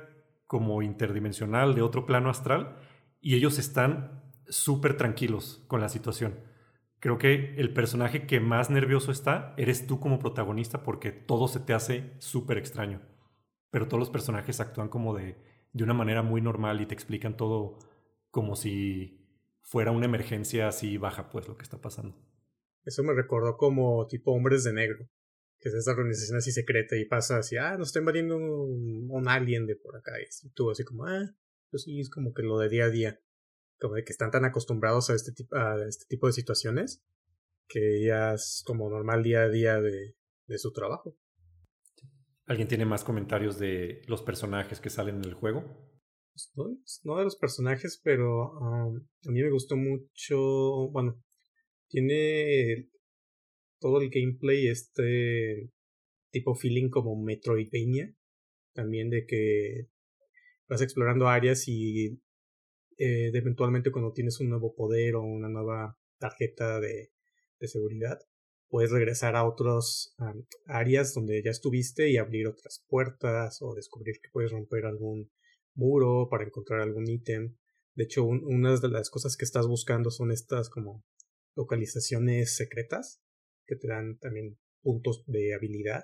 como 0.47 0.81
interdimensional 0.81 1.75
de 1.75 1.81
otro 1.81 2.05
plano 2.05 2.29
astral 2.29 2.77
y 3.21 3.35
ellos 3.35 3.59
están 3.59 4.23
súper 4.47 4.97
tranquilos 4.97 5.63
con 5.67 5.79
la 5.79 5.89
situación 5.89 6.49
creo 6.99 7.17
que 7.17 7.55
el 7.57 7.73
personaje 7.73 8.25
que 8.27 8.39
más 8.39 8.69
nervioso 8.69 9.11
está 9.11 9.53
eres 9.57 9.87
tú 9.87 9.99
como 9.99 10.19
protagonista 10.19 10.83
porque 10.83 11.11
todo 11.11 11.47
se 11.47 11.59
te 11.59 11.73
hace 11.73 12.13
súper 12.19 12.57
extraño. 12.57 13.01
Pero 13.71 13.87
todos 13.87 13.99
los 13.99 14.09
personajes 14.09 14.59
actúan 14.59 14.89
como 14.89 15.15
de, 15.15 15.37
de 15.73 15.83
una 15.83 15.93
manera 15.93 16.23
muy 16.23 16.41
normal 16.41 16.81
y 16.81 16.85
te 16.85 16.93
explican 16.93 17.37
todo 17.37 17.79
como 18.31 18.55
si 18.55 19.27
fuera 19.61 19.91
una 19.91 20.05
emergencia 20.05 20.67
así 20.67 20.97
baja, 20.97 21.29
pues 21.29 21.47
lo 21.47 21.57
que 21.57 21.63
está 21.63 21.79
pasando. 21.79 22.15
Eso 22.85 23.03
me 23.03 23.13
recordó 23.13 23.57
como 23.57 24.07
tipo 24.07 24.31
Hombres 24.31 24.63
de 24.63 24.73
Negro, 24.73 25.05
que 25.59 25.69
es 25.69 25.75
esa 25.75 25.91
organización 25.91 26.37
así 26.37 26.51
secreta 26.51 26.95
y 26.95 27.05
pasa 27.05 27.37
así, 27.37 27.57
ah, 27.57 27.77
nos 27.77 27.89
está 27.89 27.99
invadiendo 27.99 28.37
un, 28.37 29.27
alien 29.27 29.65
de 29.65 29.75
por 29.75 29.97
acá. 29.97 30.13
Y 30.19 30.49
tú 30.51 30.71
así 30.71 30.83
como, 30.83 31.05
ah, 31.05 31.29
pues 31.69 31.83
sí, 31.83 31.99
es 31.99 32.09
como 32.09 32.33
que 32.33 32.43
lo 32.43 32.57
de 32.57 32.69
día 32.69 32.85
a 32.85 32.89
día 32.89 33.19
como 33.79 33.95
de 33.95 34.03
que 34.03 34.11
están 34.11 34.31
tan 34.31 34.43
acostumbrados 34.43 35.09
a 35.09 35.15
este, 35.15 35.31
tipo, 35.31 35.55
a 35.55 35.87
este 35.87 36.05
tipo 36.09 36.27
de 36.27 36.33
situaciones 36.33 37.01
que 37.67 38.03
ya 38.03 38.33
es 38.33 38.63
como 38.65 38.89
normal 38.89 39.23
día 39.23 39.43
a 39.43 39.49
día 39.49 39.79
de, 39.79 40.15
de 40.47 40.57
su 40.57 40.73
trabajo. 40.73 41.15
¿Alguien 42.45 42.67
tiene 42.67 42.85
más 42.85 43.03
comentarios 43.03 43.59
de 43.59 44.01
los 44.07 44.23
personajes 44.23 44.81
que 44.81 44.89
salen 44.89 45.17
en 45.17 45.25
el 45.25 45.33
juego? 45.35 45.89
pues, 46.55 47.01
no, 47.03 47.17
de 47.17 47.23
los 47.23 47.35
personajes, 47.35 47.99
pero 48.03 48.53
a 48.61 48.91
mí 49.31 49.41
me 49.41 49.51
gustó 49.51 49.75
mucho, 49.75 50.89
bueno, 50.91 51.21
tiene 51.89 52.89
todo 53.79 54.01
el 54.01 54.09
gameplay 54.09 54.67
este 54.67 55.71
tipo 56.31 56.55
feeling 56.55 56.89
como 56.89 57.21
Metroidvania, 57.21 58.15
también 58.73 59.09
de 59.09 59.25
que 59.25 59.87
vas 60.67 60.81
explorando 60.81 61.27
áreas 61.27 61.67
y 61.67 62.21
eh, 62.97 63.31
eventualmente 63.33 63.91
cuando 63.91 64.13
tienes 64.13 64.39
un 64.39 64.49
nuevo 64.49 64.75
poder 64.75 65.15
o 65.15 65.23
una 65.23 65.49
nueva 65.49 65.97
tarjeta 66.19 66.79
de, 66.79 67.11
de 67.59 67.67
seguridad, 67.67 68.19
puedes 68.69 68.91
regresar 68.91 69.35
a 69.35 69.45
otras 69.45 70.15
áreas 70.65 71.13
donde 71.13 71.41
ya 71.43 71.51
estuviste 71.51 72.09
y 72.09 72.17
abrir 72.17 72.47
otras 72.47 72.85
puertas 72.87 73.61
o 73.61 73.73
descubrir 73.73 74.19
que 74.21 74.29
puedes 74.31 74.51
romper 74.51 74.85
algún 74.85 75.31
muro 75.73 76.27
para 76.29 76.43
encontrar 76.43 76.81
algún 76.81 77.09
ítem. 77.09 77.55
De 77.95 78.03
hecho, 78.03 78.23
una 78.25 78.77
de 78.77 78.89
las 78.89 79.09
cosas 79.09 79.35
que 79.35 79.45
estás 79.45 79.67
buscando 79.67 80.11
son 80.11 80.31
estas 80.31 80.69
como 80.69 81.03
localizaciones 81.59 82.55
secretas 82.55 83.21
que 83.65 83.75
te 83.75 83.87
dan 83.87 84.17
también 84.19 84.57
puntos 84.81 85.23
de 85.27 85.53
habilidad. 85.53 86.03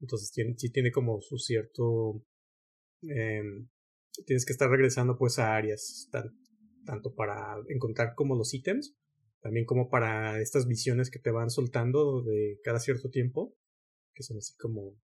Entonces 0.00 0.32
tiene, 0.32 0.54
sí 0.56 0.72
tiene 0.72 0.90
como 0.90 1.20
su 1.20 1.38
cierto... 1.38 2.24
Em, 3.02 3.68
tienes 4.26 4.44
que 4.44 4.52
estar 4.52 4.68
regresando 4.68 5.16
pues 5.16 5.38
a 5.38 5.54
áreas, 5.54 6.08
tanto 6.84 7.14
para 7.14 7.56
encontrar 7.68 8.14
como 8.14 8.34
los 8.34 8.52
ítems, 8.52 8.96
también 9.40 9.64
como 9.66 9.88
para 9.88 10.40
estas 10.40 10.66
visiones 10.66 11.10
que 11.10 11.18
te 11.18 11.30
van 11.30 11.50
soltando 11.50 12.22
de 12.22 12.58
cada 12.64 12.80
cierto 12.80 13.08
tiempo, 13.10 13.54
que 14.14 14.22
son 14.22 14.38
así 14.38 14.54
como 14.56 14.98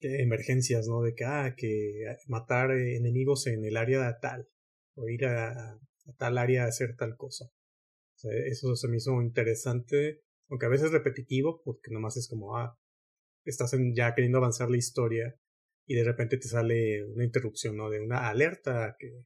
emergencias, 0.00 0.86
¿no? 0.86 1.02
De 1.02 1.14
que, 1.14 1.24
ah, 1.24 1.54
que 1.56 2.04
matar 2.26 2.70
enemigos 2.70 3.46
en 3.46 3.64
el 3.64 3.76
área 3.76 4.18
tal, 4.20 4.48
o 4.94 5.08
ir 5.08 5.26
a, 5.26 5.78
tal 6.16 6.38
área 6.38 6.64
a 6.64 6.68
hacer 6.68 6.96
tal 6.96 7.16
cosa. 7.16 7.50
Eso 8.24 8.76
se 8.76 8.88
me 8.88 8.96
hizo 8.96 9.20
interesante, 9.22 10.22
aunque 10.48 10.66
a 10.66 10.70
veces 10.70 10.92
repetitivo, 10.92 11.62
porque 11.64 11.90
nomás 11.90 12.16
es 12.16 12.28
como, 12.28 12.56
ah, 12.56 12.78
estás 13.44 13.74
ya 13.94 14.14
queriendo 14.14 14.38
avanzar 14.38 14.70
la 14.70 14.76
historia 14.76 15.36
y 15.86 15.94
de 15.94 16.04
repente 16.04 16.36
te 16.36 16.48
sale 16.48 17.04
una 17.04 17.24
interrupción, 17.24 17.76
¿no? 17.76 17.90
De 17.90 18.00
una 18.00 18.28
alerta 18.28 18.96
que, 18.98 19.24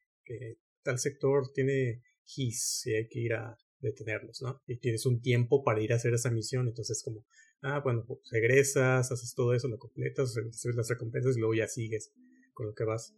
tal 0.83 0.98
sector 0.98 1.50
tiene 1.52 2.02
his 2.37 2.83
y 2.87 2.94
hay 2.94 3.09
que 3.09 3.20
ir 3.20 3.35
a 3.35 3.57
detenerlos, 3.78 4.42
¿no? 4.42 4.62
Y 4.66 4.78
tienes 4.78 5.07
un 5.07 5.20
tiempo 5.20 5.62
para 5.62 5.83
ir 5.83 5.92
a 5.92 5.96
hacer 5.96 6.14
esa 6.14 6.30
misión, 6.30 6.68
entonces 6.68 7.02
como, 7.02 7.26
ah, 7.62 7.80
bueno, 7.83 8.04
pues 8.07 8.20
regresas, 8.30 9.11
haces 9.11 9.35
todo 9.35 9.54
eso, 9.54 9.68
lo 9.68 9.78
completas, 9.78 10.35
recibes 10.35 10.76
las 10.76 10.88
recompensas 10.88 11.37
y 11.37 11.40
luego 11.40 11.54
ya 11.54 11.68
sigues 11.68 12.12
con 12.52 12.66
lo 12.66 12.74
que 12.74 12.85
vas. 12.85 13.14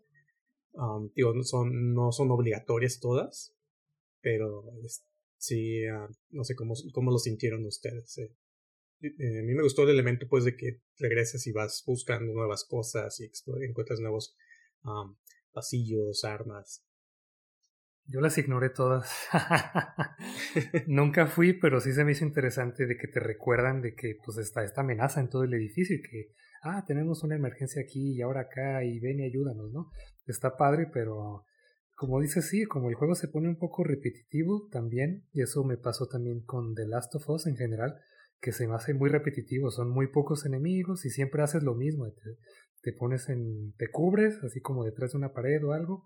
digo, 1.15 1.35
no 1.35 1.43
son, 1.43 1.93
no 1.95 2.13
son 2.13 2.31
obligatorias 2.31 2.99
todas, 3.01 3.55
pero 4.21 4.65
sí, 5.39 5.89
uh, 5.89 6.09
no 6.31 6.45
sé 6.45 6.55
cómo, 6.55 6.75
cómo 6.93 7.11
lo 7.11 7.19
sintieron 7.19 7.65
ustedes. 7.65 8.19
Eh. 8.19 8.35
Eh, 9.03 9.41
a 9.41 9.43
mí 9.43 9.55
me 9.55 9.63
gustó 9.63 9.83
el 9.83 9.91
elemento 9.91 10.27
pues 10.29 10.45
de 10.45 10.57
que 10.57 10.81
regresas 10.99 11.47
y 11.47 11.53
vas 11.53 11.83
buscando 11.87 12.33
nuevas 12.33 12.65
cosas 12.65 13.21
y 13.21 13.31
encuentras 13.63 14.01
nuevos 14.01 14.35
pasillos, 15.53 16.25
armas. 16.25 16.87
Yo 18.09 18.21
las 18.21 18.39
ignoré 18.39 18.71
todas. 18.71 19.11
Nunca 20.87 21.27
fui, 21.27 21.53
pero 21.55 21.81
sí 21.81 21.93
se 21.93 22.05
me 22.05 22.13
hizo 22.13 22.25
interesante 22.25 22.87
de 22.87 22.97
que 22.97 23.09
te 23.09 23.21
recuerdan 23.21 23.83
de 23.83 23.95
que 23.95 24.17
pues 24.25 24.39
está 24.39 24.65
esta 24.65 24.83
amenaza 24.83 25.21
en 25.21 25.29
todo 25.29 25.43
el 25.43 25.55
edificio 25.55 25.97
y 25.97 26.03
que, 26.03 26.33
ah, 26.63 26.85
tenemos 26.87 27.25
una 27.25 27.35
emergencia 27.35 27.83
aquí 27.83 28.15
y 28.15 28.23
ahora 28.23 28.43
acá 28.43 28.85
y 28.85 29.01
ven 29.01 29.21
y 29.21 29.25
ayúdanos, 29.25 29.73
¿no? 29.73 29.91
Está 30.27 30.57
padre, 30.57 30.87
pero 30.93 31.45
como 31.97 32.21
dices, 32.21 32.49
sí, 32.49 32.65
como 32.65 32.91
el 32.91 32.95
juego 32.95 33.15
se 33.15 33.29
pone 33.29 33.49
un 33.49 33.59
poco 33.59 33.83
repetitivo 33.83 34.69
también, 34.71 35.27
y 35.33 35.43
eso 35.43 35.65
me 35.65 35.79
pasó 35.79 36.07
también 36.07 36.43
con 36.43 36.75
The 36.75 36.87
Last 36.87 37.15
of 37.15 37.29
Us 37.29 37.47
en 37.47 37.57
general, 37.57 37.99
que 38.41 38.53
se 38.53 38.69
me 38.69 38.75
hace 38.75 38.93
muy 38.93 39.09
repetitivo, 39.09 39.71
son 39.71 39.91
muy 39.91 40.09
pocos 40.09 40.45
enemigos 40.45 41.07
y 41.07 41.11
siempre 41.11 41.43
haces 41.43 41.63
lo 41.63 41.75
mismo, 41.75 42.07
te, 42.11 42.37
te 42.83 42.93
pones 42.93 43.31
en, 43.31 43.73
te 43.79 43.89
cubres, 43.89 44.37
así 44.45 44.61
como 44.61 44.85
detrás 44.85 45.13
de 45.13 45.19
una 45.19 45.33
pared 45.33 45.65
o 45.65 45.73
algo, 45.73 46.05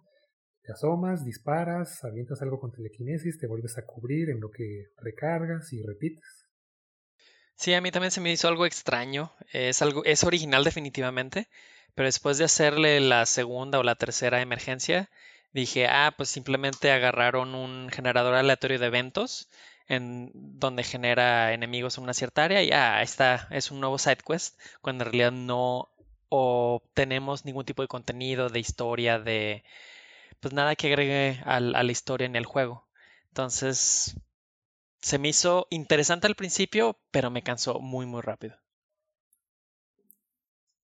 te 0.63 0.73
asomas, 0.73 1.25
disparas, 1.25 2.05
avientas 2.05 2.41
algo 2.41 2.61
con 2.61 2.71
telequinesis, 2.71 3.39
te 3.39 3.49
vuelves 3.49 3.77
a 3.77 3.85
cubrir 3.85 4.31
en 4.31 4.41
lo 4.41 4.51
que 4.51 4.87
recargas 4.99 5.73
y 5.73 5.83
repites. 5.83 6.47
Sí, 7.57 7.75
a 7.75 7.81
mí 7.81 7.91
también 7.91 8.11
se 8.13 8.21
me 8.21 8.31
hizo 8.31 8.49
algo 8.49 8.65
extraño. 8.65 9.33
Es 9.53 9.83
algo, 9.83 10.05
es 10.05 10.25
original 10.25 10.65
definitivamente, 10.65 11.49
pero 11.95 12.07
después 12.07 12.39
de 12.39 12.45
hacerle 12.45 13.01
la 13.01 13.27
segunda 13.27 13.79
o 13.79 13.83
la 13.83 13.97
tercera 13.97 14.41
emergencia, 14.41 15.11
dije, 15.53 15.87
ah, 15.89 16.15
pues 16.17 16.29
simplemente 16.29 16.93
agarraron 16.93 17.55
un 17.55 17.89
generador 17.91 18.35
aleatorio 18.35 18.79
de 18.79 18.87
eventos 18.87 19.49
en 19.89 20.31
donde 20.35 20.85
genera 20.85 21.53
enemigos 21.53 21.99
en 21.99 22.05
una 22.05 22.15
cierta 22.15 22.45
área 22.45 22.63
y 22.63 22.71
ah, 22.73 23.03
está, 23.03 23.49
es 23.51 23.71
un 23.71 23.81
nuevo 23.81 23.99
side 23.99 24.19
quest, 24.27 24.59
cuando 24.81 25.05
en 25.05 25.11
realidad 25.11 25.33
no 25.33 25.91
obtenemos 26.29 27.45
ningún 27.45 27.65
tipo 27.65 27.83
de 27.83 27.89
contenido, 27.89 28.49
de 28.49 28.61
historia, 28.61 29.19
de 29.19 29.65
pues 30.41 30.55
nada 30.55 30.77
que 30.77 30.89
agregue 30.89 31.41
a, 31.45 31.61
la 31.61 31.93
historia 31.93 32.27
en 32.27 32.37
el 32.37 32.47
juego. 32.47 32.87
Entonces, 33.29 34.17
se 35.01 35.19
me 35.19 35.29
hizo 35.29 35.67
interesante 35.71 36.27
al 36.27 36.37
principio, 36.37 36.99
pero 37.11 37.31
me 37.31 37.43
cansó 37.43 37.81
muy, 37.81 38.07
muy 38.07 38.23
rápido. 38.23 38.57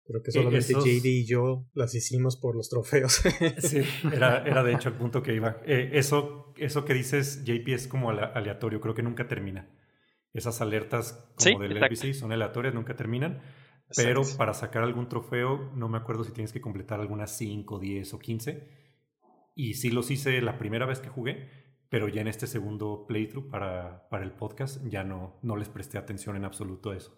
Creo 0.06 0.22
que 0.22 0.32
solamente 0.32 0.74
JD 0.74 1.06
y 1.06 1.26
yo 1.26 1.68
las 1.74 1.96
hicimos 1.96 2.38
por 2.38 2.56
los 2.56 2.70
trofeos. 2.70 3.24
sí, 3.58 3.82
era, 4.14 4.46
era 4.46 4.64
de 4.64 4.74
hecho 4.74 4.90
el 4.90 4.96
punto 4.96 5.24
que 5.24 5.34
iba. 5.34 5.58
Eh, 5.66 5.92
eso, 5.94 6.54
eso 6.58 6.86
que 6.86 6.94
dices, 6.94 7.44
JP, 7.44 7.68
es 7.70 7.88
como 7.88 8.12
aleatorio, 8.12 8.80
creo 8.80 8.94
que 8.94 9.02
nunca 9.02 9.28
termina. 9.28 9.68
Esas 10.32 10.62
alertas 10.62 11.26
como 11.38 11.60
del 11.60 11.78
NPC 11.78 12.14
son 12.14 12.32
aleatorias, 12.32 12.74
nunca 12.74 12.96
terminan. 12.96 13.42
Pero 13.96 14.22
para 14.38 14.54
sacar 14.54 14.84
algún 14.84 15.10
trofeo, 15.10 15.72
no 15.76 15.88
me 15.90 15.98
acuerdo 15.98 16.24
si 16.24 16.32
tienes 16.32 16.52
que 16.52 16.62
completar 16.62 17.00
algunas 17.00 17.36
5, 17.38 17.80
10 17.80 18.14
o 18.14 18.20
15 18.20 18.86
y 19.56 19.76
sí 19.76 19.90
los 19.90 20.12
hice 20.12 20.42
la 20.42 20.58
primera 20.58 20.86
vez 20.86 21.00
que 21.00 21.10
jugué, 21.10 21.50
pero 21.90 22.10
ya 22.10 22.22
en 22.22 22.28
este 22.28 22.46
segundo 22.46 23.06
playthrough 23.08 23.50
para, 23.50 24.08
para 24.10 24.26
el 24.26 24.34
podcast 24.34 24.86
ya 24.86 25.04
no, 25.04 25.40
no 25.42 25.56
les 25.56 25.70
presté 25.70 25.98
atención 25.98 26.36
en 26.36 26.44
absoluto 26.44 26.92
a 26.92 26.98
eso. 26.98 27.18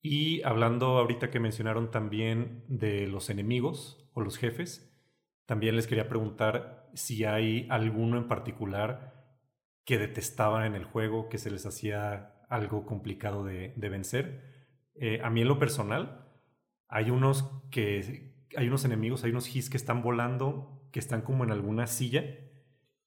Y 0.00 0.42
hablando 0.42 0.98
ahorita 0.98 1.30
que 1.30 1.40
mencionaron 1.40 1.90
también 1.90 2.64
de 2.68 3.06
los 3.06 3.30
enemigos 3.30 4.08
o 4.14 4.20
los 4.20 4.36
jefes, 4.36 4.88
también 5.46 5.76
les 5.76 5.86
quería 5.86 6.08
preguntar 6.08 6.88
si 6.94 7.24
hay 7.24 7.66
alguno 7.70 8.16
en 8.16 8.28
particular 8.28 9.18
que 9.84 9.98
detestaban 9.98 10.64
en 10.66 10.74
el 10.74 10.84
juego, 10.84 11.28
que 11.28 11.38
se 11.38 11.50
les 11.50 11.64
hacía 11.64 12.34
algo 12.48 12.84
complicado 12.84 13.44
de, 13.44 13.72
vencer. 13.76 14.76
Eh, 14.94 15.20
a 15.22 15.30
mí 15.30 15.40
en 15.40 15.48
lo 15.48 15.58
personal, 15.58 16.28
hay 16.88 17.10
unos 17.10 17.50
que, 17.70 18.46
hay 18.56 18.68
unos 18.68 18.84
enemigos, 18.84 19.24
hay 19.24 19.30
unos 19.30 19.54
his 19.54 19.70
que 19.70 19.76
están 19.76 20.02
volando, 20.02 20.88
que 20.92 20.98
están 20.98 21.22
como 21.22 21.44
en 21.44 21.50
alguna 21.50 21.86
silla. 21.86 22.24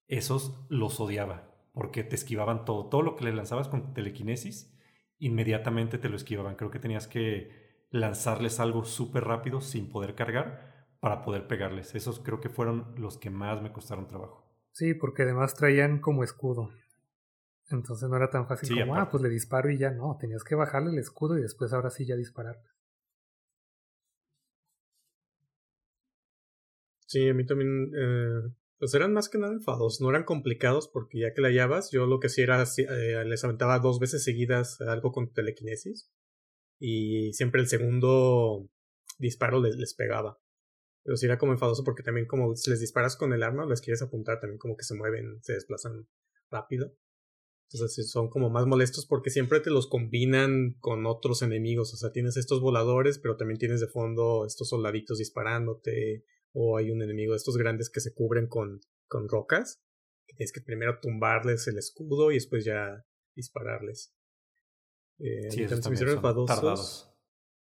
Esos 0.08 0.66
los 0.70 1.00
odiaba, 1.00 1.54
porque 1.74 2.04
te 2.04 2.16
esquivaban 2.16 2.66
todo. 2.66 2.90
Todo 2.90 3.02
lo 3.02 3.16
que 3.16 3.26
le 3.26 3.34
lanzabas 3.34 3.68
con 3.68 3.94
telequinesis, 3.94 4.76
inmediatamente 5.22 5.98
te 5.98 6.10
lo 6.10 6.18
esquivaban. 6.18 6.56
Creo 6.56 6.72
que 6.72 6.80
tenías 6.80 7.08
que 7.08 7.86
lanzarles 7.92 8.60
algo 8.60 8.84
súper 8.84 9.24
rápido 9.24 9.62
sin 9.62 9.90
poder 9.90 10.16
cargar 10.16 10.88
para 11.00 11.22
poder 11.22 11.48
pegarles. 11.48 11.96
Esos 11.96 12.20
creo 12.20 12.42
que 12.42 12.50
fueron 12.50 12.94
los 12.98 13.18
que 13.18 13.30
más 13.30 13.62
me 13.62 13.72
costaron 13.72 14.08
trabajo. 14.08 14.46
Sí, 14.72 14.94
porque 14.94 15.24
además 15.24 15.56
traían 15.56 16.00
como 16.00 16.24
escudo. 16.24 16.72
Entonces 17.70 18.10
no 18.10 18.18
era 18.18 18.30
tan 18.30 18.48
fácil 18.48 18.78
como, 18.78 18.96
ah, 18.96 19.10
pues 19.10 19.24
le 19.24 19.30
disparo 19.30 19.70
y 19.70 19.78
ya 19.78 19.92
no. 19.92 20.18
Tenías 20.20 20.44
que 20.44 20.56
bajarle 20.56 20.92
el 20.92 21.00
escudo 21.00 21.38
y 21.38 21.42
después 21.42 21.72
ahora 21.72 21.90
sí 21.90 22.06
ya 22.06 22.16
disparar. 22.16 22.60
Sí, 27.06 27.30
a 27.30 27.34
mí 27.34 27.46
también, 27.46 27.92
eh, 27.94 28.54
pues 28.82 28.96
eran 28.96 29.14
más 29.14 29.30
que 29.30 29.38
nada 29.38 29.54
enfados, 29.54 30.02
no 30.02 30.10
eran 30.10 30.24
complicados 30.24 30.88
porque 30.88 31.20
ya 31.20 31.36
que 31.36 31.42
la 31.42 31.50
hallabas, 31.50 31.92
yo 31.92 32.08
lo 32.08 32.20
que 32.20 32.28
hacía 32.28 32.46
era, 32.46 32.64
eh, 32.64 33.24
les 33.26 33.44
aventaba 33.44 33.78
dos 33.78 34.00
veces 34.00 34.24
seguidas 34.24 34.82
algo 34.82 35.12
con 35.12 35.32
telequinesis 35.32 36.10
y 36.80 37.32
siempre 37.34 37.62
el 37.62 37.68
segundo 37.68 38.68
disparo 39.20 39.62
les, 39.62 39.76
les 39.76 39.94
pegaba. 39.94 40.40
Pero 41.04 41.16
sí 41.16 41.28
era 41.28 41.38
como 41.38 41.52
enfadoso 41.52 41.84
porque 41.84 42.02
también 42.02 42.26
como 42.26 42.56
si 42.56 42.72
les 42.72 42.80
disparas 42.80 43.16
con 43.16 43.34
el 43.34 43.44
arma, 43.44 43.68
les 43.68 43.82
quieres 43.82 44.02
apuntar 44.02 44.40
también 44.40 44.58
como 44.58 44.76
que 44.76 44.84
se 44.84 44.96
mueven, 44.96 45.38
se 45.44 45.54
desplazan 45.54 46.08
rápido. 46.50 46.92
Entonces 47.72 48.10
son 48.10 48.30
como 48.30 48.50
más 48.50 48.66
molestos 48.66 49.06
porque 49.06 49.30
siempre 49.30 49.60
te 49.60 49.70
los 49.70 49.88
combinan 49.88 50.74
con 50.80 51.06
otros 51.06 51.44
enemigos. 51.44 51.94
O 51.94 51.98
sea, 51.98 52.12
tienes 52.12 52.36
estos 52.36 52.62
voladores, 52.62 53.20
pero 53.20 53.38
también 53.38 53.60
tienes 53.60 53.80
de 53.80 53.88
fondo 53.88 54.44
estos 54.48 54.70
soldaditos 54.70 55.20
disparándote 55.20 56.26
o 56.54 56.78
hay 56.78 56.92
un 56.92 57.02
enemigo 57.02 57.34
de 57.34 57.38
estos 57.38 57.58
grandes 57.58 57.90
que 57.90 58.00
se 58.00 58.14
cubren 58.14 58.48
con, 58.48 58.82
con 59.08 59.28
rocas, 59.30 59.82
que 60.28 60.36
tienes 60.36 60.52
que 60.52 60.62
primero 60.62 61.00
tumbarles 61.00 61.68
el 61.68 61.78
escudo 61.78 62.32
y 62.32 62.36
después 62.36 62.66
ya 62.66 63.06
dispararles. 63.36 64.14
Eh, 65.20 65.52
sí, 65.52 65.66
también 65.68 65.98
son 65.98 66.46
tardados. 66.46 67.12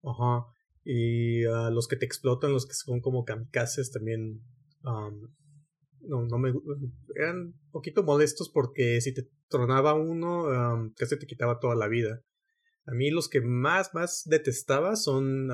Ajá. 0.04 0.46
Y 0.84 1.46
a 1.46 1.70
los 1.70 1.88
que 1.88 1.96
te 1.96 2.06
explotan, 2.06 2.52
los 2.52 2.66
que 2.66 2.74
son 2.74 3.00
como 3.00 3.24
kamikazes, 3.24 3.92
también 3.92 4.42
no, 4.82 6.26
no 6.26 6.38
me 6.38 6.54
eran 7.16 7.38
un 7.38 7.72
poquito 7.72 8.04
molestos 8.04 8.50
porque 8.50 9.00
si 9.00 9.14
te 9.14 9.30
tronaba 9.48 9.94
uno, 9.94 10.92
casi 10.98 11.18
te 11.18 11.26
quitaba 11.26 11.60
toda 11.60 11.76
la 11.76 11.88
vida. 11.88 12.22
A 12.86 12.92
mí 12.94 13.12
los 13.12 13.30
que 13.30 13.40
más, 13.40 13.94
más 13.94 14.24
detestaba 14.26 14.98
son 14.98 15.50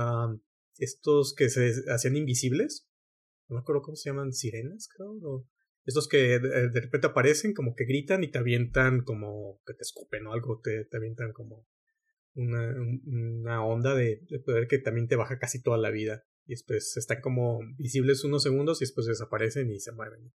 estos 0.78 1.36
que 1.36 1.50
se 1.50 1.74
hacían 1.89 2.15
invisibles. 2.15 2.88
No 3.49 3.55
me 3.55 3.62
acuerdo 3.62 3.81
cómo 3.81 3.95
se 3.95 4.09
llaman, 4.09 4.31
sirenas, 4.31 4.88
creo. 4.88 5.45
estos 5.85 6.07
que 6.07 6.39
de, 6.39 6.81
repente 6.81 7.07
aparecen, 7.07 7.53
como 7.53 7.75
que 7.75 7.85
gritan 7.85 8.23
y 8.23 8.31
te 8.31 8.38
avientan 8.38 9.03
como 9.03 9.62
que 9.65 9.73
te 9.73 9.81
escupen 9.81 10.27
o 10.27 10.33
algo, 10.33 10.62
te, 10.62 10.85
te 10.85 10.97
avientan 10.97 11.33
como 11.33 11.67
una, 12.35 12.75
una 13.05 13.65
onda 13.65 13.95
de, 13.95 14.21
de, 14.29 14.39
poder 14.39 14.67
que 14.67 14.77
también 14.77 15.07
te 15.07 15.15
baja 15.15 15.39
casi 15.39 15.62
toda 15.62 15.77
la 15.77 15.89
vida. 15.89 16.25
Y 16.45 16.51
después 16.53 16.95
están 16.97 17.21
como 17.21 17.59
visibles 17.77 18.23
unos 18.23 18.43
segundos 18.43 18.81
y 18.81 18.85
después 18.85 19.07
desaparecen 19.07 19.69
y 19.71 19.79
se 19.79 19.91
mueven. 19.91 20.31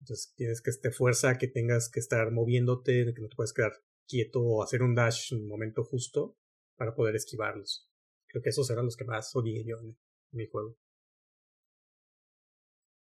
Entonces 0.00 0.32
tienes 0.36 0.60
que 0.60 0.70
este 0.70 0.90
fuerza 0.90 1.38
que 1.38 1.48
tengas 1.48 1.90
que 1.90 2.00
estar 2.00 2.30
moviéndote, 2.30 3.12
que 3.14 3.20
no 3.20 3.28
te 3.28 3.36
puedes 3.36 3.52
quedar 3.52 3.72
quieto 4.06 4.42
o 4.42 4.62
hacer 4.62 4.82
un 4.82 4.94
dash 4.94 5.32
en 5.32 5.42
un 5.42 5.48
momento 5.48 5.84
justo 5.84 6.36
para 6.76 6.94
poder 6.94 7.14
esquivarlos. 7.14 7.88
Creo 8.26 8.42
que 8.42 8.50
esos 8.50 8.68
eran 8.70 8.84
los 8.84 8.96
que 8.96 9.04
más 9.04 9.34
odié 9.34 9.64
yo 9.64 9.76
en, 9.78 9.96
mi 10.32 10.46
juego. 10.46 10.78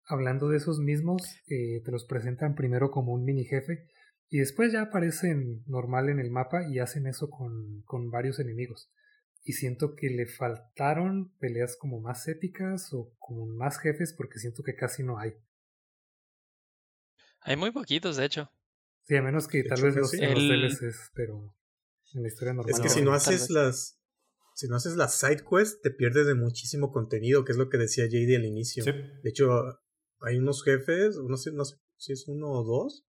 Hablando 0.07 0.49
de 0.49 0.57
esos 0.57 0.79
mismos, 0.79 1.23
eh, 1.49 1.81
te 1.85 1.91
los 1.91 2.05
presentan 2.05 2.55
primero 2.55 2.91
como 2.91 3.13
un 3.13 3.25
mini 3.25 3.45
jefe 3.45 3.89
y 4.29 4.39
después 4.39 4.73
ya 4.73 4.83
aparecen 4.83 5.63
normal 5.67 6.09
en 6.09 6.19
el 6.19 6.31
mapa 6.31 6.67
y 6.69 6.79
hacen 6.79 7.07
eso 7.07 7.31
con, 7.31 7.83
con 7.83 8.11
varios 8.11 8.39
enemigos. 8.39 8.91
Y 9.45 9.53
siento 9.53 9.95
que 9.95 10.09
le 10.09 10.27
faltaron 10.27 11.35
peleas 11.39 11.77
como 11.77 12.01
más 12.01 12.27
épicas 12.29 12.93
o 12.93 13.15
como 13.19 13.47
más 13.47 13.79
jefes 13.79 14.15
porque 14.17 14.39
siento 14.39 14.63
que 14.63 14.75
casi 14.75 15.03
no 15.03 15.19
hay. 15.19 15.35
Hay 17.41 17.57
muy 17.57 17.73
poquitos, 17.73 18.17
de 18.17 18.25
hecho. 18.25 18.51
Sí, 19.05 19.17
a 19.17 19.23
menos 19.23 19.49
que 19.49 19.65
tal 19.65 19.83
vez 19.83 19.97
los, 19.97 20.13
DLCs, 20.13 21.11
pero 21.15 21.55
en 22.15 22.23
la 22.23 22.29
historia 22.29 22.55
normal. 22.55 22.75
Es 22.75 22.81
que 22.81 22.89
si 22.89 23.03
no 23.03 23.13
haces 23.13 23.51
las. 23.51 23.99
Si 24.55 24.69
no 24.69 24.77
haces 24.77 24.97
las 24.97 25.19
side 25.19 25.45
quests, 25.49 25.81
te 25.81 25.91
pierdes 25.91 26.27
de 26.27 26.35
muchísimo 26.35 26.93
contenido, 26.93 27.45
que 27.45 27.53
es 27.53 27.59
lo 27.59 27.71
que 27.71 27.79
decía 27.79 28.07
JD 28.07 28.37
al 28.37 28.45
inicio. 28.45 28.85
De 28.85 29.31
hecho, 29.31 29.81
hay 30.25 30.39
unos 30.39 30.63
jefes, 30.65 31.17
no 31.19 31.37
sé, 31.37 31.53
no 31.53 31.65
sé 31.65 31.77
si 31.97 32.13
es 32.13 32.27
uno 32.29 32.51
o 32.51 32.65
dos, 32.65 33.05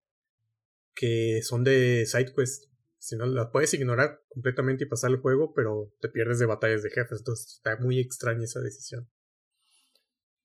que 0.96 1.42
son 1.44 1.64
de 1.64 2.06
side 2.06 2.34
quests. 2.36 2.70
Si 2.98 3.18
no, 3.18 3.26
las 3.26 3.50
puedes 3.52 3.74
ignorar 3.74 4.24
completamente 4.30 4.86
y 4.86 4.88
pasar 4.88 5.12
el 5.12 5.18
juego, 5.18 5.54
pero 5.54 5.94
te 6.00 6.08
pierdes 6.10 6.40
de 6.40 6.46
batallas 6.46 6.84
de 6.84 6.90
jefes. 6.90 7.20
Entonces 7.20 7.56
está 7.56 7.78
muy 7.78 8.00
extraña 8.00 8.46
esa 8.46 8.62
decisión. 8.62 9.10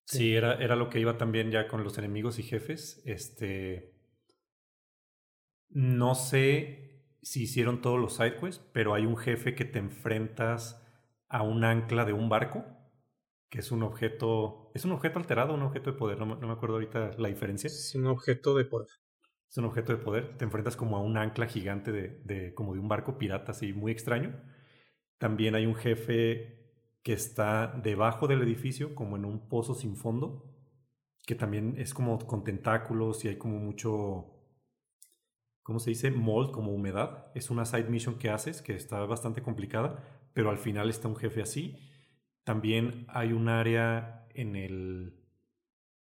Sí, 0.04 0.34
era, 0.34 0.54
era 0.54 0.74
lo 0.74 0.88
que 0.88 0.98
iba 0.98 1.18
también 1.18 1.50
ya 1.50 1.68
con 1.68 1.84
los 1.84 1.98
enemigos 1.98 2.38
y 2.38 2.42
jefes. 2.42 3.02
Este. 3.04 3.94
No 5.68 6.14
sé 6.14 7.04
si 7.22 7.42
hicieron 7.42 7.82
todos 7.82 8.00
los 8.00 8.16
sidequests, 8.16 8.64
pero 8.72 8.94
hay 8.94 9.04
un 9.04 9.16
jefe 9.16 9.54
que 9.54 9.66
te 9.66 9.78
enfrentas 9.78 10.82
a 11.28 11.42
un 11.42 11.62
ancla 11.62 12.04
de 12.04 12.14
un 12.14 12.28
barco, 12.28 12.64
que 13.50 13.60
es 13.60 13.72
un 13.72 13.82
objeto. 13.82 14.70
¿Es 14.74 14.84
un 14.84 14.92
objeto 14.92 15.18
alterado 15.18 15.54
un 15.54 15.62
objeto 15.62 15.92
de 15.92 15.98
poder? 15.98 16.18
No, 16.18 16.26
no 16.26 16.46
me 16.46 16.52
acuerdo 16.52 16.76
ahorita 16.76 17.12
la 17.18 17.28
diferencia. 17.28 17.68
Es 17.68 17.94
un 17.94 18.06
objeto 18.06 18.54
de 18.54 18.64
poder. 18.64 18.88
Es 19.48 19.56
un 19.56 19.64
objeto 19.64 19.92
de 19.92 19.98
poder. 19.98 20.36
Te 20.36 20.44
enfrentas 20.44 20.76
como 20.76 20.96
a 20.96 21.00
un 21.00 21.16
ancla 21.16 21.46
gigante 21.46 21.90
de, 21.92 22.20
de 22.24 22.54
como 22.54 22.74
de 22.74 22.80
un 22.80 22.88
barco 22.88 23.16
pirata, 23.16 23.52
así 23.52 23.72
muy 23.72 23.92
extraño. 23.92 24.38
También 25.18 25.54
hay 25.54 25.66
un 25.66 25.74
jefe 25.74 26.58
que 27.02 27.12
está 27.14 27.68
debajo 27.82 28.26
del 28.28 28.42
edificio, 28.42 28.94
como 28.94 29.16
en 29.16 29.24
un 29.24 29.48
pozo 29.48 29.74
sin 29.74 29.96
fondo, 29.96 30.44
que 31.26 31.34
también 31.34 31.74
es 31.78 31.94
como 31.94 32.18
con 32.18 32.44
tentáculos 32.44 33.24
y 33.24 33.28
hay 33.28 33.36
como 33.36 33.58
mucho, 33.58 34.26
¿cómo 35.62 35.78
se 35.78 35.90
dice? 35.90 36.10
Mold, 36.10 36.50
como 36.50 36.72
humedad. 36.72 37.32
Es 37.34 37.50
una 37.50 37.64
side 37.64 37.88
mission 37.88 38.18
que 38.18 38.28
haces, 38.28 38.60
que 38.60 38.74
está 38.74 39.00
bastante 39.06 39.42
complicada, 39.42 40.04
pero 40.34 40.50
al 40.50 40.58
final 40.58 40.90
está 40.90 41.08
un 41.08 41.16
jefe 41.16 41.40
así. 41.40 41.87
También 42.48 43.04
hay 43.08 43.34
un 43.34 43.50
área 43.50 44.26
en, 44.30 44.56
el, 44.56 45.22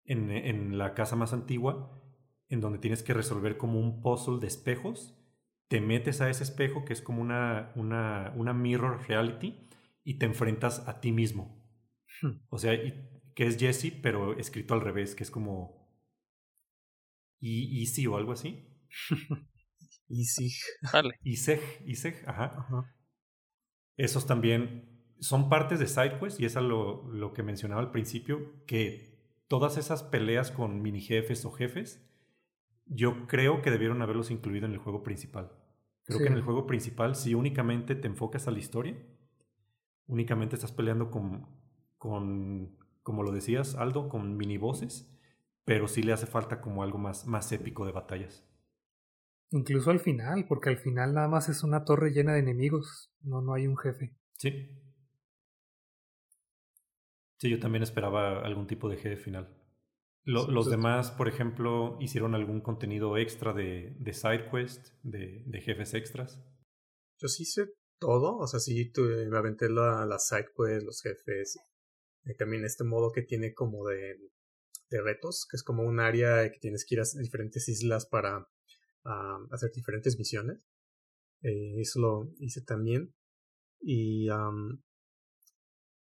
en, 0.06 0.30
en 0.30 0.78
la 0.78 0.94
casa 0.94 1.14
más 1.14 1.34
antigua 1.34 2.02
en 2.48 2.62
donde 2.62 2.78
tienes 2.78 3.02
que 3.02 3.12
resolver 3.12 3.58
como 3.58 3.78
un 3.78 4.00
puzzle 4.00 4.40
de 4.40 4.46
espejos. 4.46 5.14
Te 5.68 5.82
metes 5.82 6.22
a 6.22 6.30
ese 6.30 6.44
espejo 6.44 6.86
que 6.86 6.94
es 6.94 7.02
como 7.02 7.20
una, 7.20 7.72
una, 7.76 8.32
una 8.36 8.54
mirror 8.54 9.06
reality 9.06 9.68
y 10.02 10.14
te 10.14 10.24
enfrentas 10.24 10.88
a 10.88 11.02
ti 11.02 11.12
mismo. 11.12 11.62
Hmm. 12.22 12.40
O 12.48 12.56
sea, 12.56 12.72
que 13.34 13.46
es 13.46 13.58
Jesse, 13.58 13.92
pero 14.00 14.38
escrito 14.38 14.72
al 14.72 14.80
revés, 14.80 15.14
que 15.14 15.24
es 15.24 15.30
como 15.30 15.94
Easy 17.42 18.06
o 18.06 18.16
algo 18.16 18.32
así. 18.32 18.66
Easy. 20.08 20.50
Vale. 20.90 21.16
Iseg, 21.22 21.60
Iseg, 21.84 22.26
ajá. 22.26 22.66
Esos 23.98 24.26
también 24.26 24.89
son 25.20 25.48
partes 25.48 25.78
de 25.78 25.86
SideQuest 25.86 26.40
y 26.40 26.46
es 26.46 26.54
lo, 26.56 27.08
lo 27.12 27.32
que 27.32 27.42
mencionaba 27.42 27.80
al 27.80 27.90
principio, 27.90 28.64
que 28.66 29.10
todas 29.48 29.76
esas 29.76 30.02
peleas 30.02 30.50
con 30.50 30.82
mini 30.82 31.00
jefes 31.00 31.44
o 31.44 31.50
jefes, 31.50 32.06
yo 32.86 33.26
creo 33.26 33.62
que 33.62 33.70
debieron 33.70 34.02
haberlos 34.02 34.30
incluido 34.30 34.66
en 34.66 34.72
el 34.72 34.78
juego 34.78 35.02
principal. 35.02 35.52
Creo 36.04 36.18
que 36.18 36.26
en 36.26 36.34
el 36.34 36.42
juego 36.42 36.66
principal, 36.66 37.14
si 37.14 37.34
únicamente 37.34 37.94
te 37.94 38.08
enfocas 38.08 38.48
a 38.48 38.50
la 38.50 38.58
historia, 38.58 38.96
únicamente 40.06 40.56
estás 40.56 40.72
peleando 40.72 41.10
con, 41.10 41.46
con 41.98 42.76
como 43.02 43.22
lo 43.22 43.30
decías, 43.30 43.76
Aldo, 43.76 44.08
con 44.08 44.36
mini 44.36 44.58
voces, 44.58 45.08
pero 45.64 45.86
sí 45.86 46.02
le 46.02 46.12
hace 46.12 46.26
falta 46.26 46.60
como 46.60 46.82
algo 46.82 46.98
más, 46.98 47.26
más 47.26 47.52
épico 47.52 47.86
de 47.86 47.92
batallas. 47.92 48.44
Incluso 49.50 49.90
al 49.90 50.00
final, 50.00 50.46
porque 50.48 50.70
al 50.70 50.78
final 50.78 51.14
nada 51.14 51.28
más 51.28 51.48
es 51.48 51.62
una 51.62 51.84
torre 51.84 52.10
llena 52.10 52.32
de 52.32 52.40
enemigos, 52.40 53.12
no, 53.22 53.40
no 53.40 53.54
hay 53.54 53.66
un 53.66 53.76
jefe. 53.76 54.14
Sí. 54.36 54.68
Sí, 57.40 57.48
yo 57.48 57.58
también 57.58 57.82
esperaba 57.82 58.40
algún 58.40 58.66
tipo 58.66 58.88
de 58.90 58.98
jefe 58.98 59.16
final. 59.16 59.48
los 60.24 60.46
pues 60.46 60.66
demás, 60.66 61.10
por 61.10 61.26
ejemplo, 61.26 61.96
hicieron 61.98 62.34
algún 62.34 62.60
contenido 62.60 63.16
extra 63.16 63.54
de, 63.54 63.96
de 63.98 64.12
side 64.12 64.50
quest, 64.50 64.88
de, 65.02 65.42
de 65.46 65.60
jefes 65.62 65.94
extras. 65.94 66.38
Yo 67.18 67.28
sí 67.28 67.44
hice 67.44 67.72
todo. 67.98 68.36
O 68.36 68.46
sea, 68.46 68.60
sí, 68.60 68.92
me 69.30 69.38
aventé 69.38 69.70
la, 69.70 70.04
la 70.04 70.18
side 70.18 70.48
quest, 70.54 70.84
los 70.84 71.00
jefes. 71.00 71.58
Y 72.24 72.34
también 72.34 72.66
este 72.66 72.84
modo 72.84 73.10
que 73.10 73.22
tiene 73.22 73.54
como 73.54 73.86
de, 73.86 74.16
de 74.90 75.00
retos, 75.00 75.46
que 75.50 75.56
es 75.56 75.62
como 75.62 75.82
un 75.82 75.98
área 75.98 76.50
que 76.52 76.58
tienes 76.58 76.84
que 76.84 76.96
ir 76.96 77.00
a 77.00 77.04
diferentes 77.18 77.66
islas 77.70 78.04
para 78.04 78.46
hacer 79.50 79.70
diferentes 79.74 80.18
misiones. 80.18 80.58
Eh, 81.42 81.80
eso 81.80 82.00
lo 82.00 82.32
hice 82.38 82.60
también. 82.60 83.14
Y 83.80 84.28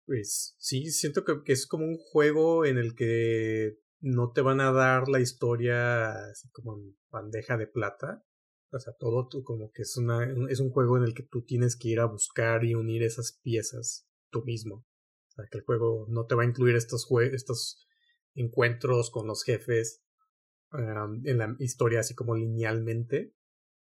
pues 0.07 0.55
sí, 0.59 0.91
siento 0.91 1.25
que, 1.25 1.53
es 1.53 1.67
como 1.67 1.85
un 1.85 1.99
juego 1.99 2.65
en 2.65 2.79
el 2.79 2.95
que 2.95 3.79
no 4.01 4.33
te 4.33 4.43
van 4.43 4.61
a 4.61 4.73
dar 4.73 5.09
la 5.09 5.21
historia 5.21 6.11
así 6.31 6.49
como 6.51 6.77
en 6.77 6.97
bandeja 7.11 7.57
de 7.57 7.67
plata, 7.67 8.25
o 8.71 8.79
sea, 8.79 8.93
todo 8.99 9.29
como 9.45 9.71
que 9.73 9.83
es, 9.83 9.97
una, 9.97 10.25
es 10.51 10.61
un 10.61 10.71
juego 10.71 10.97
en 10.97 11.05
el 11.05 11.15
que 11.15 11.23
tú 11.23 11.45
tienes 11.45 11.77
que 11.77 11.89
ir 11.89 12.01
a 12.01 12.07
buscar 12.07 12.65
y 12.65 12.75
unir 12.75 13.03
esas 13.03 13.39
piezas 13.43 14.09
tú 14.31 14.43
mismo. 14.45 14.85
O 15.29 15.33
sea, 15.35 15.45
que 15.51 15.59
el 15.59 15.65
juego 15.65 16.07
no 16.09 16.27
te 16.27 16.35
va 16.35 16.43
a 16.43 16.47
incluir 16.47 16.75
estos, 16.75 17.07
estos 17.33 17.87
encuentros 18.35 19.11
con 19.11 19.27
los 19.29 19.45
jefes 19.45 20.03
en 20.73 21.39
la 21.39 21.55
historia 21.61 22.01
así 22.01 22.15
como 22.15 22.35
linealmente. 22.35 23.33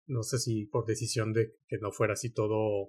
No 0.06 0.22
sé 0.22 0.38
si 0.38 0.64
por 0.64 0.86
decisión 0.86 1.34
de 1.34 1.54
que 1.66 1.78
no 1.78 1.92
fuera 1.92 2.14
así 2.14 2.32
todo 2.32 2.88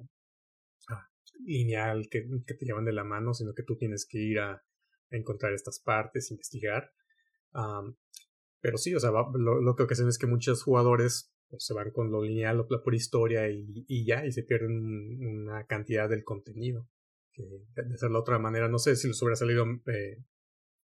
lineal, 1.40 2.10
que, 2.10 2.28
que, 2.46 2.54
te 2.54 2.66
llevan 2.66 2.86
de 2.86 2.94
la 2.94 3.04
mano, 3.04 3.34
sino 3.34 3.54
que 3.54 3.64
tú 3.64 3.78
tienes 3.78 4.06
que 4.06 4.20
ir 4.20 4.40
a, 4.40 4.64
encontrar 5.12 5.54
estas 5.54 5.80
partes, 5.80 6.30
investigar. 6.30 6.92
pero 8.62 8.78
sí, 8.78 8.94
o 8.94 9.00
sea, 9.00 9.10
lo, 9.10 9.62
lo 9.62 9.76
que 9.76 9.84
ocasiona 9.84 10.10
es 10.10 10.20
que 10.20 10.28
muchos 10.28 10.62
jugadores 10.62 11.34
pues, 11.50 11.66
se 11.66 11.74
van 11.74 11.92
con 11.92 12.12
lo 12.12 12.24
lineal 12.24 12.60
o 12.60 12.68
por 12.68 12.94
historia 12.94 13.50
y, 13.50 13.86
y 13.88 14.06
ya, 14.06 14.26
y 14.26 14.32
se 14.32 14.44
pierden 14.44 15.20
una 15.20 15.66
cantidad 15.66 16.08
del 16.08 16.24
contenido. 16.24 16.88
De 17.36 17.98
ser 17.98 18.12
la 18.12 18.20
otra 18.20 18.38
manera, 18.38 18.68
no 18.68 18.80
sé 18.80 18.98
si 18.98 19.08
les 19.08 19.22
hubiera 19.22 19.38
salido 19.38 19.66
eh, 19.88 20.18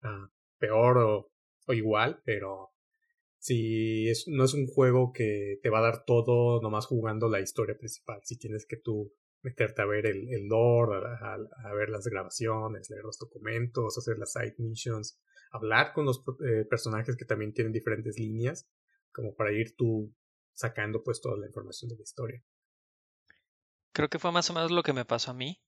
ah, 0.02 0.28
peor 0.58 0.98
o, 0.98 1.32
o, 1.68 1.74
igual, 1.74 2.20
pero 2.26 2.72
si 3.38 4.10
es, 4.10 4.28
no 4.28 4.46
es 4.46 4.56
un 4.56 4.66
juego 4.66 5.14
que 5.14 5.60
te 5.62 5.70
va 5.70 5.80
a 5.80 5.84
dar 5.84 6.04
todo 6.04 6.60
nomás 6.60 6.88
jugando 6.88 7.30
la 7.30 7.42
historia 7.42 7.78
principal. 7.78 8.22
Si 8.24 8.38
tienes 8.38 8.66
que 8.66 8.78
tú 8.78 9.14
meterte 9.42 9.82
a 9.82 9.86
ver 9.86 10.06
el, 10.06 10.34
el 10.34 10.48
lore, 10.48 11.06
a, 11.08 11.34
a, 11.36 11.74
ver 11.74 11.90
las 11.90 12.06
grabaciones, 12.06 12.90
leer 12.90 13.04
los 13.04 13.18
documentos, 13.18 13.98
hacer 13.98 14.18
las 14.18 14.34
side 14.34 14.56
missions, 14.58 15.20
hablar 15.52 15.94
con 15.94 16.06
los 16.06 16.24
eh, 16.46 16.66
personajes 16.70 17.16
que 17.16 17.26
también 17.26 17.54
tienen 17.54 17.74
diferentes 17.74 18.18
líneas, 18.18 18.70
como 19.12 19.36
para 19.36 19.52
ir 19.52 19.76
tú 19.76 20.14
sacando 20.54 21.04
pues 21.04 21.22
toda 21.22 21.38
la 21.38 21.48
información 21.48 21.90
de 21.90 21.96
la 21.96 22.04
historia. 22.04 22.44
Creo 23.94 24.10
que 24.10 24.20
fue 24.20 24.32
más 24.32 24.50
o 24.50 24.54
menos 24.54 24.72
lo 24.72 24.84
que 24.84 24.94
me 24.94 25.06
pasó 25.06 25.32
a 25.32 25.34
mí. 25.34 25.62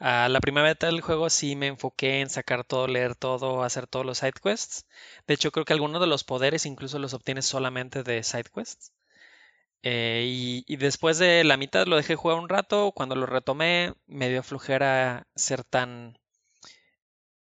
A 0.00 0.28
la 0.28 0.40
primera 0.40 0.68
mitad 0.68 0.88
del 0.88 1.00
juego 1.00 1.28
sí 1.28 1.56
me 1.56 1.66
enfoqué 1.66 2.20
en 2.20 2.30
sacar 2.30 2.64
todo, 2.64 2.86
leer 2.86 3.16
todo, 3.16 3.62
hacer 3.64 3.88
todos 3.88 4.06
los 4.06 4.18
side 4.18 4.34
quests. 4.42 4.86
De 5.26 5.34
hecho, 5.34 5.50
creo 5.50 5.64
que 5.64 5.72
algunos 5.72 6.00
de 6.00 6.06
los 6.06 6.22
poderes 6.24 6.66
incluso 6.66 6.98
los 6.98 7.14
obtienes 7.14 7.46
solamente 7.46 8.04
de 8.04 8.22
side 8.22 8.50
quests. 8.54 8.92
Eh, 9.82 10.24
y, 10.26 10.64
y, 10.66 10.76
después 10.76 11.18
de 11.18 11.44
la 11.44 11.56
mitad 11.56 11.86
lo 11.86 11.96
dejé 11.96 12.16
jugar 12.16 12.38
un 12.38 12.48
rato. 12.48 12.92
Cuando 12.92 13.14
lo 13.14 13.26
retomé, 13.26 13.94
me 14.06 14.28
dio 14.28 14.42
flujera 14.42 15.26
ser 15.34 15.64
tan 15.64 16.18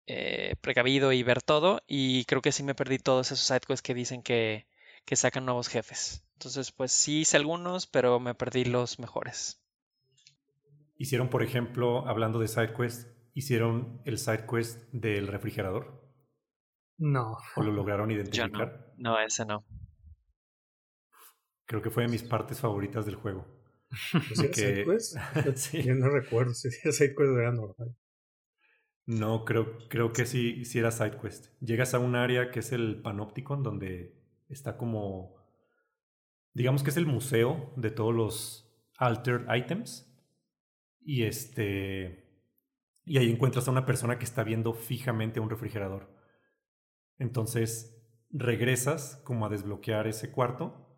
eh, 0.06 0.56
precavido 0.62 1.14
y 1.14 1.24
ver 1.24 1.42
todo. 1.42 1.82
Y 1.88 2.26
creo 2.26 2.42
que 2.42 2.52
sí 2.52 2.64
me 2.64 2.76
perdí 2.76 2.98
todos 2.98 3.32
esos 3.32 3.46
sidequests 3.46 3.82
que 3.82 3.94
dicen 3.94 4.22
que, 4.22 4.68
que 5.06 5.16
sacan 5.16 5.46
nuevos 5.46 5.70
jefes. 5.70 6.26
Entonces, 6.34 6.72
pues 6.72 6.92
sí 6.92 7.22
hice 7.22 7.38
algunos, 7.38 7.88
pero 7.88 8.20
me 8.20 8.36
perdí 8.36 8.66
los 8.66 9.00
mejores. 9.00 9.62
Hicieron, 10.98 11.30
por 11.30 11.44
ejemplo, 11.44 12.08
hablando 12.08 12.40
de 12.40 12.48
sidequests, 12.48 13.08
hicieron 13.34 14.02
el 14.06 14.18
sidequest 14.18 14.92
del 14.92 15.28
refrigerador. 15.28 16.04
No. 16.98 17.38
¿O 17.56 17.64
lo 17.64 17.72
lograron 17.72 18.12
identificar? 18.12 18.94
no. 18.98 19.12
no, 19.12 19.20
ese 19.20 19.46
no. 19.46 19.66
Creo 21.66 21.82
que 21.82 21.90
fue 21.90 22.04
de 22.04 22.10
mis 22.10 22.24
partes 22.24 22.60
favoritas 22.60 23.06
del 23.06 23.16
juego. 23.16 23.48
que... 24.54 24.86
sí. 25.56 25.84
Yo 25.84 25.96
no 25.96 26.10
recuerdo 26.10 26.54
si 26.54 26.70
era 26.84 26.92
SideQuest 26.92 27.38
era 27.38 27.52
normal. 27.52 27.96
No, 29.06 29.44
creo, 29.44 29.78
creo 29.90 30.14
que 30.14 30.26
sí, 30.26 30.64
sí 30.66 30.80
era 30.80 30.92
SideQuest. 30.92 31.48
Llegas 31.60 31.94
a 31.94 32.00
un 32.00 32.16
área 32.16 32.52
que 32.52 32.60
es 32.60 32.72
el 32.72 33.02
Panopticon, 33.02 33.64
donde 33.64 34.16
está 34.50 34.78
como. 34.78 35.36
Digamos 36.54 36.84
que 36.84 36.92
es 36.92 36.98
el 36.98 37.06
museo 37.06 37.74
de 37.76 37.92
todos 37.92 38.14
los 38.14 38.74
altered 38.98 39.54
items. 39.54 40.10
Y 41.02 41.24
este. 41.24 42.24
Y 43.06 43.18
ahí 43.18 43.30
encuentras 43.30 43.68
a 43.68 43.72
una 43.72 43.86
persona 43.86 44.18
que 44.18 44.24
está 44.24 44.44
viendo 44.44 44.74
fijamente 44.74 45.42
un 45.42 45.50
refrigerador. 45.50 46.10
Entonces 47.20 48.02
regresas 48.30 49.22
como 49.26 49.46
a 49.46 49.50
desbloquear 49.50 50.08
ese 50.08 50.32
cuarto 50.32 50.93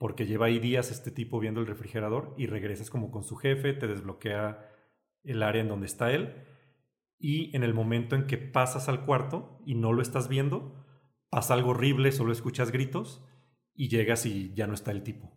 porque 0.00 0.24
lleva 0.24 0.46
ahí 0.46 0.58
días 0.58 0.90
este 0.90 1.10
tipo 1.10 1.38
viendo 1.40 1.60
el 1.60 1.66
refrigerador 1.66 2.34
y 2.38 2.46
regresas 2.46 2.88
como 2.88 3.10
con 3.10 3.22
su 3.22 3.36
jefe, 3.36 3.74
te 3.74 3.86
desbloquea 3.86 4.66
el 5.24 5.42
área 5.42 5.60
en 5.60 5.68
donde 5.68 5.84
está 5.84 6.10
él 6.10 6.42
y 7.18 7.54
en 7.54 7.62
el 7.62 7.74
momento 7.74 8.16
en 8.16 8.26
que 8.26 8.38
pasas 8.38 8.88
al 8.88 9.04
cuarto 9.04 9.60
y 9.66 9.74
no 9.74 9.92
lo 9.92 10.00
estás 10.00 10.30
viendo, 10.30 10.86
pasa 11.28 11.52
algo 11.52 11.72
horrible, 11.72 12.12
solo 12.12 12.32
escuchas 12.32 12.72
gritos 12.72 13.22
y 13.74 13.90
llegas 13.90 14.24
y 14.24 14.54
ya 14.54 14.66
no 14.66 14.72
está 14.72 14.90
el 14.90 15.02
tipo. 15.02 15.36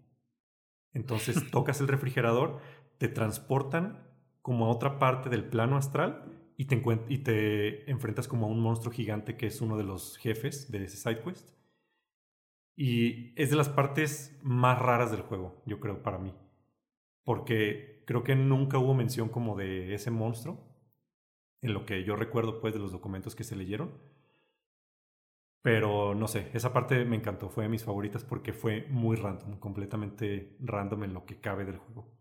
Entonces 0.94 1.44
tocas 1.52 1.82
el 1.82 1.90
refrigerador, 1.90 2.62
te 3.00 3.10
transportan 3.10 4.08
como 4.42 4.68
a 4.68 4.70
otra 4.70 4.98
parte 4.98 5.30
del 5.30 5.44
plano 5.44 5.76
astral 5.76 6.54
y 6.56 6.68
te, 6.68 6.82
y 7.10 7.18
te 7.18 7.92
enfrentas 7.92 8.30
como 8.30 8.46
a 8.46 8.50
un 8.50 8.62
monstruo 8.62 8.94
gigante 8.94 9.36
que 9.36 9.48
es 9.48 9.60
uno 9.60 9.76
de 9.76 9.84
los 9.84 10.16
jefes 10.16 10.72
de 10.72 10.86
ese 10.86 10.96
side 10.96 11.22
quest 11.22 11.50
y 12.76 13.34
es 13.42 13.50
de 13.50 13.56
las 13.56 13.70
partes 13.70 14.40
más 14.42 14.80
raras 14.80 15.12
del 15.12 15.22
juego, 15.22 15.62
yo 15.66 15.80
creo, 15.80 16.02
para 16.02 16.18
mí. 16.18 16.34
Porque 17.24 18.04
creo 18.06 18.24
que 18.24 18.36
nunca 18.36 18.78
hubo 18.78 18.94
mención 18.94 19.30
como 19.30 19.56
de 19.56 19.94
ese 19.94 20.12
monstruo, 20.12 20.74
en 21.62 21.74
lo 21.74 21.86
que 21.86 22.04
yo 22.04 22.16
recuerdo 22.16 22.60
pues 22.60 22.74
de 22.74 22.80
los 22.80 22.92
documentos 22.92 23.36
que 23.36 23.44
se 23.44 23.56
leyeron. 23.56 23.92
Pero 25.62 26.14
no 26.14 26.28
sé, 26.28 26.50
esa 26.54 26.74
parte 26.74 27.06
me 27.06 27.16
encantó, 27.16 27.50
fue 27.50 27.64
de 27.64 27.70
mis 27.70 27.86
favoritas 27.86 28.26
porque 28.26 28.52
fue 28.52 28.86
muy 28.90 29.16
random, 29.16 29.60
completamente 29.60 30.58
random 30.60 31.06
en 31.06 31.14
lo 31.14 31.26
que 31.26 31.40
cabe 31.40 31.64
del 31.64 31.78
juego. 31.78 32.12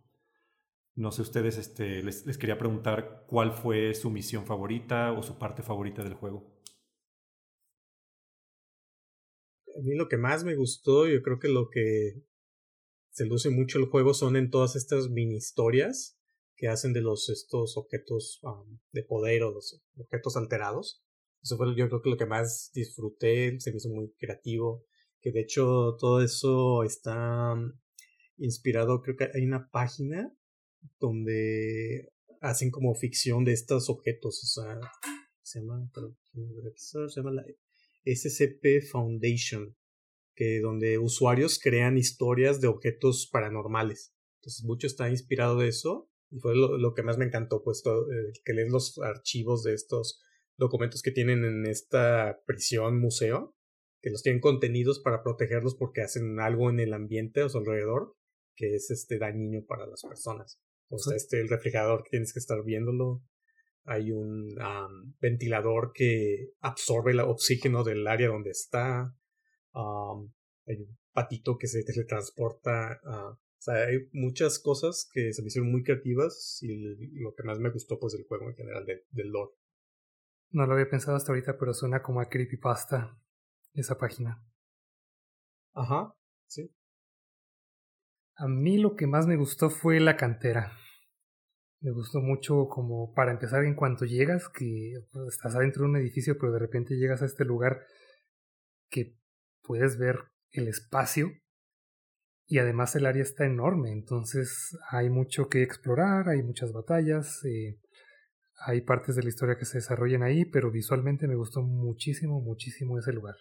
No 0.94 1.10
sé 1.10 1.22
ustedes, 1.22 1.58
este, 1.58 2.02
les, 2.02 2.24
les 2.26 2.38
quería 2.38 2.58
preguntar 2.58 3.24
cuál 3.26 3.52
fue 3.52 3.94
su 3.94 4.10
misión 4.10 4.46
favorita 4.46 5.12
o 5.12 5.22
su 5.22 5.38
parte 5.38 5.62
favorita 5.62 6.04
del 6.04 6.14
juego. 6.14 6.51
A 9.76 9.82
mí 9.82 9.94
lo 9.94 10.08
que 10.08 10.16
más 10.16 10.44
me 10.44 10.54
gustó, 10.54 11.06
yo 11.06 11.22
creo 11.22 11.38
que 11.38 11.48
lo 11.48 11.68
que 11.70 12.22
se 13.10 13.26
luce 13.26 13.50
mucho 13.50 13.78
el 13.78 13.86
juego 13.86 14.14
son 14.14 14.36
en 14.36 14.50
todas 14.50 14.76
estas 14.76 15.10
mini 15.10 15.36
historias 15.36 16.18
que 16.56 16.68
hacen 16.68 16.92
de 16.92 17.00
los 17.00 17.28
estos 17.28 17.76
objetos 17.76 18.40
de 18.92 19.02
poder 19.02 19.42
o 19.42 19.52
los 19.52 19.82
objetos 19.96 20.36
alterados. 20.36 21.02
Eso 21.42 21.56
fue 21.56 21.74
yo 21.76 21.88
creo 21.88 22.02
que 22.02 22.10
lo 22.10 22.16
que 22.16 22.26
más 22.26 22.70
disfruté, 22.72 23.58
se 23.60 23.70
me 23.70 23.78
hizo 23.78 23.88
muy 23.88 24.12
creativo, 24.18 24.84
que 25.20 25.32
de 25.32 25.40
hecho 25.40 25.96
todo 25.98 26.22
eso 26.22 26.84
está 26.84 27.54
inspirado, 28.36 29.02
creo 29.02 29.16
que 29.16 29.30
hay 29.34 29.44
una 29.44 29.68
página 29.70 30.32
donde 30.98 32.12
hacen 32.40 32.70
como 32.70 32.94
ficción 32.94 33.44
de 33.44 33.52
estos 33.52 33.88
objetos, 33.88 34.42
o 34.42 34.46
sea, 34.46 34.80
se 35.42 35.60
llama, 35.60 35.90
se 36.76 37.20
llama 37.20 37.32
la 37.32 37.44
SCP 38.04 38.82
Foundation, 38.90 39.76
que 40.34 40.60
donde 40.60 40.98
usuarios 40.98 41.58
crean 41.58 41.98
historias 41.98 42.60
de 42.60 42.68
objetos 42.68 43.28
paranormales. 43.30 44.14
Entonces, 44.40 44.64
mucho 44.64 44.86
está 44.86 45.08
inspirado 45.08 45.58
de 45.58 45.68
eso 45.68 46.10
y 46.30 46.40
fue 46.40 46.54
lo, 46.56 46.94
que 46.94 47.02
más 47.02 47.18
me 47.18 47.26
encantó, 47.26 47.62
pues, 47.62 47.82
eh, 47.86 48.32
que 48.44 48.54
lees 48.54 48.70
los 48.70 48.98
archivos 48.98 49.62
de 49.62 49.74
estos 49.74 50.20
documentos 50.56 51.02
que 51.02 51.10
tienen 51.10 51.44
en 51.44 51.66
esta 51.66 52.42
prisión 52.46 52.98
museo, 52.98 53.54
que 54.00 54.10
los 54.10 54.22
tienen 54.22 54.40
contenidos 54.40 55.00
para 55.00 55.22
protegerlos 55.22 55.74
porque 55.74 56.02
hacen 56.02 56.40
algo 56.40 56.70
en 56.70 56.80
el 56.80 56.92
ambiente 56.92 57.42
a 57.42 57.48
su 57.48 57.58
alrededor 57.58 58.14
que 58.56 58.74
es 58.74 58.90
este 58.90 59.18
dañino 59.18 59.64
para 59.66 59.86
las 59.86 60.02
personas. 60.02 60.60
O 60.88 60.98
sea, 60.98 61.16
este 61.16 61.40
el 61.40 61.48
refrigerador 61.48 62.02
que 62.02 62.10
tienes 62.10 62.32
que 62.32 62.38
estar 62.38 62.62
viéndolo 62.64 63.22
hay 63.84 64.12
un 64.12 64.54
ventilador 65.20 65.92
que 65.92 66.50
absorbe 66.60 67.12
el 67.12 67.20
oxígeno 67.20 67.84
del 67.84 68.06
área 68.06 68.28
donde 68.28 68.50
está, 68.50 69.14
hay 69.74 70.76
un 70.76 70.98
patito 71.12 71.58
que 71.58 71.66
se 71.66 71.84
teletransporta, 71.84 73.00
o 73.04 73.38
sea, 73.58 73.74
hay 73.86 74.08
muchas 74.12 74.58
cosas 74.58 75.08
que 75.12 75.32
se 75.32 75.42
me 75.42 75.48
hicieron 75.48 75.70
muy 75.70 75.82
creativas 75.84 76.58
y 76.62 77.20
lo 77.20 77.34
que 77.34 77.44
más 77.44 77.58
me 77.58 77.70
gustó 77.70 77.98
pues 77.98 78.12
del 78.12 78.26
juego 78.26 78.48
en 78.48 78.56
general, 78.56 78.84
del 78.86 79.28
lore. 79.28 79.52
No 80.50 80.66
lo 80.66 80.74
había 80.74 80.90
pensado 80.90 81.16
hasta 81.16 81.32
ahorita, 81.32 81.56
pero 81.58 81.72
suena 81.72 82.02
como 82.02 82.20
a 82.20 82.28
creepypasta 82.28 83.18
esa 83.72 83.96
página. 83.96 84.44
Ajá, 85.74 86.14
sí. 86.46 86.70
A 88.36 88.48
mí 88.48 88.78
lo 88.78 88.96
que 88.96 89.06
más 89.06 89.26
me 89.26 89.36
gustó 89.36 89.70
fue 89.70 90.00
la 90.00 90.16
cantera. 90.16 90.76
Me 91.82 91.90
gustó 91.90 92.20
mucho 92.20 92.68
como 92.68 93.12
para 93.12 93.32
empezar 93.32 93.64
en 93.64 93.74
cuanto 93.74 94.04
llegas, 94.04 94.48
que 94.48 95.04
pues, 95.10 95.34
estás 95.34 95.56
adentro 95.56 95.82
de 95.82 95.90
un 95.90 95.96
edificio, 95.96 96.38
pero 96.38 96.52
de 96.52 96.60
repente 96.60 96.96
llegas 96.96 97.22
a 97.22 97.26
este 97.26 97.44
lugar 97.44 97.80
que 98.88 99.16
puedes 99.62 99.98
ver 99.98 100.20
el 100.52 100.68
espacio 100.68 101.32
y 102.46 102.58
además 102.58 102.94
el 102.94 103.06
área 103.06 103.22
está 103.22 103.46
enorme, 103.46 103.90
entonces 103.90 104.78
hay 104.90 105.10
mucho 105.10 105.48
que 105.48 105.62
explorar, 105.62 106.28
hay 106.28 106.42
muchas 106.42 106.72
batallas, 106.72 107.44
eh, 107.44 107.80
hay 108.64 108.82
partes 108.82 109.16
de 109.16 109.22
la 109.24 109.30
historia 109.30 109.56
que 109.56 109.64
se 109.64 109.78
desarrollan 109.78 110.22
ahí, 110.22 110.44
pero 110.44 110.70
visualmente 110.70 111.26
me 111.26 111.34
gustó 111.34 111.62
muchísimo, 111.62 112.40
muchísimo 112.40 112.98
ese 112.98 113.12
lugar. 113.12 113.34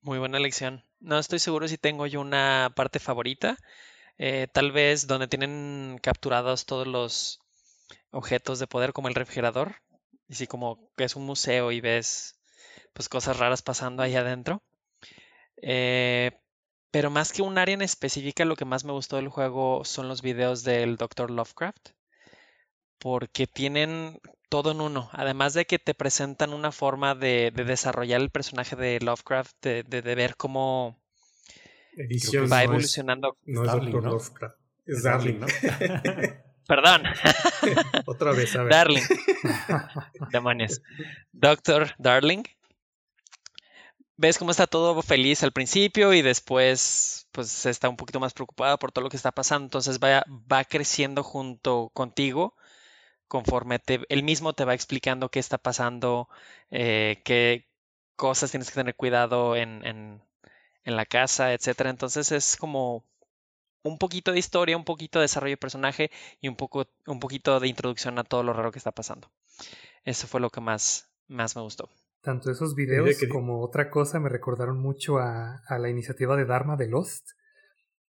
Muy 0.00 0.18
buena 0.18 0.38
elección. 0.38 0.82
No 1.00 1.18
estoy 1.18 1.40
seguro 1.40 1.68
si 1.68 1.76
tengo 1.76 2.06
yo 2.06 2.22
una 2.22 2.72
parte 2.74 3.00
favorita. 3.00 3.58
Eh, 4.18 4.48
tal 4.52 4.72
vez 4.72 5.06
donde 5.06 5.28
tienen 5.28 5.98
capturados 6.02 6.66
todos 6.66 6.86
los 6.86 7.40
objetos 8.10 8.58
de 8.58 8.66
poder 8.66 8.92
como 8.92 9.08
el 9.08 9.14
refrigerador. 9.14 9.76
Y 10.28 10.34
sí, 10.34 10.46
como 10.46 10.90
es 10.96 11.16
un 11.16 11.24
museo 11.24 11.72
y 11.72 11.80
ves 11.80 12.38
pues 12.92 13.08
cosas 13.08 13.38
raras 13.38 13.62
pasando 13.62 14.02
ahí 14.02 14.16
adentro. 14.16 14.62
Eh, 15.62 16.32
pero 16.90 17.10
más 17.10 17.32
que 17.32 17.42
un 17.42 17.58
área 17.58 17.74
en 17.74 17.82
específica, 17.82 18.44
lo 18.44 18.56
que 18.56 18.64
más 18.64 18.84
me 18.84 18.92
gustó 18.92 19.16
del 19.16 19.28
juego 19.28 19.84
son 19.84 20.08
los 20.08 20.22
videos 20.22 20.64
del 20.64 20.96
Dr. 20.96 21.30
Lovecraft. 21.30 21.90
Porque 22.98 23.46
tienen 23.46 24.20
todo 24.48 24.72
en 24.72 24.80
uno. 24.80 25.08
Además 25.12 25.54
de 25.54 25.66
que 25.66 25.78
te 25.78 25.94
presentan 25.94 26.52
una 26.52 26.72
forma 26.72 27.14
de, 27.14 27.52
desarrollar 27.54 28.20
el 28.20 28.30
personaje 28.30 28.74
de 28.76 28.98
Lovecraft, 29.00 29.62
de 29.62 30.14
ver 30.14 30.36
cómo 30.36 30.98
va 32.50 32.64
evolucionando. 32.64 33.36
no 33.44 33.62
es 33.62 33.66
Darling, 33.66 34.00
¿no? 34.00 34.16
Es 34.86 35.02
Darling, 35.02 35.40
¿no? 35.40 35.46
Perdón. 36.66 37.02
Otra 38.06 38.32
vez, 38.32 38.54
a 38.56 38.62
ver. 38.62 38.72
Darling. 38.72 39.02
Demonios. 40.32 40.82
Doctor 41.32 41.94
Darling. 41.98 42.42
Ves 44.16 44.38
cómo 44.38 44.50
está 44.50 44.66
todo 44.66 45.00
feliz 45.02 45.42
al 45.42 45.52
principio 45.52 46.12
y 46.12 46.22
después 46.22 47.28
pues 47.30 47.66
está 47.66 47.88
un 47.88 47.96
poquito 47.96 48.18
más 48.20 48.34
preocupada 48.34 48.76
por 48.78 48.90
todo 48.90 49.04
lo 49.04 49.10
que 49.10 49.16
está 49.16 49.32
pasando. 49.32 49.64
Entonces 49.64 49.98
va, 49.98 50.24
va 50.50 50.64
creciendo 50.64 51.22
junto 51.22 51.90
contigo 51.94 52.54
conforme 53.28 53.78
te, 53.78 54.00
él 54.08 54.22
mismo 54.24 54.54
te 54.54 54.64
va 54.64 54.74
explicando 54.74 55.30
qué 55.30 55.38
está 55.38 55.58
pasando, 55.58 56.28
eh, 56.70 57.20
qué 57.24 57.68
cosas 58.16 58.50
tienes 58.50 58.70
que 58.70 58.74
tener 58.74 58.96
cuidado 58.96 59.54
en, 59.54 59.86
en, 59.86 60.22
en 60.88 60.96
la 60.96 61.04
casa, 61.04 61.52
etcétera. 61.52 61.90
Entonces 61.90 62.32
es 62.32 62.56
como 62.56 63.04
un 63.82 63.98
poquito 63.98 64.32
de 64.32 64.38
historia, 64.38 64.76
un 64.76 64.84
poquito 64.84 65.18
de 65.18 65.24
desarrollo 65.24 65.52
de 65.52 65.58
personaje 65.58 66.10
y 66.40 66.48
un, 66.48 66.56
poco, 66.56 66.86
un 67.06 67.20
poquito 67.20 67.60
de 67.60 67.68
introducción 67.68 68.18
a 68.18 68.24
todo 68.24 68.42
lo 68.42 68.54
raro 68.54 68.72
que 68.72 68.78
está 68.78 68.90
pasando. 68.90 69.30
Eso 70.04 70.26
fue 70.26 70.40
lo 70.40 70.48
que 70.48 70.62
más, 70.62 71.12
más 71.28 71.54
me 71.56 71.62
gustó. 71.62 71.90
Tanto 72.22 72.50
esos 72.50 72.74
videos 72.74 73.16
como 73.30 73.62
otra 73.62 73.90
cosa 73.90 74.18
me 74.18 74.30
recordaron 74.30 74.80
mucho 74.80 75.18
a, 75.18 75.62
a, 75.66 75.78
la 75.78 75.90
iniciativa 75.90 76.36
de 76.36 76.46
Dharma 76.46 76.76
de 76.76 76.88
Lost. 76.88 77.28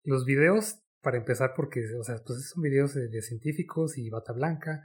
Los 0.03 0.25
videos, 0.25 0.77
para 1.01 1.17
empezar, 1.17 1.53
porque, 1.55 1.81
o 1.99 2.03
sea, 2.03 2.17
pues 2.25 2.49
son 2.49 2.61
videos 2.61 2.93
de, 2.93 3.21
científicos 3.21 3.97
y 3.97 4.09
bata 4.09 4.33
blanca, 4.33 4.83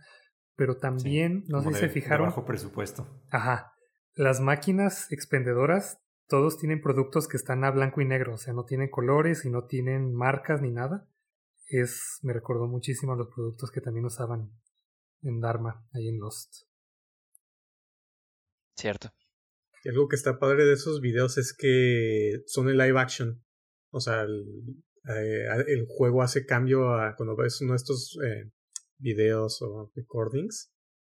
pero 0.57 0.79
también, 0.79 1.45
no 1.47 1.63
sé 1.63 1.69
si 1.75 1.81
se 1.81 1.89
fijaron. 1.91 2.29
bajo 2.29 2.45
presupuesto. 2.45 3.07
Ajá. 3.31 3.75
Las 4.15 4.41
máquinas 4.41 5.13
expendedoras, 5.13 6.03
todos 6.33 6.57
tienen 6.57 6.81
productos 6.81 7.29
que 7.29 7.37
están 7.37 7.63
a 7.63 7.71
blanco 7.71 8.01
y 8.01 8.07
negro, 8.07 8.33
o 8.33 8.39
sea, 8.39 8.55
no 8.55 8.65
tienen 8.65 8.89
colores 8.89 9.45
y 9.45 9.51
no 9.51 9.67
tienen 9.67 10.15
marcas 10.15 10.63
ni 10.63 10.71
nada. 10.71 11.07
Es, 11.69 12.21
me 12.23 12.33
recordó 12.33 12.67
muchísimo 12.67 13.13
a 13.13 13.17
los 13.17 13.29
productos 13.29 13.71
que 13.71 13.83
también 13.83 14.07
usaban 14.07 14.51
en 15.21 15.41
Dharma, 15.43 15.87
ahí 15.93 16.09
en 16.09 16.19
Lost. 16.19 16.63
Cierto. 18.77 19.11
Y 19.85 19.91
algo 19.91 20.09
que 20.09 20.17
está 20.17 20.39
padre 20.39 20.65
de 20.65 20.73
esos 20.73 21.03
videos 21.03 21.37
es 21.37 21.53
que 21.55 22.43
son 22.47 22.71
en 22.71 22.79
live 22.79 22.99
action. 22.99 23.45
O 23.91 24.01
sea, 24.01 24.23
el, 24.23 24.83
eh, 25.15 25.45
el 25.67 25.85
juego 25.87 26.23
hace 26.23 26.47
cambio 26.47 26.95
a 26.95 27.15
cuando 27.15 27.37
ves 27.37 27.61
uno 27.61 27.73
de 27.73 27.77
estos 27.77 28.19
eh, 28.25 28.51
videos 28.97 29.61
o 29.61 29.93
recordings, 29.95 30.73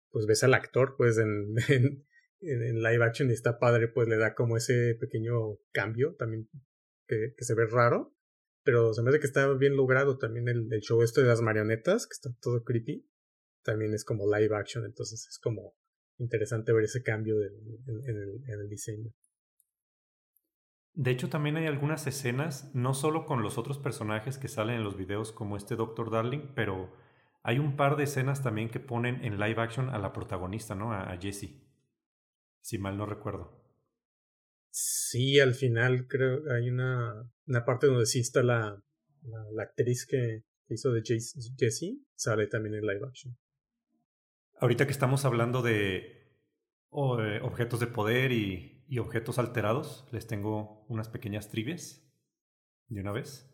pues 0.09 0.25
ves 0.25 0.43
al 0.43 0.55
actor 0.55 0.95
pues 0.97 1.19
en, 1.19 1.53
en, 1.69 2.03
en, 2.43 2.81
live 2.81 3.03
action 3.03 3.29
y 3.29 3.33
está 3.33 3.59
padre, 3.59 3.87
pues 3.87 4.07
le 4.07 4.17
da 4.17 4.33
como 4.35 4.57
ese 4.57 4.95
pequeño 4.99 5.57
cambio 5.71 6.15
también 6.15 6.49
que, 7.07 7.33
se 7.37 7.55
ve 7.55 7.65
raro. 7.67 8.15
Pero 8.63 8.93
se 8.93 9.01
me 9.01 9.09
hace 9.09 9.19
que 9.19 9.27
está 9.27 9.51
bien 9.53 9.75
logrado 9.75 10.17
también 10.17 10.47
el, 10.47 10.69
show 10.81 11.01
esto 11.01 11.21
de 11.21 11.27
las 11.27 11.41
marionetas, 11.41 12.07
que 12.07 12.13
está 12.13 12.29
todo 12.41 12.63
creepy. 12.63 13.05
También 13.63 13.93
es 13.93 14.05
como 14.05 14.25
live 14.33 14.55
action, 14.55 14.85
entonces 14.85 15.27
es 15.27 15.39
como 15.39 15.73
interesante 16.17 16.71
ver 16.73 16.85
ese 16.85 17.03
cambio 17.03 17.35
en, 17.41 18.59
el, 18.59 18.69
diseño. 18.69 19.11
De 20.93 21.11
hecho, 21.11 21.29
también 21.29 21.57
hay 21.57 21.65
algunas 21.65 22.05
escenas, 22.07 22.73
no 22.73 22.93
solo 22.93 23.25
con 23.25 23.41
los 23.41 23.57
otros 23.57 23.79
personajes 23.79 24.37
que 24.37 24.47
salen 24.47 24.77
en 24.77 24.83
los 24.83 24.95
videos 24.95 25.31
como 25.31 25.57
este 25.57 25.75
Doctor 25.75 26.11
Darling, 26.11 26.53
pero 26.55 26.93
hay 27.43 27.59
un 27.59 27.75
par 27.75 27.97
de 27.97 28.03
escenas 28.03 28.41
también 28.41 28.69
que 28.69 28.79
ponen 28.79 29.23
en 29.23 29.39
live 29.39 29.61
action 29.61 29.89
a 29.89 29.97
la 29.97 30.13
protagonista, 30.13 30.75
¿no? 30.75 30.93
A, 30.93 31.17
Jessie. 31.17 31.61
Si 32.63 32.77
mal 32.77 32.97
no 32.97 33.05
recuerdo. 33.05 33.61
Sí, 34.71 35.39
al 35.39 35.53
final 35.53 36.07
creo 36.07 36.39
hay 36.49 36.69
una, 36.69 37.29
una 37.45 37.65
parte 37.65 37.87
donde 37.87 38.05
sí 38.05 38.21
está 38.21 38.41
la, 38.41 38.81
la, 39.21 39.63
actriz 39.63 40.07
que 40.07 40.43
hizo 40.69 40.91
de 40.91 41.03
Jessie, 41.03 42.01
sale 42.15 42.47
también 42.47 42.75
en 42.75 42.87
live 42.87 43.05
action. 43.05 43.37
Ahorita 44.59 44.85
que 44.85 44.93
estamos 44.93 45.25
hablando 45.25 45.61
de 45.61 46.39
objetos 46.89 47.81
de 47.81 47.87
poder 47.87 48.31
y, 48.31 48.83
y, 48.87 48.99
objetos 48.99 49.39
alterados, 49.39 50.07
les 50.11 50.25
tengo 50.25 50.85
unas 50.87 51.09
pequeñas 51.09 51.49
trivias 51.49 52.09
de 52.87 53.01
una 53.01 53.11
vez. 53.11 53.53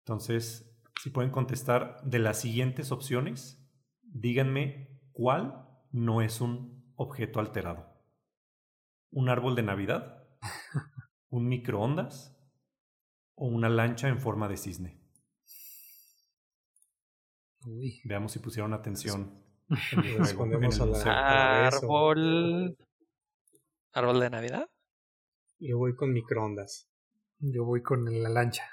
Entonces, 0.00 0.78
si 1.02 1.08
pueden 1.08 1.30
contestar 1.30 2.02
de 2.04 2.18
las 2.18 2.40
siguientes 2.42 2.92
opciones, 2.92 3.66
díganme 4.02 5.00
cuál 5.12 5.66
no 5.92 6.20
es 6.20 6.42
un 6.42 6.92
objeto 6.94 7.40
alterado. 7.40 7.87
¿Un 9.10 9.28
árbol 9.28 9.54
de 9.54 9.62
Navidad? 9.62 10.26
¿Un 11.30 11.48
microondas? 11.48 12.36
¿O 13.34 13.46
una 13.46 13.68
lancha 13.68 14.08
en 14.08 14.20
forma 14.20 14.48
de 14.48 14.56
cisne? 14.56 15.00
Veamos 18.04 18.32
si 18.32 18.38
pusieron 18.38 18.72
atención 18.72 19.48
Respondemos 20.18 20.80
a 20.80 20.86
la 20.86 21.66
árbol. 21.66 22.76
¿Árbol 23.92 24.20
de 24.20 24.30
Navidad? 24.30 24.68
Yo 25.58 25.78
voy 25.78 25.94
con 25.94 26.12
microondas. 26.12 26.88
Yo 27.40 27.64
voy 27.64 27.82
con 27.82 28.04
la 28.22 28.28
lancha. 28.28 28.64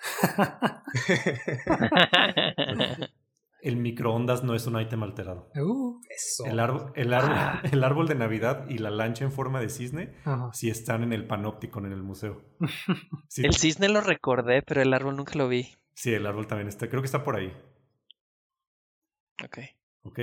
El 3.65 3.77
microondas 3.77 4.43
no 4.43 4.53
es 4.53 4.67
un 4.67 4.79
ítem 4.79 5.01
alterado. 5.01 5.49
Uh. 5.55 5.99
el, 6.45 6.59
árbol, 6.59 6.91
el, 6.95 7.13
árbol, 7.13 7.35
el, 7.71 7.83
árbol, 7.83 8.07
de 8.07 8.13
Navidad 8.13 8.69
y 8.69 8.77
la 8.77 8.91
lancha 8.91 9.25
en 9.25 9.31
forma 9.31 9.59
de 9.59 9.69
cisne 9.69 10.13
sí 10.53 10.69
están 10.69 11.01
en 11.01 11.13
el 11.13 11.25
panóptico 11.25 11.79
en 11.79 11.91
el 11.91 12.03
museo. 12.03 12.43
El 13.37 13.55
cisne 13.55 13.89
lo 13.89 14.01
recordé, 14.01 14.61
pero 14.61 14.81
el 14.81 14.93
árbol 14.93 15.17
nunca 15.17 15.33
lo 15.35 15.49
vi. 15.49 15.73
Sí, 15.93 16.13
el 16.13 16.25
árbol 16.27 16.45
también 16.45 16.67
está. 16.67 16.87
Creo 16.87 17.01
que 17.01 17.07
está 17.07 17.23
por 17.23 17.35
ahí. 17.35 17.51
Ok. 19.43 19.57
Ok. 20.03 20.19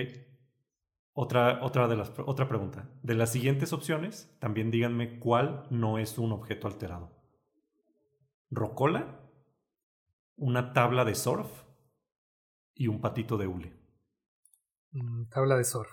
Otra, 1.14 1.62
otra, 1.62 1.88
de 1.88 1.96
las, 1.96 2.12
otra 2.18 2.48
pregunta. 2.48 2.88
De 3.02 3.14
las 3.14 3.32
siguientes 3.32 3.72
opciones, 3.72 4.34
también 4.38 4.70
díganme 4.70 5.18
cuál 5.18 5.66
no 5.70 5.98
es 5.98 6.16
un 6.16 6.32
objeto 6.32 6.68
alterado. 6.68 7.10
Rocola, 8.50 9.20
una 10.36 10.72
tabla 10.72 11.04
de 11.04 11.14
surf 11.14 11.50
y 12.74 12.88
un 12.88 13.00
patito 13.00 13.36
de 13.36 13.46
hule. 13.46 13.72
Mm, 14.92 15.28
tabla 15.28 15.56
de 15.56 15.64
surf. 15.64 15.90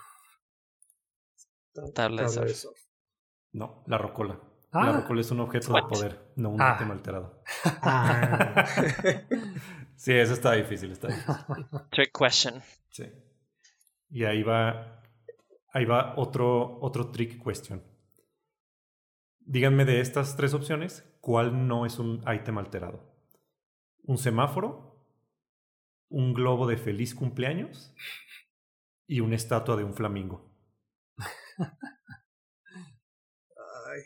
Tabla, 1.94 2.24
de, 2.24 2.54
surf. 2.54 2.80
No, 3.54 3.84
la 3.88 3.98
rocola. 3.98 4.40
La 4.72 4.82
ah. 4.82 4.92
rocola 5.02 5.22
es 5.22 5.32
un 5.32 5.40
objeto 5.40 5.74
de 5.74 5.82
poder, 5.84 6.34
no 6.36 6.50
un 6.50 6.62
ah. 6.62 6.78
alterado. 6.78 7.42
Ah. 7.82 8.66
sí, 9.96 10.14
eso 10.14 10.34
está 10.34 10.54
difícil, 10.54 10.92
está 10.92 11.08
difícil. 11.08 11.36
Trick 11.92 12.12
question. 12.18 12.62
Sí. 12.90 13.06
Y 14.10 14.26
ahí 14.26 14.44
va 14.44 15.00
Ahí 15.72 15.86
va 15.86 16.14
otro, 16.18 16.80
otro 16.82 17.12
trick 17.12 17.44
question. 17.44 17.84
Díganme 19.40 19.86
de 19.86 20.00
estas 20.00 20.36
tres 20.36 20.54
opciones, 20.54 21.08
¿cuál 21.22 21.68
no 21.68 21.86
es 21.86 22.00
un 22.00 22.24
ítem 22.28 22.58
alterado? 22.58 23.02
¿Un 24.04 24.18
semáforo? 24.18 24.89
¿Un 26.10 26.34
globo 26.34 26.68
de 26.68 26.78
feliz 26.78 27.14
cumpleaños? 27.14 27.94
Y 29.08 29.22
una 29.22 29.36
estatua 29.36 29.76
de 29.76 29.84
un 29.84 29.94
flamingo. 29.94 30.52
Ay. 33.58 34.02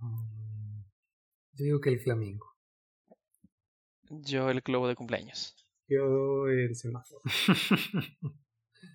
Mm, 0.00 0.82
yo 1.52 1.64
digo 1.64 1.80
que 1.80 1.90
el 1.90 2.00
flamingo. 2.00 2.46
Yo 4.08 4.50
el 4.50 4.60
globo 4.60 4.88
de 4.88 4.96
cumpleaños. 4.96 5.56
Yo 5.88 6.48
el 6.48 6.74
semáforo. 6.74 7.20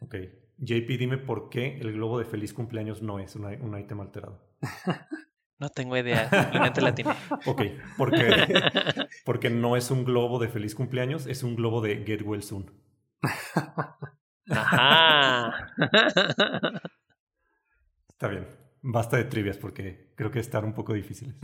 Ok. 0.02 0.16
JP, 0.58 0.88
dime 0.98 1.18
por 1.18 1.50
qué 1.50 1.78
el 1.78 1.94
globo 1.94 2.18
de 2.18 2.26
feliz 2.26 2.54
cumpleaños 2.54 3.02
no 3.02 3.20
es 3.20 3.36
un, 3.36 3.46
un 3.46 3.80
ítem 3.80 4.00
alterado. 4.00 4.42
No 5.66 5.70
tengo 5.72 5.98
idea, 5.98 6.30
simplemente 6.30 6.80
la 6.80 6.94
tiene. 6.94 7.16
Ok, 7.48 7.64
porque, 7.98 8.30
porque 9.26 9.50
no 9.50 9.76
es 9.76 9.90
un 9.90 10.06
globo 10.06 10.38
de 10.38 10.48
feliz 10.48 10.76
cumpleaños, 10.76 11.26
es 11.26 11.42
un 11.42 11.56
globo 11.56 11.82
de 11.82 12.04
Get 12.06 12.22
Well 12.24 12.44
Soon. 12.44 12.70
Ajá. 14.52 15.74
Está 18.10 18.28
bien, 18.28 18.48
basta 18.84 19.18
de 19.18 19.24
trivias 19.24 19.58
porque 19.58 20.14
creo 20.16 20.30
que 20.30 20.40
están 20.40 20.66
un 20.66 20.74
poco 20.74 20.94
difíciles. 20.94 21.36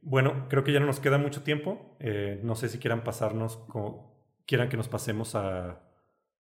Bueno, 0.00 0.46
creo 0.48 0.64
que 0.64 0.72
ya 0.72 0.80
no 0.80 0.86
nos 0.86 0.98
queda 0.98 1.18
mucho 1.18 1.42
tiempo. 1.42 1.94
Eh, 2.00 2.40
no 2.42 2.54
sé 2.54 2.70
si 2.70 2.78
quieran 2.78 3.04
pasarnos, 3.04 3.58
quieran 4.46 4.70
que 4.70 4.78
nos 4.78 4.88
pasemos 4.88 5.34
a 5.34 5.82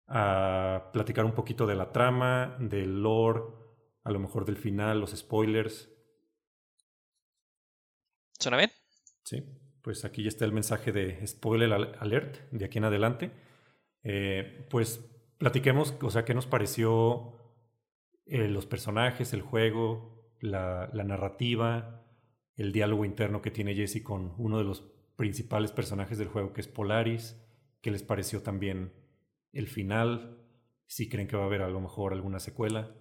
a 0.09 0.91
platicar 0.93 1.27
un 1.27 1.33
poquito 1.33 1.67
de 1.67 1.75
la 1.75 1.93
trama, 1.93 2.57
del 2.59 3.03
lore, 3.03 3.43
a 4.05 4.11
lo 4.11 4.19
mejor 4.19 4.47
del 4.47 4.57
final, 4.57 5.01
los 5.01 5.11
spoilers. 5.11 5.91
¿Suena 8.39 8.57
bien? 8.57 8.71
Sí, 9.25 9.45
pues 9.83 10.05
aquí 10.05 10.23
ya 10.23 10.29
está 10.29 10.45
el 10.45 10.53
mensaje 10.53 10.93
de 10.93 11.27
spoiler 11.27 11.73
alert 11.73 12.51
de 12.51 12.65
aquí 12.65 12.79
en 12.79 12.85
adelante. 12.85 13.31
Eh, 14.03 14.67
pues 14.71 15.05
platiquemos, 15.39 15.95
o 16.03 16.11
sea, 16.11 16.25
qué 16.25 16.35
nos 16.35 16.47
pareció 16.47 17.35
eh, 18.27 18.49
los 18.49 18.67
personajes, 18.67 19.33
el 19.33 19.43
juego, 19.43 20.33
la, 20.41 20.89
la 20.93 21.05
narrativa, 21.05 22.05
el 22.57 22.73
diálogo 22.73 23.05
interno 23.05 23.43
que 23.43 23.51
tiene 23.51 23.75
Jesse 23.75 24.03
con 24.03 24.35
uno 24.39 24.59
de 24.59 24.65
los 24.65 24.83
principales 25.17 25.73
personajes 25.73 26.19
del 26.19 26.29
juego, 26.29 26.53
que 26.53 26.61
es 26.61 26.69
Polaris. 26.69 27.37
¿Qué 27.81 27.91
les 27.91 28.03
pareció 28.03 28.43
también 28.43 28.93
el 29.53 29.69
final, 29.69 30.39
si 30.87 31.09
creen 31.09 31.29
que 31.29 31.37
va 31.37 31.45
a 31.45 31.47
haber 31.47 31.63
a 31.63 31.69
lo 31.69 31.81
mejor 31.81 32.13
alguna 32.13 32.39
secuela. 32.39 32.95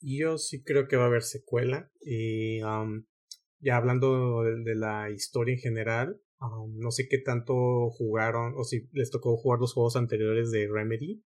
Yo 0.00 0.38
sí 0.38 0.62
creo 0.62 0.88
que 0.88 0.96
va 0.96 1.04
a 1.04 1.06
haber 1.06 1.22
secuela. 1.22 1.90
Y 2.00 2.60
ya 3.60 3.76
hablando 3.76 4.42
de, 4.42 4.74
la 4.74 5.10
historia 5.10 5.54
en 5.54 5.60
general, 5.60 6.20
no 6.74 6.90
sé 6.90 7.08
qué 7.08 7.18
tanto 7.18 7.90
jugaron 7.90 8.54
o 8.56 8.64
si 8.64 8.88
les 8.92 9.10
tocó 9.10 9.36
jugar 9.36 9.60
los 9.60 9.72
juegos 9.72 9.96
anteriores 9.96 10.50
de 10.50 10.68
Remedy, 10.70 11.24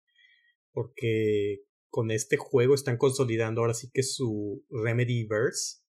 porque 0.71 1.63
con 1.89 2.11
este 2.11 2.37
juego 2.37 2.75
están 2.75 2.97
consolidando 2.97 3.61
ahora 3.61 3.73
sí 3.73 3.89
que 3.91 4.03
su 4.03 4.63
Remedyverse, 4.69 5.81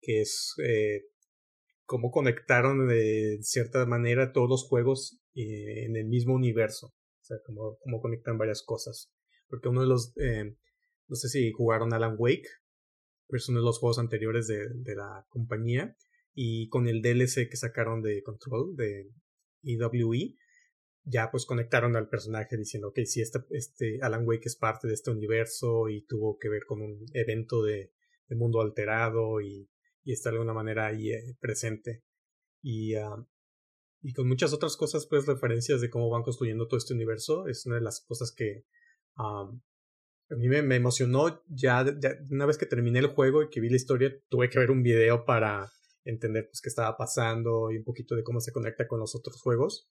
que 0.00 0.20
es 0.20 0.54
eh, 0.64 1.02
cómo 1.84 2.10
conectaron 2.10 2.86
de 2.86 3.38
cierta 3.42 3.84
manera 3.86 4.32
todos 4.32 4.48
los 4.48 4.64
juegos 4.68 5.20
eh, 5.34 5.84
en 5.84 5.96
el 5.96 6.06
mismo 6.06 6.34
universo. 6.34 6.88
O 6.88 7.24
sea, 7.24 7.38
cómo, 7.44 8.00
conectan 8.00 8.38
varias 8.38 8.62
cosas. 8.62 9.12
Porque 9.48 9.68
uno 9.68 9.80
de 9.80 9.88
los, 9.88 10.16
eh, 10.18 10.56
no 11.08 11.16
sé 11.16 11.28
si 11.28 11.50
jugaron 11.52 11.92
Alan 11.92 12.14
Wake, 12.18 12.48
pero 13.28 13.38
es 13.38 13.48
uno 13.48 13.60
de 13.60 13.64
los 13.64 13.78
juegos 13.78 13.98
anteriores 13.98 14.46
de, 14.46 14.94
la 14.94 15.26
compañía. 15.28 15.96
Y 16.34 16.68
con 16.68 16.88
el 16.88 17.02
DLC 17.02 17.48
que 17.48 17.56
sacaron 17.56 18.00
de 18.00 18.22
Control, 18.22 18.74
de 18.74 19.10
EWE, 19.62 20.36
ya 21.04 21.30
pues 21.30 21.46
conectaron 21.46 21.96
al 21.96 22.08
personaje 22.08 22.56
diciendo, 22.56 22.88
ok, 22.88 23.00
si 23.04 23.20
este, 23.20 23.40
este 23.50 23.98
Alan 24.02 24.26
Wake 24.26 24.46
es 24.46 24.56
parte 24.56 24.88
de 24.88 24.94
este 24.94 25.10
universo 25.10 25.88
y 25.88 26.06
tuvo 26.06 26.38
que 26.38 26.48
ver 26.48 26.64
con 26.66 26.80
un 26.82 27.06
evento 27.12 27.62
de, 27.62 27.92
mundo 28.30 28.60
alterado 28.60 29.40
y, 29.40 29.68
está 30.04 30.30
de 30.30 30.36
alguna 30.36 30.54
manera 30.54 30.86
ahí 30.86 31.10
eh, 31.10 31.36
presente. 31.38 32.02
Y, 32.62 32.94
y 34.00 34.12
con 34.14 34.26
muchas 34.26 34.52
otras 34.52 34.76
cosas, 34.76 35.06
pues 35.06 35.26
referencias 35.26 35.80
de 35.80 35.90
cómo 35.90 36.08
van 36.08 36.22
construyendo 36.22 36.66
todo 36.66 36.78
este 36.78 36.94
universo, 36.94 37.46
es 37.46 37.66
una 37.66 37.76
de 37.76 37.82
las 37.82 38.00
cosas 38.00 38.32
que 38.32 38.64
um, 39.18 39.60
a 40.30 40.34
mí 40.36 40.48
me, 40.48 40.62
me 40.62 40.76
emocionó 40.76 41.42
ya, 41.48 41.84
ya, 42.00 42.16
una 42.30 42.46
vez 42.46 42.58
que 42.58 42.66
terminé 42.66 42.98
el 42.98 43.06
juego 43.06 43.42
y 43.42 43.48
que 43.48 43.60
vi 43.60 43.70
la 43.70 43.76
historia, 43.76 44.14
tuve 44.28 44.50
que 44.50 44.58
ver 44.58 44.70
un 44.70 44.82
video 44.82 45.24
para 45.24 45.70
entender 46.04 46.46
pues 46.46 46.60
qué 46.60 46.68
estaba 46.68 46.96
pasando 46.96 47.70
y 47.70 47.78
un 47.78 47.84
poquito 47.84 48.14
de 48.14 48.22
cómo 48.22 48.40
se 48.40 48.52
conecta 48.52 48.86
con 48.86 49.00
los 49.00 49.14
otros 49.14 49.40
juegos. 49.40 49.90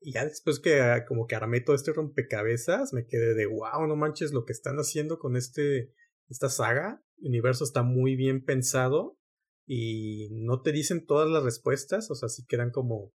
Y 0.00 0.12
ya 0.12 0.24
después 0.24 0.60
que 0.60 0.80
ah, 0.80 1.04
como 1.06 1.26
que 1.26 1.34
armé 1.34 1.60
todo 1.60 1.74
este 1.74 1.92
rompecabezas, 1.92 2.92
me 2.92 3.06
quedé 3.06 3.34
de 3.34 3.46
wow, 3.46 3.86
no 3.86 3.96
manches 3.96 4.32
lo 4.32 4.44
que 4.44 4.52
están 4.52 4.76
haciendo 4.76 5.18
con 5.18 5.36
este 5.36 5.92
esta 6.28 6.48
saga. 6.48 7.02
El 7.18 7.28
universo 7.28 7.64
está 7.64 7.82
muy 7.82 8.14
bien 8.14 8.44
pensado 8.44 9.18
y 9.66 10.28
no 10.30 10.62
te 10.62 10.72
dicen 10.72 11.04
todas 11.06 11.28
las 11.28 11.42
respuestas, 11.42 12.10
o 12.10 12.14
sea, 12.14 12.28
sí 12.28 12.44
quedan 12.46 12.70
como 12.70 13.12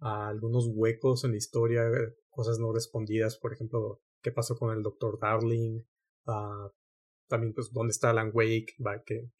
ah, 0.00 0.28
algunos 0.28 0.68
huecos 0.72 1.24
en 1.24 1.32
la 1.32 1.36
historia, 1.36 1.84
cosas 2.30 2.58
no 2.58 2.72
respondidas, 2.72 3.36
por 3.38 3.52
ejemplo, 3.52 4.02
qué 4.22 4.32
pasó 4.32 4.56
con 4.56 4.74
el 4.74 4.82
Dr. 4.82 5.18
Darling, 5.20 5.82
uh, 6.26 6.70
también 7.28 7.54
pues 7.54 7.72
dónde 7.72 7.92
está 7.92 8.10
Alan 8.10 8.30
Wake, 8.32 8.74
va, 8.84 9.02
qué, 9.04 9.30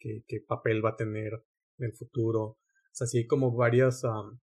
papel 0.47 0.85
va 0.85 0.91
a 0.91 0.97
tener 0.97 1.33
en 1.79 1.87
el 1.87 1.93
futuro. 1.93 2.43
O 2.43 2.59
sea, 2.93 3.07
hay 3.13 3.27
como 3.27 3.55
varias 3.55 4.03
um, 4.05 4.39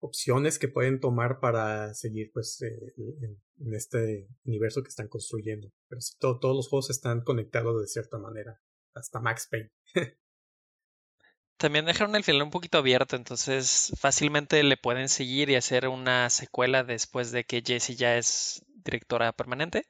opciones 0.00 0.58
que 0.58 0.68
pueden 0.68 1.00
tomar 1.00 1.40
para 1.40 1.94
seguir 1.94 2.30
pues 2.32 2.60
eh, 2.62 2.94
en, 2.96 3.74
este 3.74 4.28
universo 4.44 4.82
que 4.82 4.88
están 4.88 5.08
construyendo. 5.08 5.70
Pero 5.88 6.00
sí, 6.00 6.14
todo, 6.18 6.38
todos 6.38 6.56
los 6.56 6.68
juegos 6.68 6.90
están 6.90 7.22
conectados 7.22 7.80
de 7.80 7.86
cierta 7.86 8.18
manera, 8.18 8.60
hasta 8.94 9.20
Max 9.20 9.48
Payne. 9.50 9.72
También 11.56 11.86
dejaron 11.86 12.16
el 12.16 12.24
final 12.24 12.42
un 12.42 12.50
poquito 12.50 12.78
abierto, 12.78 13.16
entonces 13.16 13.92
fácilmente 13.98 14.62
le 14.64 14.76
pueden 14.76 15.08
seguir 15.08 15.48
y 15.50 15.54
hacer 15.54 15.88
una 15.88 16.28
secuela 16.28 16.82
después 16.82 17.30
de 17.30 17.44
que 17.44 17.62
Jessie 17.64 17.94
ya 17.94 18.18
es 18.18 18.64
directora 18.84 19.32
permanente. 19.32 19.86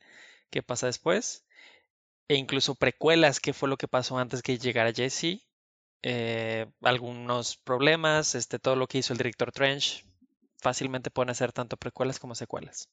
¿Qué 0.50 0.62
pasa 0.62 0.86
después? 0.86 1.44
E 2.28 2.36
incluso 2.36 2.74
precuelas, 2.74 3.40
qué 3.40 3.52
fue 3.52 3.68
lo 3.68 3.76
que 3.76 3.88
pasó 3.88 4.18
antes 4.18 4.42
que 4.42 4.58
llegara 4.58 4.92
Jessie. 4.92 5.42
Eh, 6.02 6.66
algunos 6.82 7.56
problemas, 7.56 8.34
este, 8.34 8.58
todo 8.58 8.76
lo 8.76 8.86
que 8.86 8.98
hizo 8.98 9.12
el 9.12 9.18
director 9.18 9.52
Trench. 9.52 10.06
Fácilmente 10.58 11.10
pueden 11.10 11.30
hacer 11.30 11.52
tanto 11.52 11.76
precuelas 11.76 12.18
como 12.18 12.34
secuelas. 12.34 12.88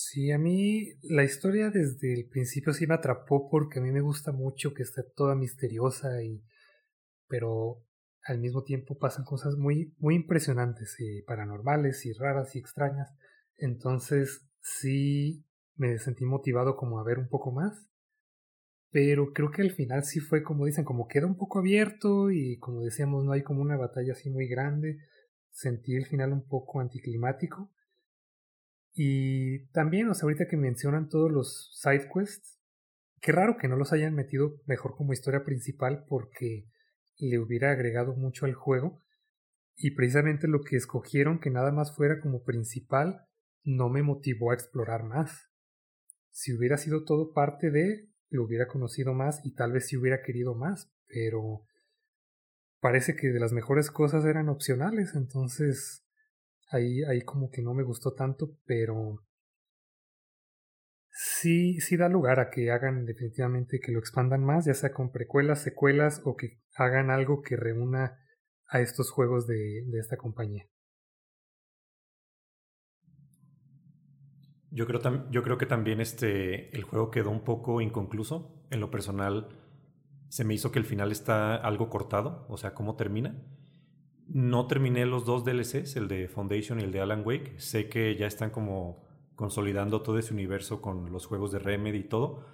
Sí, 0.00 0.30
a 0.30 0.38
mí 0.38 0.94
la 1.02 1.24
historia 1.24 1.70
desde 1.70 2.14
el 2.14 2.28
principio 2.28 2.72
sí 2.72 2.86
me 2.86 2.94
atrapó 2.94 3.50
porque 3.50 3.80
a 3.80 3.82
mí 3.82 3.90
me 3.90 4.00
gusta 4.00 4.30
mucho 4.30 4.72
que 4.72 4.84
esté 4.84 5.02
toda 5.02 5.34
misteriosa 5.34 6.22
y 6.22 6.40
pero 7.26 7.82
al 8.24 8.38
mismo 8.38 8.62
tiempo 8.62 8.96
pasan 8.96 9.24
cosas 9.24 9.56
muy 9.56 9.94
muy 9.98 10.14
impresionantes 10.14 10.94
y 11.00 11.22
paranormales 11.22 12.06
y 12.06 12.12
raras 12.12 12.54
y 12.54 12.60
extrañas. 12.60 13.10
Entonces 13.58 14.48
sí 14.60 15.44
me 15.76 15.98
sentí 15.98 16.24
motivado 16.24 16.76
como 16.76 16.98
a 16.98 17.04
ver 17.04 17.18
un 17.18 17.28
poco 17.28 17.52
más. 17.52 17.86
Pero 18.90 19.32
creo 19.34 19.50
que 19.50 19.62
al 19.62 19.72
final 19.72 20.04
sí 20.04 20.18
fue 20.18 20.42
como 20.42 20.64
dicen, 20.64 20.84
como 20.84 21.08
queda 21.08 21.26
un 21.26 21.36
poco 21.36 21.58
abierto 21.58 22.30
y 22.30 22.58
como 22.58 22.82
decíamos 22.82 23.24
no 23.24 23.32
hay 23.32 23.42
como 23.42 23.60
una 23.60 23.76
batalla 23.76 24.12
así 24.12 24.30
muy 24.30 24.48
grande. 24.48 24.98
Sentí 25.50 25.94
el 25.94 26.06
final 26.06 26.32
un 26.32 26.46
poco 26.48 26.80
anticlimático 26.80 27.70
y 29.00 29.68
también, 29.68 30.08
o 30.08 30.14
sea, 30.14 30.24
ahorita 30.24 30.48
que 30.48 30.56
mencionan 30.56 31.08
todos 31.08 31.30
los 31.30 31.70
side 31.80 32.10
quests, 32.12 32.58
qué 33.20 33.30
raro 33.30 33.56
que 33.56 33.68
no 33.68 33.76
los 33.76 33.92
hayan 33.92 34.12
metido 34.12 34.60
mejor 34.66 34.96
como 34.96 35.12
historia 35.12 35.44
principal 35.44 36.04
porque 36.08 36.66
le 37.16 37.38
hubiera 37.38 37.70
agregado 37.70 38.16
mucho 38.16 38.44
al 38.44 38.54
juego. 38.54 39.00
Y 39.76 39.92
precisamente 39.92 40.48
lo 40.48 40.62
que 40.62 40.74
escogieron 40.74 41.38
que 41.38 41.48
nada 41.48 41.70
más 41.70 41.94
fuera 41.94 42.20
como 42.20 42.42
principal 42.42 43.27
no 43.64 43.88
me 43.88 44.02
motivó 44.02 44.50
a 44.50 44.54
explorar 44.54 45.04
más. 45.04 45.50
Si 46.30 46.52
hubiera 46.52 46.76
sido 46.76 47.04
todo 47.04 47.32
parte 47.32 47.70
de, 47.70 48.08
lo 48.30 48.44
hubiera 48.44 48.68
conocido 48.68 49.14
más 49.14 49.44
y 49.44 49.54
tal 49.54 49.72
vez 49.72 49.86
si 49.86 49.96
hubiera 49.96 50.22
querido 50.22 50.54
más, 50.54 50.90
pero 51.06 51.66
parece 52.80 53.16
que 53.16 53.28
de 53.28 53.40
las 53.40 53.52
mejores 53.52 53.90
cosas 53.90 54.24
eran 54.24 54.48
opcionales, 54.48 55.14
entonces 55.14 56.04
ahí, 56.70 57.02
ahí 57.04 57.22
como 57.22 57.50
que 57.50 57.62
no 57.62 57.74
me 57.74 57.82
gustó 57.82 58.14
tanto, 58.14 58.56
pero 58.66 59.24
sí, 61.10 61.80
sí 61.80 61.96
da 61.96 62.08
lugar 62.08 62.40
a 62.40 62.50
que 62.50 62.70
hagan 62.70 63.04
definitivamente 63.04 63.80
que 63.80 63.92
lo 63.92 63.98
expandan 63.98 64.44
más, 64.44 64.66
ya 64.66 64.74
sea 64.74 64.92
con 64.92 65.10
precuelas, 65.10 65.62
secuelas 65.62 66.20
o 66.24 66.36
que 66.36 66.60
hagan 66.74 67.10
algo 67.10 67.42
que 67.42 67.56
reúna 67.56 68.18
a 68.68 68.80
estos 68.80 69.10
juegos 69.10 69.46
de, 69.46 69.84
de 69.86 69.98
esta 69.98 70.16
compañía. 70.16 70.66
Yo 74.70 74.86
creo, 74.86 75.30
yo 75.30 75.42
creo 75.42 75.58
que 75.58 75.66
también 75.66 76.00
este, 76.00 76.74
el 76.76 76.82
juego 76.82 77.10
quedó 77.10 77.30
un 77.30 77.40
poco 77.40 77.80
inconcluso. 77.80 78.50
En 78.70 78.80
lo 78.80 78.90
personal, 78.90 79.48
se 80.28 80.44
me 80.44 80.54
hizo 80.54 80.70
que 80.70 80.78
el 80.78 80.84
final 80.84 81.10
está 81.10 81.56
algo 81.56 81.88
cortado, 81.88 82.46
o 82.48 82.56
sea, 82.56 82.74
cómo 82.74 82.96
termina. 82.96 83.42
No 84.26 84.66
terminé 84.66 85.06
los 85.06 85.24
dos 85.24 85.44
DLCs, 85.44 85.96
el 85.96 86.06
de 86.06 86.28
Foundation 86.28 86.80
y 86.80 86.84
el 86.84 86.92
de 86.92 87.00
Alan 87.00 87.22
Wake. 87.24 87.58
Sé 87.58 87.88
que 87.88 88.14
ya 88.16 88.26
están 88.26 88.50
como 88.50 89.06
consolidando 89.36 90.02
todo 90.02 90.18
ese 90.18 90.34
universo 90.34 90.82
con 90.82 91.12
los 91.12 91.26
juegos 91.26 91.52
de 91.52 91.60
Remedy 91.60 91.98
y 91.98 92.04
todo, 92.04 92.44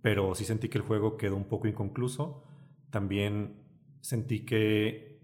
pero 0.00 0.34
sí 0.34 0.44
sentí 0.44 0.68
que 0.68 0.78
el 0.78 0.84
juego 0.84 1.16
quedó 1.16 1.36
un 1.36 1.48
poco 1.48 1.66
inconcluso. 1.66 2.44
También 2.90 3.56
sentí 4.00 4.44
que 4.44 5.18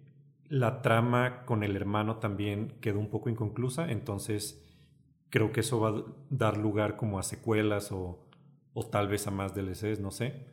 la 0.49 0.83
trama 0.83 1.45
con 1.45 1.63
el 1.63 1.77
hermano 1.77 2.17
también 2.17 2.79
quedó 2.81 2.99
un 2.99 3.09
poco 3.09 3.31
inconclusa, 3.31 3.93
entonces 3.93 4.67
creo 5.31 5.53
que 5.53 5.61
eso 5.61 5.81
va 5.81 5.89
a 5.91 6.05
dar 6.29 6.59
lugar 6.59 6.97
como 6.97 7.19
a 7.19 7.23
secuelas 7.23 7.93
o, 7.93 8.19
o 8.75 8.87
tal 8.87 9.09
vez 9.09 9.27
a 9.27 9.31
más 9.31 9.55
DLCs, 9.55 10.01
no 10.01 10.11
sé. 10.11 10.47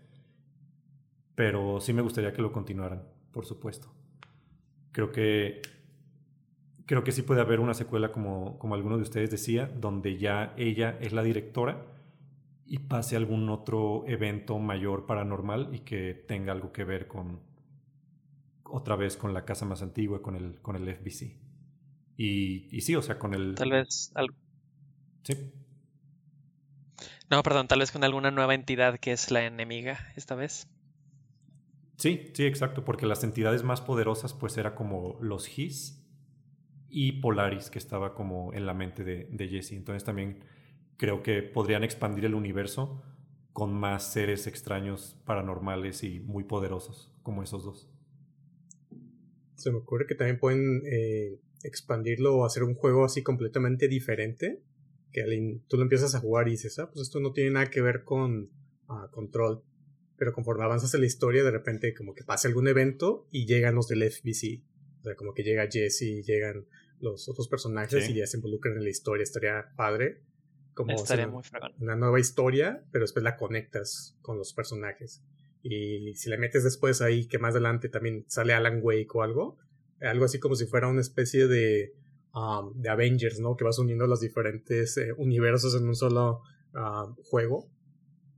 Pero 1.35 1.79
sí 1.81 1.93
me 1.93 2.01
gustaría 2.01 2.33
que 2.33 2.41
lo 2.41 2.51
continuaran, 2.51 3.03
por 3.31 3.45
supuesto. 3.45 3.93
Creo 4.91 5.11
que 5.11 5.61
creo 6.87 7.03
que 7.03 7.11
sí 7.11 7.21
puede 7.21 7.41
haber 7.41 7.59
una 7.59 7.73
secuela 7.73 8.11
como, 8.11 8.57
como 8.57 8.73
alguno 8.73 8.95
de 8.95 9.03
ustedes 9.03 9.29
decía, 9.29 9.67
donde 9.67 10.17
ya 10.17 10.53
ella 10.57 10.97
es 11.01 11.11
la 11.11 11.21
directora 11.21 11.85
y 12.65 12.79
pase 12.79 13.15
algún 13.15 13.49
otro 13.49 14.05
evento 14.07 14.57
mayor 14.57 15.05
paranormal 15.05 15.69
y 15.73 15.79
que 15.79 16.13
tenga 16.13 16.53
algo 16.53 16.71
que 16.71 16.85
ver 16.85 17.07
con 17.07 17.41
otra 18.63 18.95
vez 18.95 19.17
con 19.17 19.33
la 19.33 19.45
casa 19.45 19.65
más 19.65 19.81
antigua, 19.81 20.21
con 20.21 20.35
el, 20.35 20.61
con 20.61 20.75
el 20.75 20.95
FBC. 20.95 21.35
Y, 22.17 22.67
y 22.75 22.81
sí, 22.81 22.95
o 22.95 23.01
sea, 23.01 23.19
con 23.19 23.33
el... 23.33 23.55
Tal 23.55 23.71
vez... 23.71 24.11
Algo. 24.15 24.35
Sí. 25.27 25.51
No, 27.29 27.43
perdón, 27.43 27.67
tal 27.67 27.79
vez 27.79 27.91
con 27.91 28.05
alguna 28.05 28.31
nueva 28.31 28.55
entidad 28.55 28.97
que 28.97 29.11
es 29.11 29.29
la 29.29 29.45
enemiga 29.45 29.99
esta 30.15 30.35
vez. 30.35 30.69
Sí, 31.97 32.31
sí, 32.33 32.45
exacto, 32.45 32.85
porque 32.85 33.05
las 33.05 33.25
entidades 33.25 33.61
más 33.63 33.81
poderosas 33.81 34.33
pues 34.33 34.57
era 34.57 34.73
como 34.73 35.17
los 35.19 35.59
His 35.59 36.01
y 36.87 37.19
Polaris, 37.19 37.69
que 37.69 37.77
estaba 37.77 38.13
como 38.13 38.53
en 38.53 38.65
la 38.65 38.73
mente 38.73 39.03
de, 39.03 39.27
de 39.29 39.49
Jesse. 39.49 39.73
Entonces 39.73 40.05
también 40.05 40.45
creo 40.95 41.21
que 41.23 41.43
podrían 41.43 41.83
expandir 41.83 42.23
el 42.23 42.33
universo 42.33 43.03
con 43.51 43.73
más 43.73 44.13
seres 44.13 44.47
extraños, 44.47 45.19
paranormales 45.25 46.03
y 46.03 46.21
muy 46.21 46.45
poderosos, 46.45 47.11
como 47.21 47.43
esos 47.43 47.65
dos. 47.65 47.91
Se 49.55 49.71
me 49.71 49.79
ocurre 49.79 50.05
que 50.07 50.15
también 50.15 50.39
pueden 50.39 50.83
eh, 50.85 51.41
expandirlo 51.63 52.37
o 52.37 52.45
hacer 52.45 52.63
un 52.63 52.75
juego 52.75 53.03
así 53.03 53.23
completamente 53.23 53.89
diferente. 53.89 54.63
Que 55.11 55.23
tú 55.67 55.77
lo 55.77 55.83
empiezas 55.83 56.15
a 56.15 56.19
jugar 56.19 56.47
y 56.47 56.51
dices, 56.51 56.77
ah, 56.79 56.89
pues 56.91 57.07
esto 57.07 57.19
no 57.19 57.31
tiene 57.31 57.51
nada 57.51 57.69
que 57.69 57.81
ver 57.81 58.03
con 58.03 58.51
uh, 58.89 59.09
control 59.11 59.63
pero 60.17 60.33
conforme 60.33 60.63
avanzas 60.63 60.93
en 60.95 61.01
la 61.01 61.05
historia, 61.05 61.43
de 61.43 61.51
repente 61.51 61.93
como 61.93 62.13
que 62.13 62.23
pasa 62.23 62.47
algún 62.47 62.67
evento 62.67 63.27
y 63.31 63.45
llegan 63.45 63.75
los 63.75 63.87
del 63.87 64.03
FBC. 64.03 64.63
O 64.99 65.03
sea, 65.03 65.15
como 65.15 65.33
que 65.33 65.43
llega 65.43 65.69
Jesse, 65.71 66.25
llegan 66.25 66.65
los 66.99 67.29
otros 67.29 67.47
personajes 67.47 68.09
y 68.09 68.15
ya 68.15 68.25
se 68.25 68.37
involucran 68.37 68.77
en 68.77 68.83
la 68.83 68.89
historia. 68.89 69.23
Estaría 69.23 69.71
padre. 69.77 70.23
Como 70.73 70.91
Estaría 70.91 71.27
muy 71.27 71.43
una 71.79 71.95
nueva 71.95 72.19
historia, 72.19 72.83
pero 72.91 73.03
después 73.03 73.23
la 73.23 73.35
conectas 73.35 74.17
con 74.21 74.37
los 74.37 74.53
personajes. 74.53 75.23
Y 75.63 76.13
si 76.15 76.29
le 76.29 76.37
metes 76.37 76.63
después 76.63 77.01
ahí, 77.01 77.27
que 77.27 77.39
más 77.39 77.51
adelante 77.51 77.89
también 77.89 78.25
sale 78.27 78.53
Alan 78.53 78.79
Wake 78.81 79.09
o 79.13 79.23
algo, 79.23 79.57
algo 80.01 80.25
así 80.25 80.39
como 80.39 80.55
si 80.55 80.65
fuera 80.65 80.87
una 80.87 81.01
especie 81.01 81.47
de, 81.47 81.93
um, 82.37 82.73
de 82.79 82.89
Avengers, 82.89 83.39
¿no? 83.39 83.55
Que 83.55 83.63
vas 83.63 83.79
uniendo 83.79 84.05
los 84.07 84.19
diferentes 84.19 84.97
eh, 84.97 85.13
universos 85.17 85.75
en 85.75 85.87
un 85.87 85.95
solo 85.95 86.41
uh, 86.73 87.13
juego 87.23 87.69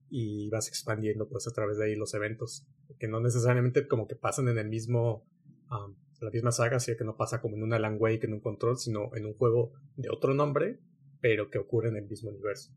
y 0.10 0.50
vas 0.50 0.68
expandiendo 0.68 1.28
pues 1.28 1.47
a 1.47 1.52
través 1.52 1.78
de 1.78 1.86
ahí 1.86 1.95
los 1.95 2.14
eventos. 2.14 2.66
Que 2.97 3.08
no 3.08 3.20
necesariamente 3.20 3.88
como 3.88 4.08
que 4.08 4.16
pasan 4.16 4.47
en 4.47 4.58
el 4.58 4.70
mismo, 4.70 5.26
um, 5.70 5.95
la 6.22 6.32
misma 6.32 6.52
saga, 6.52 6.78
así 6.78 6.95
que 6.97 7.04
no 7.04 7.18
pasa 7.18 7.41
como 7.41 7.56
en 7.56 7.64
un 7.64 7.74
Alan 7.74 7.97
Wake, 8.00 8.26
en 8.26 8.34
un 8.34 8.39
control, 8.39 8.78
sino 8.78 9.14
en 9.16 9.26
un 9.26 9.34
juego 9.34 9.74
de 9.95 10.10
otro 10.10 10.34
nombre, 10.34 10.80
pero 11.22 11.50
que 11.50 11.60
ocurre 11.60 11.89
en 11.89 11.97
el 11.97 12.08
mismo 12.08 12.30
universo. 12.30 12.72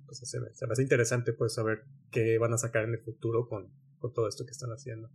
Entonces 0.00 0.28
se 0.28 0.40
me, 0.40 0.52
se 0.52 0.64
hace 0.64 0.82
interesante 0.82 1.32
pues 1.32 1.54
saber 1.54 1.84
qué 2.10 2.38
van 2.38 2.52
a 2.52 2.58
sacar 2.58 2.84
en 2.84 2.94
el 2.94 3.00
futuro 3.00 3.48
con, 3.48 3.70
con 3.98 4.12
todo 4.12 4.28
esto 4.28 4.44
que 4.44 4.50
están 4.50 4.70
haciendo. 4.70 5.10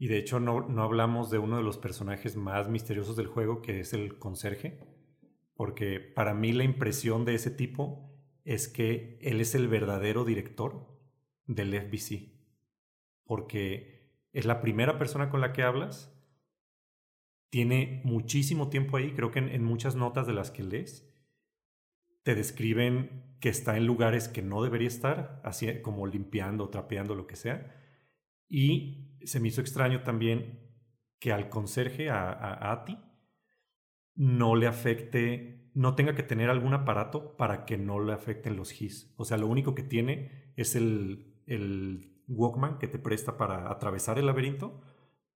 Y 0.00 0.08
de 0.08 0.16
hecho 0.16 0.40
no, 0.40 0.66
no 0.66 0.82
hablamos 0.82 1.30
de 1.30 1.36
uno 1.36 1.58
de 1.58 1.62
los 1.62 1.76
personajes 1.76 2.34
más 2.34 2.70
misteriosos 2.70 3.16
del 3.16 3.26
juego, 3.26 3.60
que 3.60 3.80
es 3.80 3.92
el 3.92 4.18
conserje, 4.18 4.80
porque 5.54 6.00
para 6.00 6.32
mí 6.32 6.52
la 6.52 6.64
impresión 6.64 7.26
de 7.26 7.34
ese 7.34 7.50
tipo 7.50 8.10
es 8.46 8.66
que 8.66 9.18
él 9.20 9.42
es 9.42 9.54
el 9.54 9.68
verdadero 9.68 10.24
director 10.24 10.88
del 11.44 11.74
FBC, 11.74 12.32
porque 13.24 14.16
es 14.32 14.46
la 14.46 14.62
primera 14.62 14.96
persona 14.96 15.28
con 15.28 15.42
la 15.42 15.52
que 15.52 15.64
hablas, 15.64 16.18
tiene 17.50 18.00
muchísimo 18.02 18.70
tiempo 18.70 18.96
ahí, 18.96 19.12
creo 19.12 19.30
que 19.30 19.40
en, 19.40 19.62
muchas 19.62 19.96
notas 19.96 20.26
de 20.26 20.32
las 20.32 20.50
que 20.50 20.62
lees, 20.62 21.14
te 22.22 22.34
describen 22.34 23.36
que 23.38 23.50
está 23.50 23.76
en 23.76 23.84
lugares 23.84 24.28
que 24.28 24.40
no 24.40 24.62
debería 24.62 24.88
estar, 24.88 25.42
así 25.44 25.82
como 25.82 26.06
limpiando, 26.06 26.70
trapeando, 26.70 27.14
lo 27.14 27.26
que 27.26 27.36
sea. 27.36 27.76
Y 28.48 29.09
se 29.24 29.40
me 29.40 29.48
hizo 29.48 29.60
extraño 29.60 30.02
también 30.02 30.70
que 31.18 31.32
al 31.32 31.48
conserje, 31.48 32.10
a, 32.10 32.30
a 32.30 32.72
Ati, 32.72 32.98
no 34.14 34.56
le 34.56 34.66
afecte, 34.66 35.70
no 35.74 35.94
tenga 35.94 36.14
que 36.14 36.22
tener 36.22 36.50
algún 36.50 36.74
aparato 36.74 37.36
para 37.36 37.64
que 37.64 37.78
no 37.78 38.00
le 38.00 38.12
afecten 38.12 38.56
los 38.56 38.70
GIS. 38.70 39.14
O 39.16 39.24
sea, 39.24 39.38
lo 39.38 39.46
único 39.46 39.74
que 39.74 39.82
tiene 39.82 40.52
es 40.56 40.76
el, 40.76 41.42
el 41.46 42.22
Walkman 42.28 42.78
que 42.78 42.88
te 42.88 42.98
presta 42.98 43.36
para 43.36 43.70
atravesar 43.70 44.18
el 44.18 44.26
laberinto, 44.26 44.80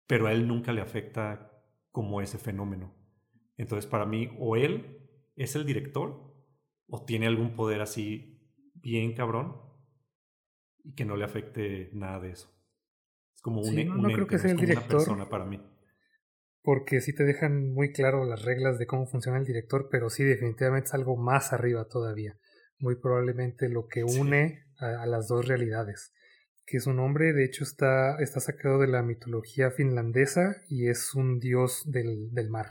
pero 0.07 0.27
a 0.27 0.33
él 0.33 0.47
nunca 0.47 0.73
le 0.73 0.81
afecta 0.81 1.51
como 1.91 2.21
ese 2.21 2.37
fenómeno. 2.37 2.93
Entonces, 3.57 3.89
para 3.89 4.05
mí, 4.05 4.29
o 4.39 4.55
él 4.55 5.07
es 5.35 5.55
el 5.55 5.65
director, 5.65 6.33
o 6.87 7.05
tiene 7.05 7.27
algún 7.27 7.55
poder 7.55 7.81
así 7.81 8.51
bien 8.73 9.13
cabrón, 9.13 9.57
y 10.83 10.95
que 10.95 11.05
no 11.05 11.15
le 11.15 11.25
afecte 11.25 11.91
nada 11.93 12.19
de 12.19 12.31
eso. 12.31 12.49
Es 13.35 13.41
como 13.41 13.61
un, 13.61 14.01
no, 14.01 14.09
creo 14.11 14.27
que 14.27 14.37
sea 14.37 14.51
el 14.51 14.57
director, 14.57 14.97
persona 14.97 15.29
para 15.29 15.45
mí. 15.45 15.61
Porque 16.63 17.01
sí 17.01 17.15
te 17.15 17.23
dejan 17.23 17.73
muy 17.73 17.91
claro 17.91 18.23
las 18.25 18.43
reglas 18.43 18.77
de 18.77 18.85
cómo 18.85 19.07
funciona 19.07 19.39
el 19.39 19.45
director, 19.45 19.87
pero 19.89 20.09
sí, 20.09 20.23
definitivamente 20.23 20.87
es 20.87 20.93
algo 20.93 21.17
más 21.17 21.53
arriba 21.53 21.85
todavía. 21.85 22.37
Muy 22.77 22.95
probablemente 22.95 23.69
lo 23.69 23.87
que 23.87 24.03
une 24.03 24.65
a, 24.77 25.05
las 25.05 25.27
dos 25.27 25.47
realidades 25.47 26.13
que 26.65 26.79
su 26.79 26.93
nombre 26.93 27.33
de 27.33 27.43
hecho 27.43 27.65
está, 27.65 28.17
está 28.21 28.39
sacado 28.39 28.79
de 28.79 28.87
la 28.87 29.01
mitología 29.01 29.71
finlandesa 29.71 30.61
y 30.69 30.87
es 30.87 31.13
un 31.13 31.39
dios 31.39 31.83
del, 31.85 32.31
del 32.31 32.49
mar. 32.49 32.67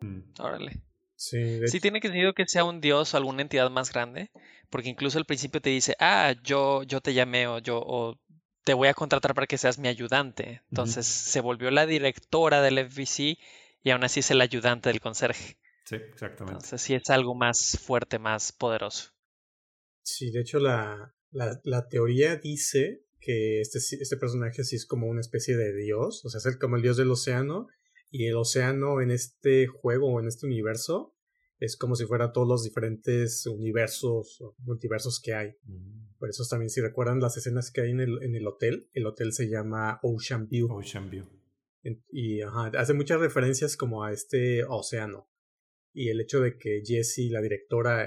Mm. 0.00 0.32
Órale. 0.38 0.82
Sí, 1.16 1.60
sí 1.66 1.80
tiene 1.80 2.00
sentido 2.00 2.32
que 2.32 2.46
sea 2.46 2.64
un 2.64 2.80
dios 2.80 3.12
o 3.12 3.16
alguna 3.18 3.42
entidad 3.42 3.70
más 3.70 3.92
grande, 3.92 4.30
porque 4.70 4.88
incluso 4.88 5.18
al 5.18 5.26
principio 5.26 5.60
te 5.60 5.68
dice, 5.68 5.94
ah, 6.00 6.34
yo, 6.42 6.82
yo 6.84 7.02
te 7.02 7.12
llamé 7.12 7.46
o 7.46 7.58
yo 7.58 7.78
o 7.78 8.16
te 8.64 8.74
voy 8.74 8.88
a 8.88 8.94
contratar 8.94 9.34
para 9.34 9.46
que 9.46 9.58
seas 9.58 9.78
mi 9.78 9.88
ayudante. 9.88 10.62
Entonces 10.70 11.06
se 11.06 11.40
volvió 11.40 11.70
la 11.70 11.86
directora 11.86 12.62
del 12.62 12.78
FBC 12.78 13.38
y 13.82 13.90
aún 13.90 14.04
así 14.04 14.20
es 14.20 14.30
el 14.30 14.40
ayudante 14.40 14.88
del 14.88 15.00
conserje. 15.00 15.56
Sí, 15.84 15.96
exactamente. 15.96 16.58
Entonces 16.58 16.82
sí 16.82 16.94
es 16.94 17.10
algo 17.10 17.34
más 17.34 17.78
fuerte, 17.82 18.18
más 18.18 18.52
poderoso. 18.52 19.10
Sí, 20.02 20.30
de 20.30 20.40
hecho 20.40 20.58
la, 20.58 21.14
la, 21.30 21.60
la 21.64 21.88
teoría 21.88 22.36
dice 22.36 23.04
que 23.20 23.60
este, 23.60 23.78
este 23.78 24.16
personaje 24.16 24.64
sí 24.64 24.76
es 24.76 24.86
como 24.86 25.06
una 25.06 25.20
especie 25.20 25.56
de 25.56 25.74
dios, 25.74 26.24
o 26.24 26.30
sea, 26.30 26.38
es 26.50 26.56
como 26.56 26.76
el 26.76 26.82
dios 26.82 26.96
del 26.96 27.10
océano, 27.10 27.68
y 28.10 28.26
el 28.26 28.36
océano 28.36 29.00
en 29.00 29.10
este 29.10 29.66
juego 29.66 30.12
o 30.12 30.20
en 30.20 30.26
este 30.26 30.46
universo 30.46 31.14
es 31.60 31.76
como 31.76 31.94
si 31.94 32.06
fuera 32.06 32.32
todos 32.32 32.48
los 32.48 32.64
diferentes 32.64 33.46
universos 33.46 34.40
o 34.40 34.56
multiversos 34.60 35.20
que 35.20 35.34
hay. 35.34 35.54
Mm. 35.64 36.16
Por 36.18 36.30
eso 36.30 36.44
también 36.48 36.70
si 36.70 36.80
recuerdan 36.80 37.20
las 37.20 37.36
escenas 37.36 37.70
que 37.70 37.82
hay 37.82 37.90
en 37.90 38.00
el, 38.00 38.22
en 38.22 38.34
el 38.34 38.46
hotel, 38.46 38.88
el 38.94 39.06
hotel 39.06 39.32
se 39.32 39.48
llama 39.48 40.00
Ocean 40.02 40.48
View. 40.48 40.72
Ocean 40.72 41.10
View. 41.10 41.26
Y 42.10 42.40
hace 42.42 42.92
muchas 42.94 43.20
referencias 43.20 43.76
como 43.76 44.04
a 44.04 44.12
este 44.12 44.64
océano. 44.64 45.30
Y 45.92 46.08
el 46.08 46.20
hecho 46.20 46.40
de 46.40 46.58
que 46.58 46.82
Jessie, 46.84 47.30
la 47.30 47.40
directora, 47.40 48.06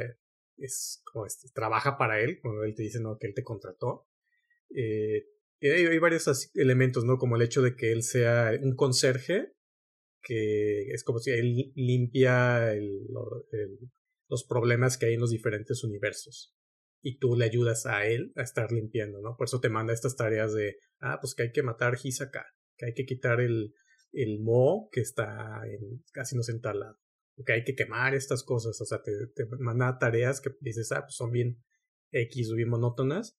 es 0.57 1.01
como 1.11 1.25
este, 1.25 1.49
trabaja 1.53 1.97
para 1.97 2.21
él, 2.21 2.39
cuando 2.41 2.63
él 2.63 2.75
te 2.75 2.83
dice 2.83 2.99
no, 2.99 3.17
que 3.17 3.27
él 3.27 3.33
te 3.33 3.43
contrató, 3.43 4.07
eh, 4.75 5.25
hay, 5.61 5.97
varios 5.99 6.51
elementos, 6.55 7.05
¿no? 7.05 7.17
Como 7.17 7.35
el 7.35 7.41
hecho 7.41 7.61
de 7.61 7.75
que 7.75 7.91
él 7.91 8.03
sea 8.03 8.51
un 8.61 8.75
conserje, 8.75 9.53
que 10.23 10.87
es 10.91 11.03
como 11.03 11.19
si 11.19 11.31
él 11.31 11.71
limpia 11.75 12.73
los 14.29 14.45
problemas 14.45 14.97
que 14.97 15.07
hay 15.07 15.13
en 15.15 15.19
los 15.19 15.31
diferentes 15.31 15.83
universos. 15.83 16.55
Y 17.01 17.17
tú 17.17 17.35
le 17.35 17.45
ayudas 17.45 17.85
a 17.85 18.07
él 18.07 18.31
a 18.37 18.43
estar 18.43 18.71
limpiando, 18.71 19.21
¿no? 19.21 19.35
Por 19.37 19.45
eso 19.45 19.59
te 19.59 19.69
manda 19.69 19.93
estas 19.93 20.15
tareas 20.15 20.53
de, 20.53 20.77
ah, 20.99 21.19
pues 21.21 21.35
que 21.35 21.43
hay 21.43 21.51
que 21.51 21.61
matar 21.61 21.97
Hisaka, 22.01 22.45
que 22.77 22.85
hay 22.85 22.93
que 22.93 23.05
quitar 23.05 23.41
el, 23.41 23.73
el 24.13 24.39
mo 24.39 24.87
que 24.89 25.01
está 25.01 25.61
en, 25.67 26.01
casi 26.13 26.37
no 26.37 26.43
lado 26.73 26.97
que 27.45 27.53
hay 27.53 27.63
que 27.63 27.75
quemar 27.75 28.13
estas 28.13 28.43
cosas, 28.43 28.79
o 28.79 28.85
sea, 28.85 29.01
te, 29.01 29.11
te 29.35 29.47
manda 29.59 29.97
tareas 29.97 30.39
que 30.39 30.51
dices, 30.59 30.91
ah, 30.91 31.01
pues 31.01 31.15
son 31.15 31.31
bien 31.31 31.63
X 32.11 32.51
o 32.51 32.55
bien 32.55 32.69
monótonas, 32.69 33.35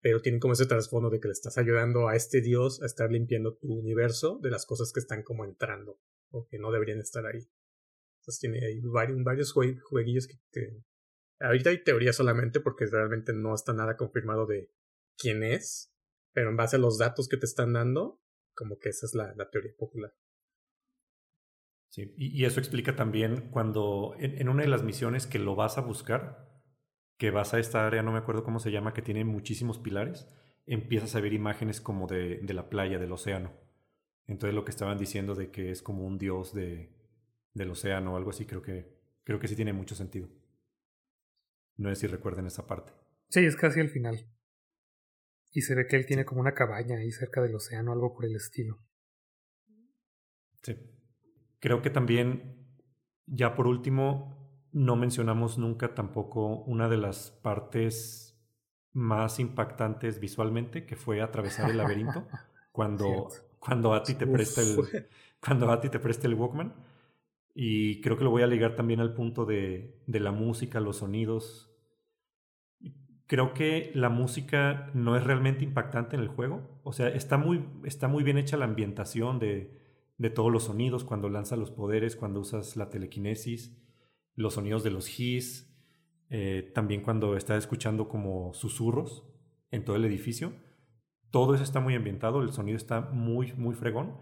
pero 0.00 0.20
tienen 0.20 0.38
como 0.38 0.52
ese 0.52 0.66
trasfondo 0.66 1.08
de 1.08 1.18
que 1.18 1.28
le 1.28 1.32
estás 1.32 1.56
ayudando 1.56 2.08
a 2.08 2.14
este 2.14 2.42
dios 2.42 2.82
a 2.82 2.86
estar 2.86 3.10
limpiando 3.10 3.56
tu 3.56 3.72
universo 3.72 4.38
de 4.42 4.50
las 4.50 4.66
cosas 4.66 4.92
que 4.92 5.00
están 5.00 5.22
como 5.22 5.46
entrando 5.46 5.98
o 6.30 6.46
que 6.46 6.58
no 6.58 6.70
deberían 6.70 7.00
estar 7.00 7.24
ahí. 7.26 7.48
Entonces 8.20 8.40
tiene 8.40 8.60
varios, 9.24 9.52
jueguillos 9.52 10.26
que, 10.26 10.82
Ahorita 11.40 11.70
hay 11.70 11.84
teoría 11.84 12.12
solamente 12.12 12.58
porque 12.58 12.86
realmente 12.86 13.32
no 13.32 13.54
está 13.54 13.72
nada 13.72 13.96
confirmado 13.96 14.44
de 14.46 14.72
quién 15.16 15.44
es, 15.44 15.94
pero 16.32 16.50
en 16.50 16.56
base 16.56 16.76
a 16.76 16.80
los 16.80 16.98
datos 16.98 17.28
que 17.28 17.36
te 17.36 17.46
están 17.46 17.74
dando, 17.74 18.20
como 18.54 18.78
que 18.78 18.88
esa 18.88 19.06
es 19.06 19.14
la, 19.14 19.32
teoría 19.48 19.72
popular. 19.78 20.12
Sí, 21.90 22.12
y, 22.16 22.44
eso 22.44 22.58
explica 22.58 22.96
también 22.96 23.50
cuando 23.50 24.16
en 24.18 24.48
una 24.48 24.64
de 24.64 24.68
las 24.68 24.82
misiones 24.82 25.28
que 25.28 25.38
lo 25.38 25.54
vas 25.54 25.78
a 25.78 25.82
buscar, 25.82 26.60
que 27.18 27.30
vas 27.30 27.54
a 27.54 27.60
esta 27.60 27.86
área, 27.86 28.02
no 28.02 28.10
me 28.10 28.18
acuerdo 28.18 28.42
cómo 28.42 28.58
se 28.58 28.72
llama, 28.72 28.92
que 28.92 29.02
tiene 29.02 29.24
muchísimos 29.24 29.78
pilares, 29.78 30.28
empiezas 30.66 31.14
a 31.14 31.20
ver 31.20 31.32
imágenes 31.32 31.80
como 31.80 32.08
de 32.08 32.52
la 32.52 32.68
playa, 32.68 32.98
del 32.98 33.12
océano. 33.12 33.67
Entonces 34.28 34.54
lo 34.54 34.64
que 34.64 34.70
estaban 34.70 34.98
diciendo 34.98 35.34
de 35.34 35.50
que 35.50 35.70
es 35.70 35.82
como 35.82 36.06
un 36.06 36.18
dios 36.18 36.54
de, 36.54 36.90
del 37.54 37.70
océano 37.70 38.12
o 38.12 38.16
algo 38.16 38.30
así, 38.30 38.44
creo 38.46 38.62
que, 38.62 38.86
creo 39.24 39.40
que 39.40 39.48
sí 39.48 39.56
tiene 39.56 39.72
mucho 39.72 39.94
sentido. 39.94 40.28
No 41.76 41.88
sé 41.88 41.96
si 41.96 42.06
recuerden 42.06 42.46
esa 42.46 42.66
parte. 42.66 42.92
Sí, 43.30 43.44
es 43.44 43.56
casi 43.56 43.80
el 43.80 43.88
final. 43.88 44.26
Y 45.52 45.62
se 45.62 45.74
ve 45.74 45.86
que 45.86 45.96
él 45.96 46.06
tiene 46.06 46.24
como 46.24 46.40
una 46.42 46.54
cabaña 46.54 46.98
ahí 46.98 47.10
cerca 47.10 47.40
del 47.40 47.54
océano, 47.54 47.92
algo 47.92 48.14
por 48.14 48.26
el 48.26 48.36
estilo. 48.36 48.78
Sí. 50.62 50.76
Creo 51.58 51.80
que 51.80 51.90
también, 51.90 52.66
ya 53.26 53.54
por 53.54 53.66
último, 53.66 54.68
no 54.72 54.96
mencionamos 54.96 55.56
nunca 55.56 55.94
tampoco 55.94 56.62
una 56.64 56.88
de 56.88 56.98
las 56.98 57.30
partes 57.30 58.38
más 58.92 59.40
impactantes 59.40 60.20
visualmente, 60.20 60.84
que 60.84 60.96
fue 60.96 61.22
atravesar 61.22 61.70
el 61.70 61.78
laberinto, 61.78 62.28
cuando, 62.72 63.28
cuando 63.58 63.94
Ati 63.94 64.14
te 64.14 64.26
presta 64.26 64.62
el, 64.62 64.76
cuando 65.40 65.70
Ati 65.70 65.88
te 65.88 65.98
presta 65.98 66.26
el 66.26 66.34
Walkman. 66.34 66.74
Y 67.54 68.00
creo 68.00 68.16
que 68.16 68.24
lo 68.24 68.30
voy 68.30 68.42
a 68.42 68.46
ligar 68.46 68.76
también 68.76 69.00
al 69.00 69.14
punto 69.14 69.44
de, 69.44 70.00
de 70.06 70.20
la 70.20 70.30
música, 70.30 70.80
los 70.80 70.98
sonidos. 70.98 71.70
Creo 73.26 73.52
que 73.52 73.90
la 73.94 74.08
música 74.08 74.90
no 74.94 75.16
es 75.16 75.24
realmente 75.24 75.64
impactante 75.64 76.16
en 76.16 76.22
el 76.22 76.28
juego. 76.28 76.80
O 76.84 76.92
sea, 76.92 77.08
está 77.08 77.36
muy, 77.36 77.64
está 77.84 78.06
muy 78.06 78.22
bien 78.22 78.38
hecha 78.38 78.56
la 78.56 78.64
ambientación 78.64 79.38
de, 79.38 79.76
de 80.18 80.30
todos 80.30 80.52
los 80.52 80.64
sonidos, 80.64 81.04
cuando 81.04 81.28
lanzas 81.28 81.58
los 81.58 81.70
poderes, 81.70 82.16
cuando 82.16 82.40
usas 82.40 82.76
la 82.76 82.90
telequinesis 82.90 83.76
los 84.38 84.54
sonidos 84.54 84.84
de 84.84 84.90
los 84.92 85.18
his, 85.18 85.68
eh, 86.30 86.70
también 86.72 87.02
cuando 87.02 87.36
estás 87.36 87.58
escuchando 87.58 88.08
como 88.08 88.54
susurros 88.54 89.24
en 89.72 89.84
todo 89.84 89.96
el 89.96 90.04
edificio. 90.04 90.52
Todo 91.30 91.54
eso 91.54 91.64
está 91.64 91.80
muy 91.80 91.94
ambientado, 91.94 92.40
el 92.40 92.52
sonido 92.52 92.76
está 92.76 93.00
muy, 93.00 93.52
muy 93.54 93.74
fregón, 93.74 94.18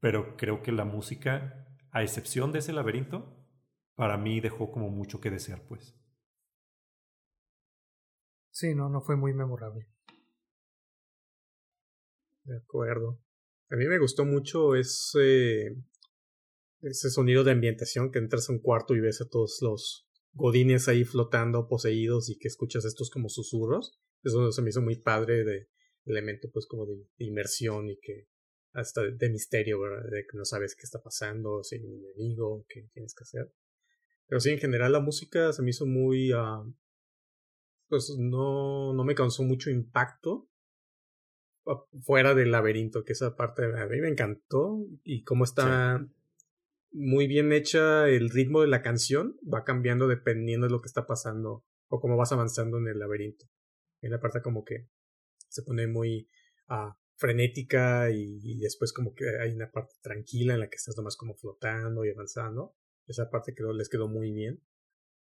pero 0.00 0.36
creo 0.36 0.62
que 0.62 0.72
la 0.72 0.84
música, 0.84 1.66
a 1.90 2.02
excepción 2.02 2.52
de 2.52 2.58
ese 2.58 2.72
laberinto, 2.72 3.36
para 3.94 4.16
mí 4.16 4.40
dejó 4.40 4.70
como 4.70 4.90
mucho 4.90 5.20
que 5.20 5.30
desear, 5.30 5.66
pues. 5.68 5.94
Sí, 8.50 8.74
no, 8.74 8.88
no 8.88 9.00
fue 9.00 9.16
muy 9.16 9.34
memorable. 9.34 9.86
De 12.44 12.56
acuerdo. 12.56 13.20
A 13.70 13.76
mí 13.76 13.86
me 13.86 13.98
gustó 13.98 14.24
mucho 14.24 14.74
ese, 14.74 15.76
ese 16.80 17.10
sonido 17.10 17.44
de 17.44 17.52
ambientación 17.52 18.10
que 18.10 18.18
entras 18.18 18.48
a 18.48 18.52
un 18.52 18.60
cuarto 18.60 18.96
y 18.96 19.00
ves 19.00 19.20
a 19.20 19.28
todos 19.28 19.58
los 19.60 20.08
godines 20.32 20.88
ahí 20.88 21.04
flotando, 21.04 21.68
poseídos 21.68 22.30
y 22.30 22.38
que 22.38 22.48
escuchas 22.48 22.84
estos 22.84 23.10
como 23.10 23.28
susurros. 23.28 24.00
Eso 24.22 24.50
se 24.50 24.62
me 24.62 24.70
hizo 24.70 24.80
muy 24.80 24.96
padre 24.96 25.44
de 25.44 25.68
elemento 26.12 26.48
pues 26.52 26.66
como 26.66 26.86
de, 26.86 27.06
inmersión 27.18 27.88
y 27.88 27.98
que 27.98 28.28
hasta 28.72 29.02
de, 29.02 29.30
misterio, 29.30 29.80
¿verdad? 29.80 30.10
De 30.10 30.26
que 30.26 30.36
no 30.36 30.44
sabes 30.44 30.74
qué 30.76 30.82
está 30.82 31.00
pasando, 31.02 31.62
si 31.62 31.76
hay 31.76 31.84
un 31.84 32.04
enemigo, 32.04 32.64
qué 32.68 32.88
tienes 32.92 33.14
que 33.14 33.24
hacer. 33.24 33.52
Pero 34.26 34.40
sí, 34.40 34.50
en 34.50 34.58
general 34.58 34.92
la 34.92 35.00
música 35.00 35.52
se 35.52 35.62
me 35.62 35.70
hizo 35.70 35.86
muy... 35.86 36.32
Uh, 36.32 36.74
pues 37.88 38.14
no, 38.18 38.92
no 38.92 39.04
me 39.04 39.14
causó 39.14 39.42
mucho 39.42 39.70
impacto 39.70 40.48
fuera 42.02 42.34
del 42.34 42.50
laberinto, 42.50 43.04
que 43.04 43.12
esa 43.12 43.36
parte 43.36 43.64
a 43.64 43.86
mí 43.86 44.00
me 44.00 44.08
encantó 44.08 44.86
y 45.04 45.22
cómo 45.24 45.44
está 45.44 46.06
muy 46.92 47.26
bien 47.26 47.52
hecha 47.52 48.08
el 48.08 48.30
ritmo 48.30 48.62
de 48.62 48.68
la 48.68 48.82
canción, 48.82 49.36
va 49.42 49.64
cambiando 49.64 50.08
dependiendo 50.08 50.66
de 50.66 50.72
lo 50.72 50.80
que 50.80 50.88
está 50.88 51.06
pasando 51.06 51.64
o 51.88 52.00
cómo 52.00 52.16
vas 52.16 52.32
avanzando 52.32 52.78
en 52.78 52.88
el 52.88 52.98
laberinto. 52.98 53.46
En 54.00 54.12
la 54.12 54.20
parte 54.20 54.40
como 54.42 54.64
que 54.64 54.88
se 55.58 55.64
pone 55.64 55.88
muy 55.88 56.28
uh, 56.68 56.92
frenética 57.16 58.10
y, 58.10 58.58
después 58.60 58.92
como 58.92 59.12
que 59.12 59.24
hay 59.40 59.52
una 59.52 59.70
parte 59.70 59.94
tranquila 60.00 60.54
en 60.54 60.60
la 60.60 60.68
que 60.68 60.76
estás 60.76 60.96
nomás 60.96 61.16
como 61.16 61.34
flotando 61.34 62.04
y 62.04 62.10
avanzando. 62.10 62.74
Esa 63.06 63.28
parte 63.28 63.54
creo 63.54 63.72
les 63.72 63.88
quedó 63.88 64.08
muy 64.08 64.30
bien. 64.30 64.62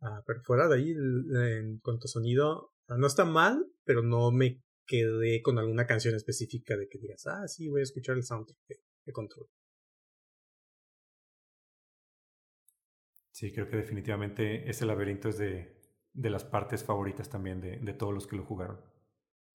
Uh, 0.01 0.21
pero 0.27 0.41
fuera 0.43 0.67
de 0.67 0.75
ahí, 0.75 0.91
en 0.91 1.79
cuanto 1.79 2.05
a 2.05 2.09
sonido, 2.09 2.73
no 2.89 3.07
está 3.07 3.23
mal, 3.23 3.65
pero 3.86 4.03
no 4.03 4.31
me 4.31 4.61
quedé 4.86 5.41
con 5.41 5.57
alguna 5.57 5.88
canción 5.88 6.15
específica 6.15 6.75
de 6.75 6.89
que 6.89 6.99
digas, 6.99 7.25
ah, 7.27 7.47
sí, 7.47 7.69
voy 7.69 7.79
a 7.79 7.83
escuchar 7.83 8.17
el 8.17 8.23
soundtrack 8.23 8.59
de, 8.67 9.13
Control. 9.13 9.47
Sí, 13.31 13.53
creo 13.53 13.69
que 13.69 13.77
definitivamente 13.77 14.69
ese 14.69 14.86
laberinto 14.86 15.29
es 15.29 15.38
de, 15.38 15.79
de 16.13 16.29
las 16.29 16.43
partes 16.43 16.83
favoritas 16.83 17.29
también 17.29 17.61
de, 17.61 17.77
de, 17.77 17.93
todos 17.93 18.13
los 18.13 18.27
que 18.27 18.36
lo 18.36 18.45
jugaron. 18.45 18.81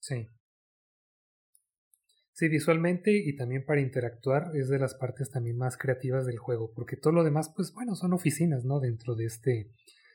Sí. 0.01 0.29
Sí, 2.41 2.49
visualmente 2.49 3.13
y 3.13 3.37
también 3.37 3.67
para 3.67 3.83
interactuar 3.83 4.57
es 4.57 4.71
de 4.71 4.79
las 4.79 4.95
partes 4.95 5.29
también 5.29 5.59
más 5.59 5.77
creativas 5.77 6.25
del 6.25 6.39
juego, 6.39 6.73
porque 6.73 6.97
todo 6.97 7.13
lo 7.13 7.23
demás, 7.23 7.53
pues 7.55 7.71
bueno, 7.75 7.95
son 7.95 8.15
oficinas, 8.15 8.65
¿no? 8.65 8.81
Dentro 8.81 9.15
de 9.15 9.27
este 9.27 9.71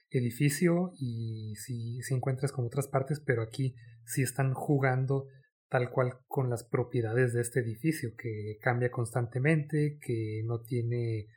edificio 0.09 0.91
y 0.97 1.53
si, 1.57 2.01
si 2.01 2.15
encuentras 2.15 2.51
con 2.51 2.65
otras 2.65 2.87
partes, 2.87 3.19
pero 3.19 3.43
aquí 3.43 3.75
sí 4.05 4.23
están 4.23 4.55
jugando 4.55 5.27
tal 5.69 5.91
cual 5.91 6.17
con 6.25 6.49
las 6.49 6.63
propiedades 6.63 7.33
de 7.33 7.41
este 7.41 7.59
edificio, 7.59 8.15
que 8.17 8.57
cambia 8.59 8.89
constantemente, 8.89 9.99
que 10.01 10.41
no 10.45 10.61
tiene 10.61 11.27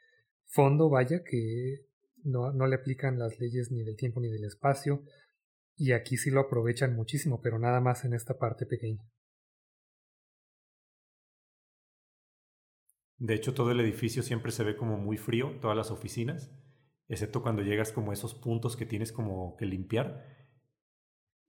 fondo, 0.47 0.89
vaya, 0.89 1.23
que 1.23 1.85
no, 2.25 2.51
no 2.51 2.67
le 2.67 2.77
aplican 2.77 3.19
las 3.19 3.39
leyes 3.39 3.71
ni 3.71 3.85
del 3.85 3.97
tiempo 3.97 4.23
ni 4.23 4.31
del 4.31 4.45
espacio, 4.45 5.03
y 5.77 5.93
aquí 5.93 6.17
sí 6.17 6.31
lo 6.31 6.41
aprovechan 6.41 6.97
muchísimo, 6.97 7.43
pero 7.43 7.59
nada 7.59 7.83
más 7.83 8.07
en 8.07 8.15
esta 8.15 8.39
parte 8.39 8.65
pequeña. 8.65 9.05
De 13.19 13.35
hecho, 13.35 13.55
todo 13.55 13.71
el 13.73 13.81
edificio 13.81 14.23
siempre 14.23 14.53
se 14.53 14.65
ve 14.65 14.77
como 14.77 14.97
muy 14.97 15.17
frío, 15.17 15.59
todas 15.61 15.77
las 15.77 15.91
oficinas, 15.91 16.53
excepto 17.09 17.43
cuando 17.43 17.63
llegas 17.63 17.93
como 17.93 18.11
a 18.11 18.15
esos 18.15 18.35
puntos 18.35 18.77
que 18.77 18.87
tienes 18.87 19.13
como 19.13 19.57
que 19.57 19.67
limpiar. 19.67 20.25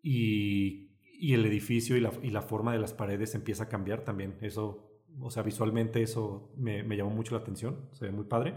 Y, 0.01 0.97
y 1.19 1.33
el 1.33 1.45
edificio 1.45 1.97
y 1.97 2.01
la, 2.01 2.11
y 2.23 2.29
la, 2.29 2.41
forma 2.41 2.73
de 2.73 2.79
las 2.79 2.93
paredes 2.93 3.35
empieza 3.35 3.65
a 3.65 3.69
cambiar 3.69 4.03
también. 4.03 4.37
Eso, 4.41 5.03
o 5.19 5.29
sea, 5.29 5.43
visualmente 5.43 6.01
eso 6.01 6.53
me, 6.57 6.83
me, 6.83 6.97
llamó 6.97 7.11
mucho 7.11 7.35
la 7.35 7.41
atención, 7.41 7.89
se 7.91 8.05
ve 8.05 8.11
muy 8.11 8.25
padre. 8.25 8.55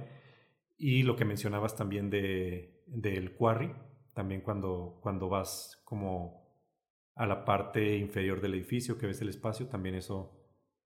Y 0.79 1.03
lo 1.03 1.17
que 1.17 1.25
mencionabas 1.25 1.77
también 1.77 2.09
de, 2.09 2.83
del 2.87 3.35
quarry, 3.35 3.73
también 4.15 4.41
cuando, 4.41 4.99
cuando 5.03 5.29
vas 5.29 5.83
como 5.85 6.43
a 7.15 7.27
la 7.27 7.45
parte 7.45 7.97
inferior 7.99 8.41
del 8.41 8.55
edificio, 8.55 8.99
que 8.99 9.07
ves 9.07 9.21
el 9.21 9.29
espacio, 9.29 9.67
también 9.67 9.95
eso 9.95 10.39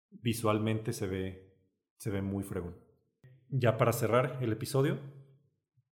visualmente 0.09 0.93
se 0.93 1.07
ve, 1.07 1.42
se 2.03 2.09
ve 2.09 2.21
muy 2.21 2.43
fregón. 2.43 2.75
Ya 3.47 3.77
para 3.77 3.93
cerrar 3.93 4.37
el 4.41 4.51
episodio, 4.51 4.99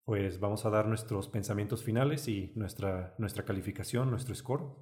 pues 0.03 0.41
vamos 0.41 0.66
a 0.66 0.70
dar 0.70 0.86
nuestros 0.86 1.30
pensamientos 1.30 1.86
finales 1.86 2.28
y 2.28 2.51
nuestra, 2.55 3.16
nuestra 3.18 3.45
calificación, 3.45 4.09
nuestro 4.09 4.36
score. 4.36 4.76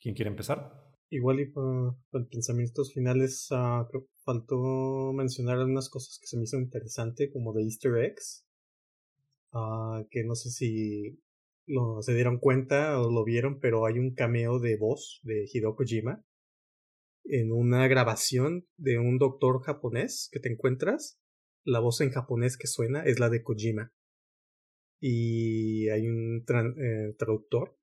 ¿Quién 0.00 0.16
quiere 0.16 0.30
empezar? 0.30 0.92
Igual 1.08 1.38
y 1.38 1.46
para, 1.46 2.26
pensamientos 2.32 2.92
finales 2.92 3.48
uh, 3.52 3.86
faltó 4.24 5.12
mencionar 5.12 5.58
algunas 5.58 5.88
cosas 5.88 6.18
que 6.20 6.26
se 6.26 6.36
me 6.36 6.42
hizo 6.42 6.58
interesante 6.58 7.30
como 7.30 7.52
de 7.52 7.62
easter 7.62 7.96
eggs 7.98 8.44
uh, 9.52 10.04
que 10.10 10.24
no 10.24 10.34
sé 10.34 10.50
si 10.50 11.22
se 12.00 12.14
dieron 12.14 12.38
cuenta 12.38 13.00
o 13.00 13.10
lo 13.10 13.24
vieron 13.24 13.60
pero 13.60 13.86
hay 13.86 13.98
un 14.00 14.14
cameo 14.14 14.58
de 14.58 14.76
voz 14.78 15.20
de 15.22 15.48
Hideo 15.52 15.76
Kojima 15.76 16.24
en 17.28 17.52
una 17.52 17.86
grabación 17.88 18.66
de 18.76 18.98
un 18.98 19.18
doctor 19.18 19.62
japonés 19.62 20.28
que 20.32 20.40
te 20.40 20.50
encuentras 20.50 21.20
la 21.64 21.80
voz 21.80 22.00
en 22.00 22.10
japonés 22.10 22.56
que 22.56 22.66
suena 22.66 23.02
es 23.04 23.20
la 23.20 23.28
de 23.28 23.42
Kojima 23.42 23.92
y 25.00 25.88
hay 25.90 26.06
un 26.06 26.44
eh, 26.48 27.14
traductor 27.18 27.76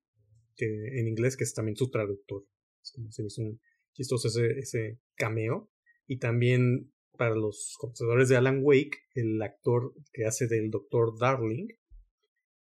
en 0.58 1.08
inglés 1.08 1.36
que 1.38 1.44
es 1.44 1.54
también 1.54 1.76
su 1.76 1.90
traductor. 1.90 2.46
Es 2.82 2.92
como 2.92 3.12
se 3.12 3.24
hizo 3.24 3.42
un 3.42 3.60
chistoso 3.94 4.28
ese, 4.28 4.60
ese 4.60 5.00
cameo. 5.16 5.72
Y 6.08 6.20
también 6.20 6.94
para 7.18 7.36
los 7.36 7.76
conocedores 7.80 8.30
de 8.30 8.38
Alan 8.38 8.60
Wake, 8.62 8.98
el 9.14 9.42
actor 9.42 9.94
que 10.14 10.26
hace 10.26 10.48
del 10.48 10.70
Doctor 10.70 11.18
Darling 11.20 11.68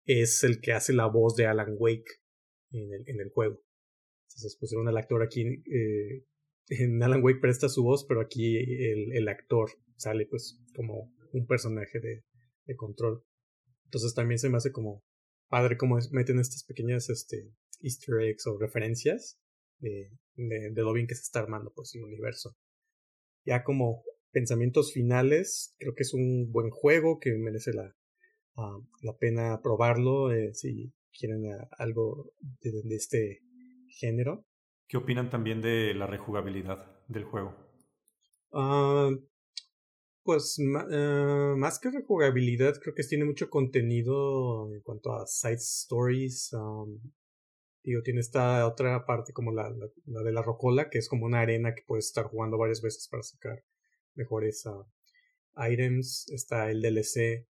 es 0.04 0.42
el 0.44 0.60
que 0.60 0.72
hace 0.72 0.92
la 0.92 1.06
voz 1.06 1.36
de 1.36 1.46
Alan 1.46 1.74
Wake 1.78 2.20
en 2.72 2.92
el, 2.92 3.08
en 3.08 3.20
el 3.20 3.30
juego. 3.30 3.62
Entonces 4.28 4.56
pusieron 4.58 4.88
al 4.88 4.96
actor 4.96 5.22
aquí, 5.22 5.42
eh, 5.42 6.24
en 6.70 7.02
Alan 7.02 7.22
Wake 7.22 7.40
presta 7.40 7.68
su 7.68 7.82
voz, 7.82 8.04
pero 8.08 8.20
aquí 8.20 8.56
el, 8.56 9.12
el 9.12 9.28
actor 9.28 9.70
sale 9.96 10.26
pues 10.26 10.58
como 10.74 11.12
un 11.32 11.46
personaje 11.46 12.00
de, 12.00 12.24
de 12.64 12.76
control. 12.76 13.24
Entonces 13.84 14.14
también 14.14 14.38
se 14.38 14.48
me 14.48 14.56
hace 14.56 14.72
como 14.72 15.04
padre 15.48 15.76
cómo 15.76 15.98
meten 16.12 16.38
estas 16.38 16.64
pequeñas 16.64 17.10
este, 17.10 17.52
easter 17.80 18.20
eggs 18.22 18.46
o 18.46 18.58
referencias 18.58 19.38
de, 19.78 20.10
de, 20.36 20.82
lo 20.82 20.92
bien 20.92 21.06
que 21.06 21.14
se 21.14 21.22
está 21.22 21.40
armando 21.40 21.72
pues 21.74 21.94
el 21.94 22.04
universo. 22.04 22.56
Ya 23.44 23.64
como 23.64 24.04
pensamientos 24.30 24.92
finales, 24.92 25.74
creo 25.78 25.94
que 25.94 26.02
es 26.02 26.14
un 26.14 26.52
buen 26.52 26.70
juego 26.70 27.18
que 27.18 27.32
merece 27.34 27.72
la, 27.72 27.96
ah, 28.56 28.78
la 29.02 29.16
pena 29.16 29.60
probarlo 29.62 30.32
eh, 30.32 30.54
si 30.54 30.92
quieren 31.18 31.46
ah, 31.46 31.68
algo 31.78 32.32
de, 32.60 32.94
este 32.94 33.40
género. 33.88 34.46
¿Qué 34.90 34.96
opinan 34.96 35.30
también 35.30 35.62
de 35.62 35.94
la 35.94 36.08
rejugabilidad 36.08 36.84
del 37.06 37.22
juego? 37.22 37.54
Uh, 38.50 39.24
pues 40.24 40.58
eh, 40.58 41.54
más 41.56 41.78
que 41.78 41.92
rejugabilidad, 41.92 42.74
creo 42.82 42.96
que 42.96 43.04
tiene 43.04 43.24
mucho 43.24 43.48
contenido 43.48 44.68
en 44.74 44.80
cuanto 44.80 45.12
a 45.12 45.28
side 45.28 45.54
stories. 45.54 46.52
Um, 46.54 46.98
digo, 47.84 48.02
tiene 48.02 48.18
esta 48.18 48.66
otra 48.66 49.06
parte 49.06 49.32
como 49.32 49.52
la, 49.52 49.70
de 49.70 50.32
la 50.32 50.42
rocola, 50.42 50.90
que 50.90 50.98
es 50.98 51.08
como 51.08 51.24
una 51.24 51.42
arena 51.42 51.72
que 51.72 51.84
puedes 51.86 52.06
estar 52.06 52.24
jugando 52.24 52.58
varias 52.58 52.82
veces 52.82 53.06
para 53.06 53.22
sacar 53.22 53.62
mejores 54.16 54.66
uh, 54.66 54.84
items. 55.56 56.28
Está 56.30 56.68
el 56.68 56.82
DLC. 56.82 57.46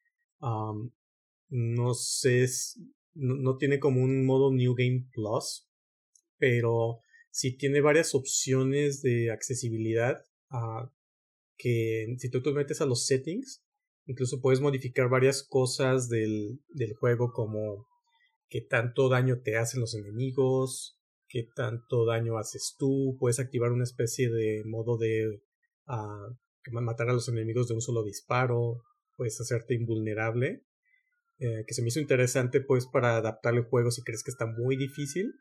No 1.49 1.95
sé, 1.95 2.47
no, 3.15 3.35
no, 3.37 3.57
tiene 3.57 3.81
como 3.81 4.03
un 4.03 4.27
modo 4.27 4.53
New 4.53 4.75
Game 4.75 5.09
Plus, 5.11 5.67
pero 6.37 7.01
sí 7.31 7.57
tiene 7.57 7.81
varias 7.81 8.15
opciones 8.15 9.03
de 9.03 9.31
accesibilidad. 9.31 10.25
Uh, 10.51 10.89
que 11.57 12.17
si 12.19 12.31
tú 12.31 12.43
te 12.43 12.53
metes 12.53 12.81
a 12.81 12.87
los 12.87 13.07
settings, 13.07 13.63
incluso 14.07 14.41
puedes 14.41 14.61
modificar 14.61 15.09
varias 15.09 15.43
cosas 15.43 16.09
del, 16.09 16.61
del 16.71 16.95
juego 16.95 17.33
como 17.33 17.87
qué 18.49 18.63
tanto 18.63 19.09
daño 19.09 19.43
te 19.43 19.57
hacen 19.57 19.81
los 19.81 19.95
enemigos, 19.95 20.99
qué 21.29 21.49
tanto 21.55 22.05
daño 22.05 22.39
haces 22.39 22.75
tú, 22.79 23.17
puedes 23.21 23.39
activar 23.39 23.73
una 23.73 23.85
especie 23.85 24.29
de 24.31 24.65
modo 24.65 24.99
de 24.99 25.43
uh, 25.87 26.73
matar 26.73 27.11
a 27.11 27.13
los 27.13 27.29
enemigos 27.29 27.69
de 27.69 27.75
un 27.75 27.81
solo 27.81 28.03
disparo, 28.03 28.83
puedes 29.17 29.41
hacerte 29.41 29.75
invulnerable, 29.75 30.65
eh, 31.39 31.65
que 31.67 31.75
se 31.75 31.83
me 31.83 31.89
hizo 31.89 32.01
interesante 32.01 32.61
pues 32.61 32.87
para 32.87 33.17
adaptar 33.17 33.55
el 33.55 33.65
juego 33.65 33.91
si 33.91 34.03
crees 34.03 34.25
que 34.25 34.31
está 34.31 34.47
muy 34.47 34.77
difícil, 34.77 35.33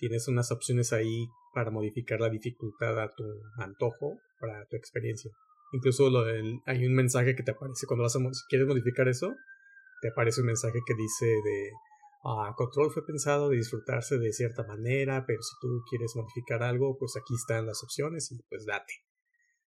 tienes 0.00 0.26
unas 0.28 0.50
opciones 0.50 0.92
ahí 0.92 1.28
para 1.54 1.70
modificar 1.70 2.20
la 2.20 2.30
dificultad 2.30 2.98
a 2.98 3.14
tu 3.14 3.24
antojo, 3.58 4.18
para 4.40 4.66
tu 4.66 4.76
experiencia. 4.76 5.30
Incluso 5.72 6.10
hay 6.66 6.86
un 6.86 6.94
mensaje 6.94 7.36
que 7.36 7.42
te 7.42 7.52
aparece 7.52 7.86
cuando 7.86 8.02
vas 8.04 8.16
a, 8.16 8.18
si 8.18 8.42
quieres 8.48 8.66
modificar 8.66 9.06
eso, 9.08 9.36
te 10.00 10.08
aparece 10.08 10.40
un 10.40 10.46
mensaje 10.46 10.80
que 10.84 10.94
dice 10.94 11.26
de 11.26 11.70
ah, 12.24 12.52
control 12.56 12.90
fue 12.90 13.06
pensado 13.06 13.50
de 13.50 13.58
disfrutarse 13.58 14.18
de 14.18 14.32
cierta 14.32 14.64
manera, 14.64 15.24
pero 15.26 15.40
si 15.42 15.54
tú 15.60 15.68
quieres 15.88 16.16
modificar 16.16 16.62
algo, 16.62 16.96
pues 16.98 17.12
aquí 17.16 17.34
están 17.34 17.66
las 17.66 17.84
opciones 17.84 18.32
y 18.32 18.42
pues 18.48 18.64
date. 18.64 18.94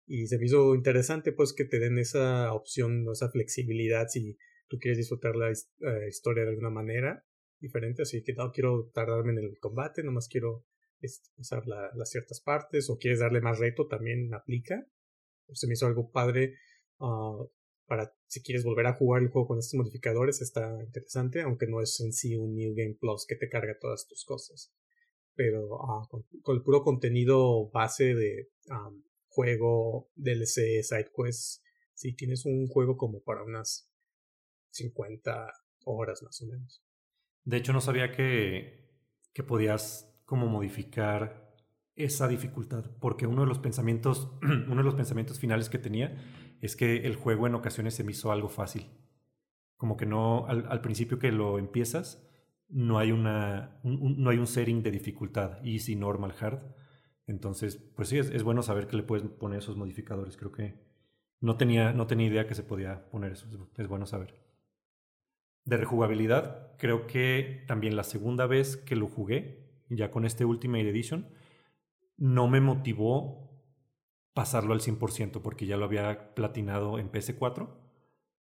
Y 0.06 0.26
se 0.26 0.38
me 0.38 0.46
hizo 0.46 0.74
interesante 0.74 1.32
pues 1.32 1.54
que 1.54 1.64
te 1.64 1.78
den 1.78 1.98
esa 1.98 2.52
opción, 2.52 3.06
esa 3.10 3.30
flexibilidad 3.30 4.08
si 4.08 4.36
tú 4.68 4.78
quieres 4.78 4.98
disfrutar 4.98 5.36
la 5.36 5.50
eh, 5.50 6.08
historia 6.08 6.42
de 6.42 6.50
alguna 6.50 6.70
manera 6.70 7.24
diferente, 7.60 8.02
así 8.02 8.22
que 8.22 8.34
no 8.34 8.50
quiero 8.52 8.90
tardarme 8.92 9.32
en 9.32 9.38
el 9.38 9.58
combate, 9.58 10.02
nomás 10.02 10.28
quiero 10.28 10.64
este, 11.00 11.28
usar 11.38 11.66
las 11.66 12.10
ciertas 12.10 12.40
partes 12.40 12.88
o 12.90 12.98
quieres 12.98 13.20
darle 13.20 13.40
más 13.40 13.58
reto, 13.58 13.86
también 13.86 14.32
aplica. 14.34 14.86
Se 15.52 15.66
me 15.66 15.74
hizo 15.74 15.86
algo 15.86 16.10
padre 16.10 16.54
ah, 17.00 17.38
para 17.86 18.14
si 18.26 18.42
quieres 18.42 18.64
volver 18.64 18.86
a 18.86 18.94
jugar 18.94 19.22
el 19.22 19.28
juego 19.28 19.48
con 19.48 19.58
estos 19.58 19.78
modificadores, 19.78 20.40
está 20.40 20.82
interesante, 20.82 21.42
aunque 21.42 21.66
no 21.66 21.80
es 21.80 22.00
en 22.00 22.12
sí 22.12 22.36
un 22.36 22.54
New 22.54 22.74
Game 22.74 22.96
Plus 23.00 23.26
que 23.26 23.36
te 23.36 23.48
carga 23.48 23.78
todas 23.80 24.06
tus 24.08 24.24
cosas. 24.24 24.72
Pero 25.34 25.80
ah, 25.82 26.06
con, 26.10 26.24
el 26.56 26.62
puro 26.62 26.82
contenido 26.82 27.68
base 27.70 28.14
de 28.14 28.50
juego, 29.28 30.10
DLC, 30.14 30.82
side 30.82 31.10
quests, 31.14 31.62
si 31.94 32.14
tienes 32.14 32.44
un 32.44 32.66
juego 32.66 32.96
como 32.96 33.22
para 33.22 33.42
unas 33.42 33.90
50 34.70 35.52
horas 35.84 36.22
más 36.22 36.40
o 36.42 36.46
menos. 36.46 36.85
De 37.46 37.56
hecho, 37.56 37.72
no 37.72 37.80
sabía 37.80 38.12
que, 38.12 38.90
que 39.32 39.44
podías 39.44 40.20
como 40.26 40.48
modificar 40.48 41.54
esa 41.94 42.28
dificultad, 42.28 42.90
porque 43.00 43.26
uno 43.26 43.42
de 43.42 43.46
los 43.46 43.60
pensamientos, 43.60 44.36
uno 44.42 44.76
de 44.76 44.82
los 44.82 44.96
pensamientos 44.96 45.38
finales 45.38 45.70
que 45.70 45.78
tenía 45.78 46.14
es 46.60 46.76
que 46.76 47.06
el 47.06 47.14
juego 47.14 47.46
en 47.46 47.54
ocasiones 47.54 47.94
se 47.94 48.02
me 48.02 48.10
hizo 48.10 48.32
algo 48.32 48.48
fácil. 48.48 48.90
Como 49.76 49.96
que 49.96 50.06
no, 50.06 50.46
al, 50.46 50.80
principio 50.80 51.18
que 51.20 51.30
lo 51.30 51.58
empiezas, 51.58 52.28
no 52.68 52.98
hay, 52.98 53.12
una, 53.12 53.78
un, 53.84 54.20
no 54.20 54.30
hay 54.30 54.38
un 54.38 54.46
setting 54.46 54.82
de 54.82 54.90
dificultad, 54.90 55.64
easy, 55.64 55.94
normal, 55.94 56.34
hard. 56.40 56.60
Entonces, 57.26 57.76
pues 57.94 58.08
sí, 58.08 58.18
es, 58.18 58.42
bueno 58.42 58.62
saber 58.62 58.88
que 58.88 58.96
le 58.96 59.02
puedes 59.04 59.28
poner 59.28 59.60
esos 59.60 59.76
modificadores. 59.76 60.36
Creo 60.36 60.50
que 60.50 60.82
no 61.40 61.56
tenía, 61.56 61.92
no 61.92 62.08
tenía 62.08 62.26
idea 62.26 62.46
que 62.46 62.54
se 62.54 62.64
podía 62.64 63.08
poner 63.10 63.32
eso. 63.32 63.46
Es 63.76 63.86
bueno 63.86 64.06
saber. 64.06 64.45
De 65.66 65.76
rejugabilidad, 65.76 66.76
creo 66.78 67.08
que 67.08 67.64
también 67.66 67.96
la 67.96 68.04
segunda 68.04 68.46
vez 68.46 68.76
que 68.76 68.94
lo 68.96 69.08
jugué, 69.08 69.66
ya 69.88 70.10
con 70.10 70.24
este 70.24 70.44
Ultimate 70.44 70.88
Edition, 70.88 71.28
no 72.16 72.46
me 72.46 72.60
motivó 72.60 73.50
pasarlo 74.32 74.74
al 74.74 74.80
100% 74.80 75.42
porque 75.42 75.66
ya 75.66 75.76
lo 75.76 75.84
había 75.84 76.34
platinado 76.34 77.00
en 77.00 77.10
PS4. 77.10 77.68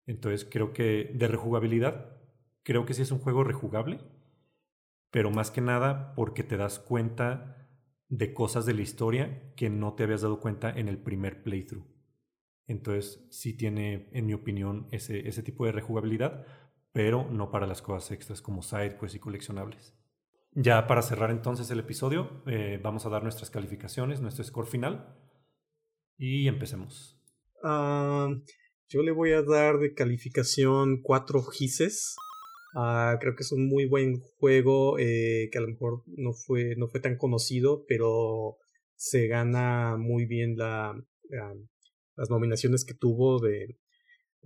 Entonces 0.05 0.47
creo 0.49 0.71
que 0.71 1.11
de 1.15 1.27
rejugabilidad, 1.27 2.15
creo 2.61 2.85
que 2.85 2.93
sí 2.93 3.01
es 3.01 3.11
un 3.11 3.19
juego 3.19 3.43
rejugable, 3.43 3.99
pero 5.09 5.31
más 5.31 5.49
que 5.49 5.61
nada 5.61 6.13
porque 6.15 6.43
te 6.43 6.57
das 6.57 6.77
cuenta 6.77 7.67
de 8.07 8.35
cosas 8.35 8.67
de 8.67 8.75
la 8.75 8.81
historia 8.81 9.51
que 9.55 9.71
no 9.71 9.95
te 9.95 10.03
habías 10.03 10.21
dado 10.21 10.39
cuenta 10.39 10.69
en 10.69 10.89
el 10.89 10.99
primer 10.99 11.41
playthrough. 11.41 11.87
Entonces 12.67 13.25
sí 13.31 13.53
tiene, 13.53 14.09
en 14.11 14.27
mi 14.27 14.33
opinión, 14.33 14.87
ese, 14.91 15.27
ese 15.27 15.41
tipo 15.41 15.65
de 15.65 15.71
rejugabilidad, 15.71 16.45
pero 16.95 17.29
no 17.29 17.51
para 17.51 17.67
las 17.67 17.81
cosas 17.81 18.09
extras 18.11 18.41
como 18.41 18.61
side 18.61 18.95
quests 18.97 19.15
y 19.15 19.19
coleccionables. 19.19 19.93
Ya 20.53 20.87
para 20.87 21.01
cerrar 21.01 21.29
entonces 21.29 21.69
el 21.69 21.79
episodio, 21.79 22.41
eh, 22.47 22.79
vamos 22.81 23.05
a 23.05 23.09
dar 23.09 23.21
nuestras 23.21 23.49
calificaciones, 23.49 24.21
nuestro 24.21 24.45
score 24.45 24.65
final. 24.65 25.13
Y 26.17 26.47
empecemos. 26.47 27.21
Ah, 27.61 28.29
yo 28.87 29.03
le 29.03 29.11
voy 29.11 29.33
a 29.33 29.41
dar 29.41 29.77
de 29.79 29.93
calificación 29.93 31.01
4 31.01 31.43
gises. 31.43 32.15
Ah, 32.73 33.17
creo 33.19 33.35
que 33.35 33.43
es 33.43 33.51
un 33.51 33.67
muy 33.67 33.89
buen 33.89 34.21
juego 34.39 34.97
eh, 34.97 35.49
que 35.51 35.57
a 35.57 35.61
lo 35.61 35.67
mejor 35.67 36.03
no 36.05 36.31
fue, 36.31 36.77
no 36.77 36.87
fue 36.87 37.01
tan 37.01 37.17
conocido, 37.17 37.83
pero 37.89 38.55
se 38.95 39.27
gana 39.27 39.97
muy 39.97 40.25
bien 40.25 40.55
la, 40.55 40.95
las 42.15 42.29
nominaciones 42.29 42.85
que 42.85 42.93
tuvo 42.93 43.41
de 43.41 43.75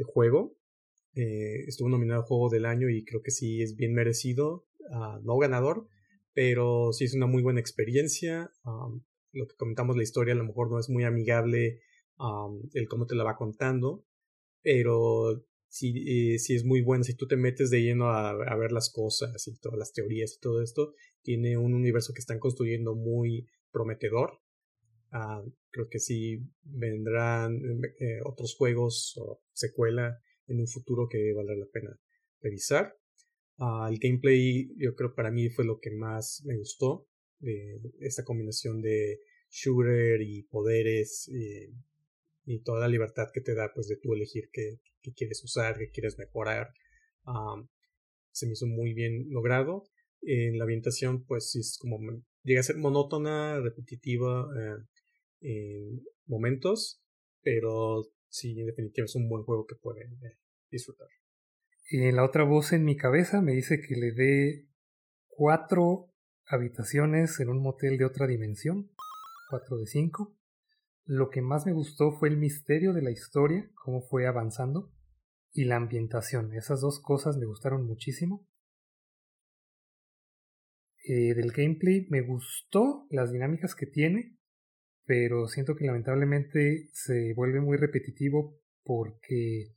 juego. 0.04 0.59
Eh, 1.20 1.66
estuvo 1.68 1.90
nominado 1.90 2.24
Juego 2.24 2.50
del 2.50 2.66
Año 2.66 2.90
y 2.90 3.04
creo 3.04 3.22
que 3.22 3.32
sí 3.32 3.62
es 3.62 3.76
bien 3.76 3.94
merecido. 3.94 4.66
Ah, 4.92 5.20
no 5.24 5.38
ganador, 5.38 5.88
pero 6.34 6.94
sí 6.94 7.06
es 7.06 7.14
una 7.14 7.28
muy 7.28 7.44
buena 7.44 7.60
experiencia 7.60 8.52
lo 9.32 9.48
que 9.48 9.56
comentamos 9.56 9.96
la 9.96 10.04
historia 10.04 10.34
a 10.34 10.38
lo 10.38 10.44
mejor 10.44 10.72
no 10.72 10.80
es 10.80 10.90
muy 10.90 11.04
amigable 11.04 11.82
el 12.74 12.88
cómo 12.90 13.06
te 13.06 13.16
la 13.16 13.24
va 13.24 13.38
contando, 13.38 14.06
pero 14.62 15.46
sí, 15.70 16.04
eh, 16.06 16.36
es 16.36 16.66
muy 16.66 16.82
bueno 16.82 17.06
si 17.06 17.16
tú 17.16 17.28
te 17.28 17.38
metes 17.38 17.70
de 17.70 17.82
lleno 17.82 18.10
a, 18.10 18.34
ver 18.58 18.74
las 18.74 18.92
cosas 18.92 19.48
y 19.48 19.58
todas 19.58 19.80
las 19.80 19.94
teorías 19.94 20.36
y 20.36 20.40
todo 20.42 20.62
esto, 20.62 20.94
tiene 21.22 21.56
un 21.56 21.74
universo 21.74 22.14
que 22.14 22.20
están 22.20 22.40
construyendo 22.40 22.96
muy 22.96 23.48
prometedor. 23.72 24.42
Ah, 25.12 25.42
creo 25.72 25.88
que 25.90 26.00
sí 26.00 26.40
vendrán 26.64 27.62
eh, 28.00 28.20
otros 28.26 28.56
juegos 28.56 29.16
o 29.18 29.42
secuela 29.54 30.20
en 30.50 30.60
un 30.60 30.68
futuro 30.68 31.08
que 31.08 31.34
valdrá 31.34 31.56
la 31.56 31.66
pena 31.66 31.98
revisar. 32.42 32.96
Ah, 33.58 33.88
el 33.90 34.00
gameplay 34.00 34.70
yo 34.78 34.96
creo 34.96 35.14
para 35.14 35.32
mí 35.32 35.50
fue 35.50 35.66
lo 35.66 35.80
que 35.80 35.92
más 35.92 36.42
me 36.46 36.58
gustó 36.58 37.08
de 37.40 37.80
esta 38.00 38.24
combinación 38.24 38.82
de 38.82 39.20
shooter 39.50 40.22
y 40.22 40.44
poderes 40.44 41.30
eh, 41.34 41.72
y 42.46 42.60
toda 42.62 42.82
la 42.82 42.88
libertad 42.88 43.28
que 43.34 43.42
te 43.42 43.54
da 43.54 43.72
pues 43.74 43.88
de 43.88 43.98
tú 43.98 44.14
elegir 44.14 44.50
qué, 44.52 44.80
quieres 45.16 45.44
usar, 45.44 45.78
qué 45.78 45.90
quieres 45.90 46.18
mejorar. 46.18 46.74
se 48.32 48.46
me 48.46 48.54
hizo 48.54 48.68
muy 48.68 48.94
bien 48.94 49.28
logrado. 49.30 49.84
En 50.22 50.58
la 50.58 50.66
ambientación 50.66 51.24
pues 51.26 51.56
es 51.56 51.78
como 51.78 52.00
llega 52.44 52.62
a 52.62 52.64
ser 52.64 52.78
monótona, 52.78 53.60
repetitiva 53.62 54.48
eh, 54.58 54.78
en 55.42 56.02
momentos, 56.26 57.02
pero 57.42 58.04
sí, 58.28 58.60
en 58.60 58.68
definitiva 58.68 59.06
es 59.06 59.16
un 59.16 59.30
buen 59.30 59.44
juego 59.44 59.66
que 59.66 59.76
pueden 59.76 60.14
eh, 60.24 60.38
disfrutar. 60.72 61.08
Y 61.90 62.12
la 62.12 62.24
otra 62.24 62.44
voz 62.44 62.74
en 62.74 62.84
mi 62.86 62.96
cabeza 62.96 63.42
me 63.42 63.54
dice 63.54 63.82
que 63.82 63.96
le 63.96 64.12
dé 64.12 64.70
cuatro 65.28 66.14
habitaciones 66.46 67.40
en 67.40 67.50
un 67.50 67.62
motel 67.62 67.98
de 67.98 68.06
otra 68.06 68.28
dimensión, 68.28 68.92
4 69.50 69.78
de 69.78 69.88
5. 69.88 70.36
Lo 71.06 71.30
que 71.30 71.42
más 71.42 71.66
me 71.66 71.74
gustó 71.74 72.12
fue 72.12 72.30
el 72.30 72.38
misterio 72.38 72.94
de 72.94 73.02
la 73.02 73.12
historia, 73.12 73.70
cómo 73.74 74.02
fue 74.02 74.28
avanzando, 74.28 74.92
y 75.52 75.66
la 75.66 75.78
ambientación. 75.78 76.54
Esas 76.54 76.82
dos 76.82 77.00
cosas 77.02 77.38
me 77.38 77.46
gustaron 77.46 77.86
muchísimo. 77.86 78.48
Eh, 81.04 81.34
del 81.34 81.52
gameplay 81.52 82.06
me 82.10 82.22
gustó 82.22 83.08
las 83.10 83.32
dinámicas 83.32 83.74
que 83.74 83.88
tiene, 83.88 84.38
pero 85.06 85.48
siento 85.48 85.76
que 85.76 85.86
lamentablemente 85.86 86.90
se 86.94 87.34
vuelve 87.34 87.62
muy 87.62 87.78
repetitivo 87.78 88.60
porque 88.84 89.74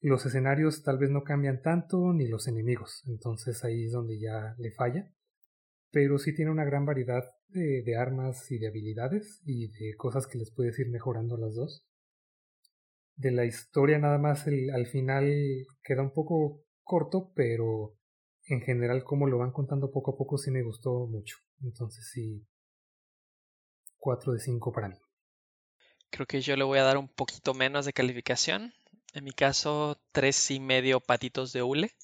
los 0.00 0.24
escenarios 0.26 0.82
tal 0.82 0.98
vez 0.98 1.10
no 1.10 1.22
cambian 1.22 1.62
tanto 1.62 2.12
ni 2.12 2.28
los 2.28 2.48
enemigos, 2.48 3.02
entonces 3.06 3.64
ahí 3.64 3.84
es 3.86 3.92
donde 3.92 4.18
ya 4.18 4.54
le 4.58 4.72
falla 4.72 5.10
pero 5.90 6.18
sí 6.18 6.34
tiene 6.34 6.50
una 6.50 6.64
gran 6.64 6.86
variedad 6.86 7.24
de, 7.48 7.96
armas 7.96 8.50
y 8.50 8.58
de 8.58 8.68
habilidades 8.68 9.40
y 9.44 9.68
de 9.68 9.96
cosas 9.96 10.26
que 10.26 10.38
les 10.38 10.52
puedes 10.52 10.78
ir 10.78 10.88
mejorando 10.88 11.36
las 11.36 11.54
dos. 11.54 11.84
De 13.16 13.32
la 13.32 13.44
historia 13.44 13.98
nada 13.98 14.18
más 14.18 14.46
el, 14.46 14.70
al 14.70 14.86
final 14.86 15.66
queda 15.82 16.02
un 16.02 16.12
poco 16.12 16.62
corto, 16.84 17.32
pero 17.34 17.96
en 18.44 18.60
general 18.60 19.02
como 19.04 19.26
lo 19.26 19.38
van 19.38 19.52
contando 19.52 19.90
poco 19.90 20.12
a 20.12 20.16
poco 20.16 20.38
sí 20.38 20.50
me 20.50 20.62
gustó 20.62 21.06
mucho. 21.06 21.36
Entonces 21.62 22.08
sí, 22.12 22.46
4 23.98 24.32
de 24.32 24.38
5 24.38 24.72
para 24.72 24.88
mí. 24.88 24.96
Creo 26.10 26.26
que 26.26 26.40
yo 26.40 26.56
le 26.56 26.64
voy 26.64 26.78
a 26.78 26.84
dar 26.84 26.96
un 26.96 27.08
poquito 27.08 27.52
menos 27.52 27.84
de 27.84 27.92
calificación. 27.92 28.72
En 29.14 29.24
mi 29.24 29.32
caso, 29.32 30.00
tres 30.12 30.50
y 30.50 30.60
medio 30.60 31.00
patitos 31.00 31.52
de 31.52 31.62
hule 31.62 31.94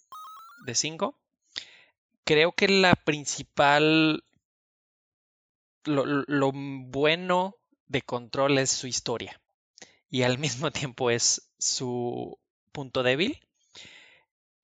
de 0.66 0.74
5 0.74 1.16
creo 2.26 2.52
que 2.52 2.68
la 2.68 2.94
principal, 2.96 4.24
lo, 5.84 6.52
bueno 6.52 7.57
de 7.86 8.02
Control 8.02 8.59
es 8.59 8.70
su 8.70 8.88
historia 8.88 9.40
y 10.11 10.24
al 10.24 10.36
mismo 10.38 10.70
tiempo 10.70 11.11
es 11.11 11.50
su 11.59 12.38
punto 12.72 13.02
débil. 13.02 13.40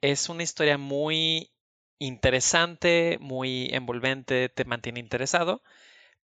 Es 0.02 0.28
una 0.28 0.42
historia 0.42 0.76
muy 0.76 1.52
interesante, 2.00 3.16
muy 3.20 3.68
envolvente, 3.72 4.48
te 4.48 4.64
mantiene 4.64 4.98
interesado, 4.98 5.62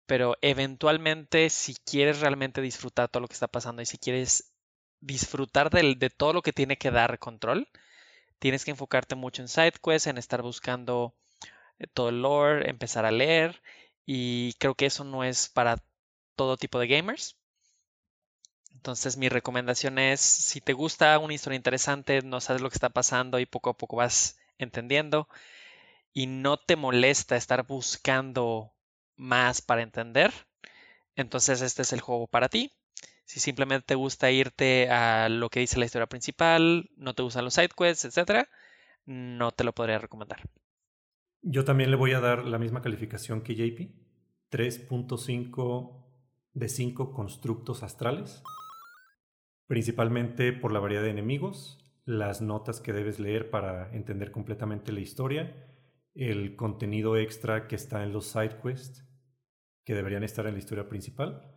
pero 0.07 0.37
eventualmente 0.41 1.51
si 1.51 1.75
quieres 1.75 2.21
realmente 2.21 2.62
disfrutar 2.62 3.11
todo 3.11 3.21
lo 3.21 3.29
que 3.29 3.35
está 3.35 3.49
pasando 3.49 3.83
y 3.83 3.87
si 3.87 3.99
quieres 3.99 4.55
disfrutar 5.01 5.71
de 5.71 6.11
todo 6.11 6.33
lo 6.33 6.43
que 6.43 6.53
tiene 6.53 6.79
que 6.79 6.91
dar 6.91 7.19
control, 7.19 7.69
tienes 8.39 8.65
que 8.65 8.73
enfocarte 8.73 9.15
mucho 9.15 9.43
en 9.43 9.49
side 9.49 9.75
quests, 9.83 10.09
en 10.09 10.19
estar 10.19 10.43
buscando 10.43 11.15
eh, 11.79 11.87
todo 11.93 12.11
el 12.11 12.23
lore, 12.23 12.71
empezar 12.71 13.07
a 13.07 13.11
leer 13.11 13.63
y 14.07 14.55
creo 14.55 14.75
que 14.75 14.87
eso 14.87 15.05
no 15.05 15.25
es 15.25 15.49
para 15.49 15.83
todo 16.37 16.57
tipo 16.57 16.79
de 16.79 16.89
gamers. 16.89 17.37
Entonces 18.73 19.17
mi 19.17 19.29
recomendación 19.29 19.99
es, 19.99 20.21
si 20.21 20.61
te 20.61 20.73
gusta 20.73 21.19
una 21.19 21.35
historia 21.35 21.57
interesante, 21.57 22.23
no 22.23 22.41
sabes 22.41 22.63
lo 22.63 22.71
que 22.71 22.77
está 22.77 22.91
pasando 22.91 23.41
y 23.41 23.47
poco 23.47 23.71
a 23.71 23.77
poco 23.77 23.97
vas 23.97 24.39
entendiendo 24.59 25.29
y 26.13 26.27
no 26.27 26.57
te 26.59 26.77
molesta 26.77 27.37
estar 27.37 27.67
buscando 27.67 28.73
más 29.17 29.63
para 29.63 29.83
entender, 29.83 30.33
entonces 31.17 31.63
este 31.63 31.83
es 31.83 31.93
el 31.93 32.01
juego 32.01 32.27
para 32.27 32.49
ti. 32.49 32.73
Si 33.27 33.41
simplemente 33.41 33.87
te 33.87 33.95
gusta 33.97 34.31
irte 34.31 34.89
a 34.89 35.29
lo 35.29 35.51
que 35.51 35.59
dice 35.59 35.81
la 35.81 35.85
historia 35.85 36.07
principal, 36.07 36.91
no 36.97 37.12
te 37.14 37.24
gustan 37.24 37.45
los 37.45 37.55
side 37.55 37.70
quests, 37.77 38.05
etc., 38.05 38.47
no 39.05 39.51
te 39.51 39.64
lo 39.64 39.72
podría 39.72 39.99
recomendar. 39.99 40.49
Yo 41.43 41.64
también 41.64 41.91
le 41.91 41.97
voy 41.97 42.12
a 42.12 42.20
dar 42.20 42.45
la 42.45 42.59
misma 42.59 42.83
calificación 42.83 43.43
que 43.43 43.57
JP, 43.57 43.91
3.5 44.51 46.05
de 46.55 46.68
5 46.68 47.12
constructos 47.12 47.83
astrales, 47.83 48.45
principalmente 49.66 50.53
por 50.53 50.72
la 50.72 50.79
variedad 50.79 51.03
de 51.03 51.11
enemigos, 51.11 51.85
las 52.05 52.41
notas 52.41 52.81
que 52.81 52.93
debes 52.93 53.18
leer 53.18 53.51
para 53.51 53.93
entender 53.93 54.31
completamente 54.31 54.93
la 54.93 55.01
historia, 55.01 55.66
el 56.14 56.55
contenido 56.55 57.16
extra 57.16 57.66
que 57.66 57.74
está 57.74 58.05
en 58.05 58.12
los 58.12 58.27
side 58.27 58.61
quests 58.62 59.05
que 59.85 59.95
deberían 59.95 60.22
estar 60.22 60.47
en 60.47 60.53
la 60.53 60.61
historia 60.61 60.89
principal. 60.89 61.56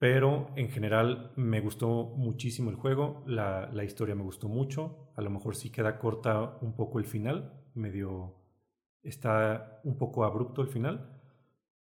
Pero 0.00 0.48
en 0.56 0.70
general 0.70 1.30
me 1.36 1.60
gustó 1.60 2.14
muchísimo 2.16 2.70
el 2.70 2.76
juego, 2.76 3.22
la, 3.26 3.84
historia 3.84 4.14
me 4.14 4.22
gustó 4.22 4.48
mucho, 4.48 5.12
a 5.14 5.20
lo 5.20 5.28
mejor 5.28 5.54
sí 5.54 5.70
queda 5.70 5.98
corta 5.98 6.56
un 6.62 6.74
poco 6.74 6.98
el 6.98 7.04
final, 7.04 7.52
medio 7.74 8.34
está 9.02 9.78
un 9.84 9.98
poco 9.98 10.24
abrupto 10.24 10.62
el 10.62 10.68
final, 10.68 11.20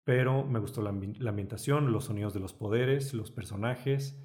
pero 0.04 0.46
me 0.46 0.60
gustó 0.60 0.82
la, 0.82 0.90
ambientación, 0.90 1.90
los 1.90 2.04
sonidos 2.04 2.32
de 2.32 2.38
los 2.38 2.52
poderes, 2.52 3.12
los 3.12 3.32
personajes, 3.32 4.24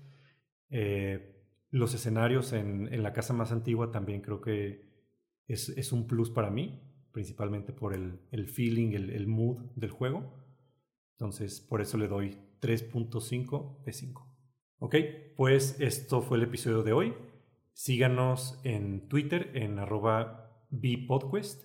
eh, 0.70 1.44
los 1.72 1.96
escenarios 1.96 2.54
en, 2.54 3.02
la 3.02 3.14
casa 3.14 3.34
más 3.34 3.52
antigua 3.52 3.90
también 3.90 4.22
creo 4.22 4.42
que 4.42 4.92
es, 5.48 5.92
un 5.92 6.06
plus 6.06 6.30
para 6.30 6.52
mí, 6.52 6.84
principalmente 7.12 7.74
por 7.74 7.96
el, 7.96 8.48
feeling, 8.48 8.92
el, 8.92 9.26
mood 9.26 9.72
del 9.76 9.90
juego. 9.90 10.36
Entonces, 11.14 11.62
por 11.62 11.82
eso 11.82 11.98
le 11.98 12.08
doy 12.08 12.38
3.5 12.62 13.84
de 13.84 13.94
5. 13.94 14.28
Ok, 14.80 14.96
pues 15.36 15.80
esto 15.80 16.22
fue 16.22 16.38
el 16.38 16.44
episodio 16.44 16.84
de 16.84 16.94
hoy. 16.94 17.14
Síganos 17.74 18.60
en 18.64 19.08
Twitter 19.08 19.52
en 19.56 19.80
arroba 19.80 20.66
bpodquest 20.70 21.64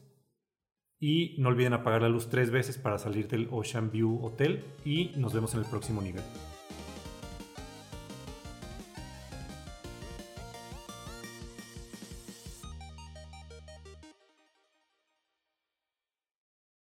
y 0.99 1.37
no 1.39 1.49
olviden 1.49 1.75
apagar 1.75 2.03
la 2.03 2.09
luz 2.09 2.29
tres 2.29 2.51
veces 2.51 2.79
para 2.79 2.99
salir 2.99 3.29
del 3.29 3.49
Ocean 3.51 3.91
View 3.91 4.25
Hotel 4.25 4.65
y 4.85 5.13
nos 5.17 5.35
vemos 5.35 5.55
en 5.55 5.61
el 5.61 5.67
próximo 5.67 6.01
nivel. 6.01 6.23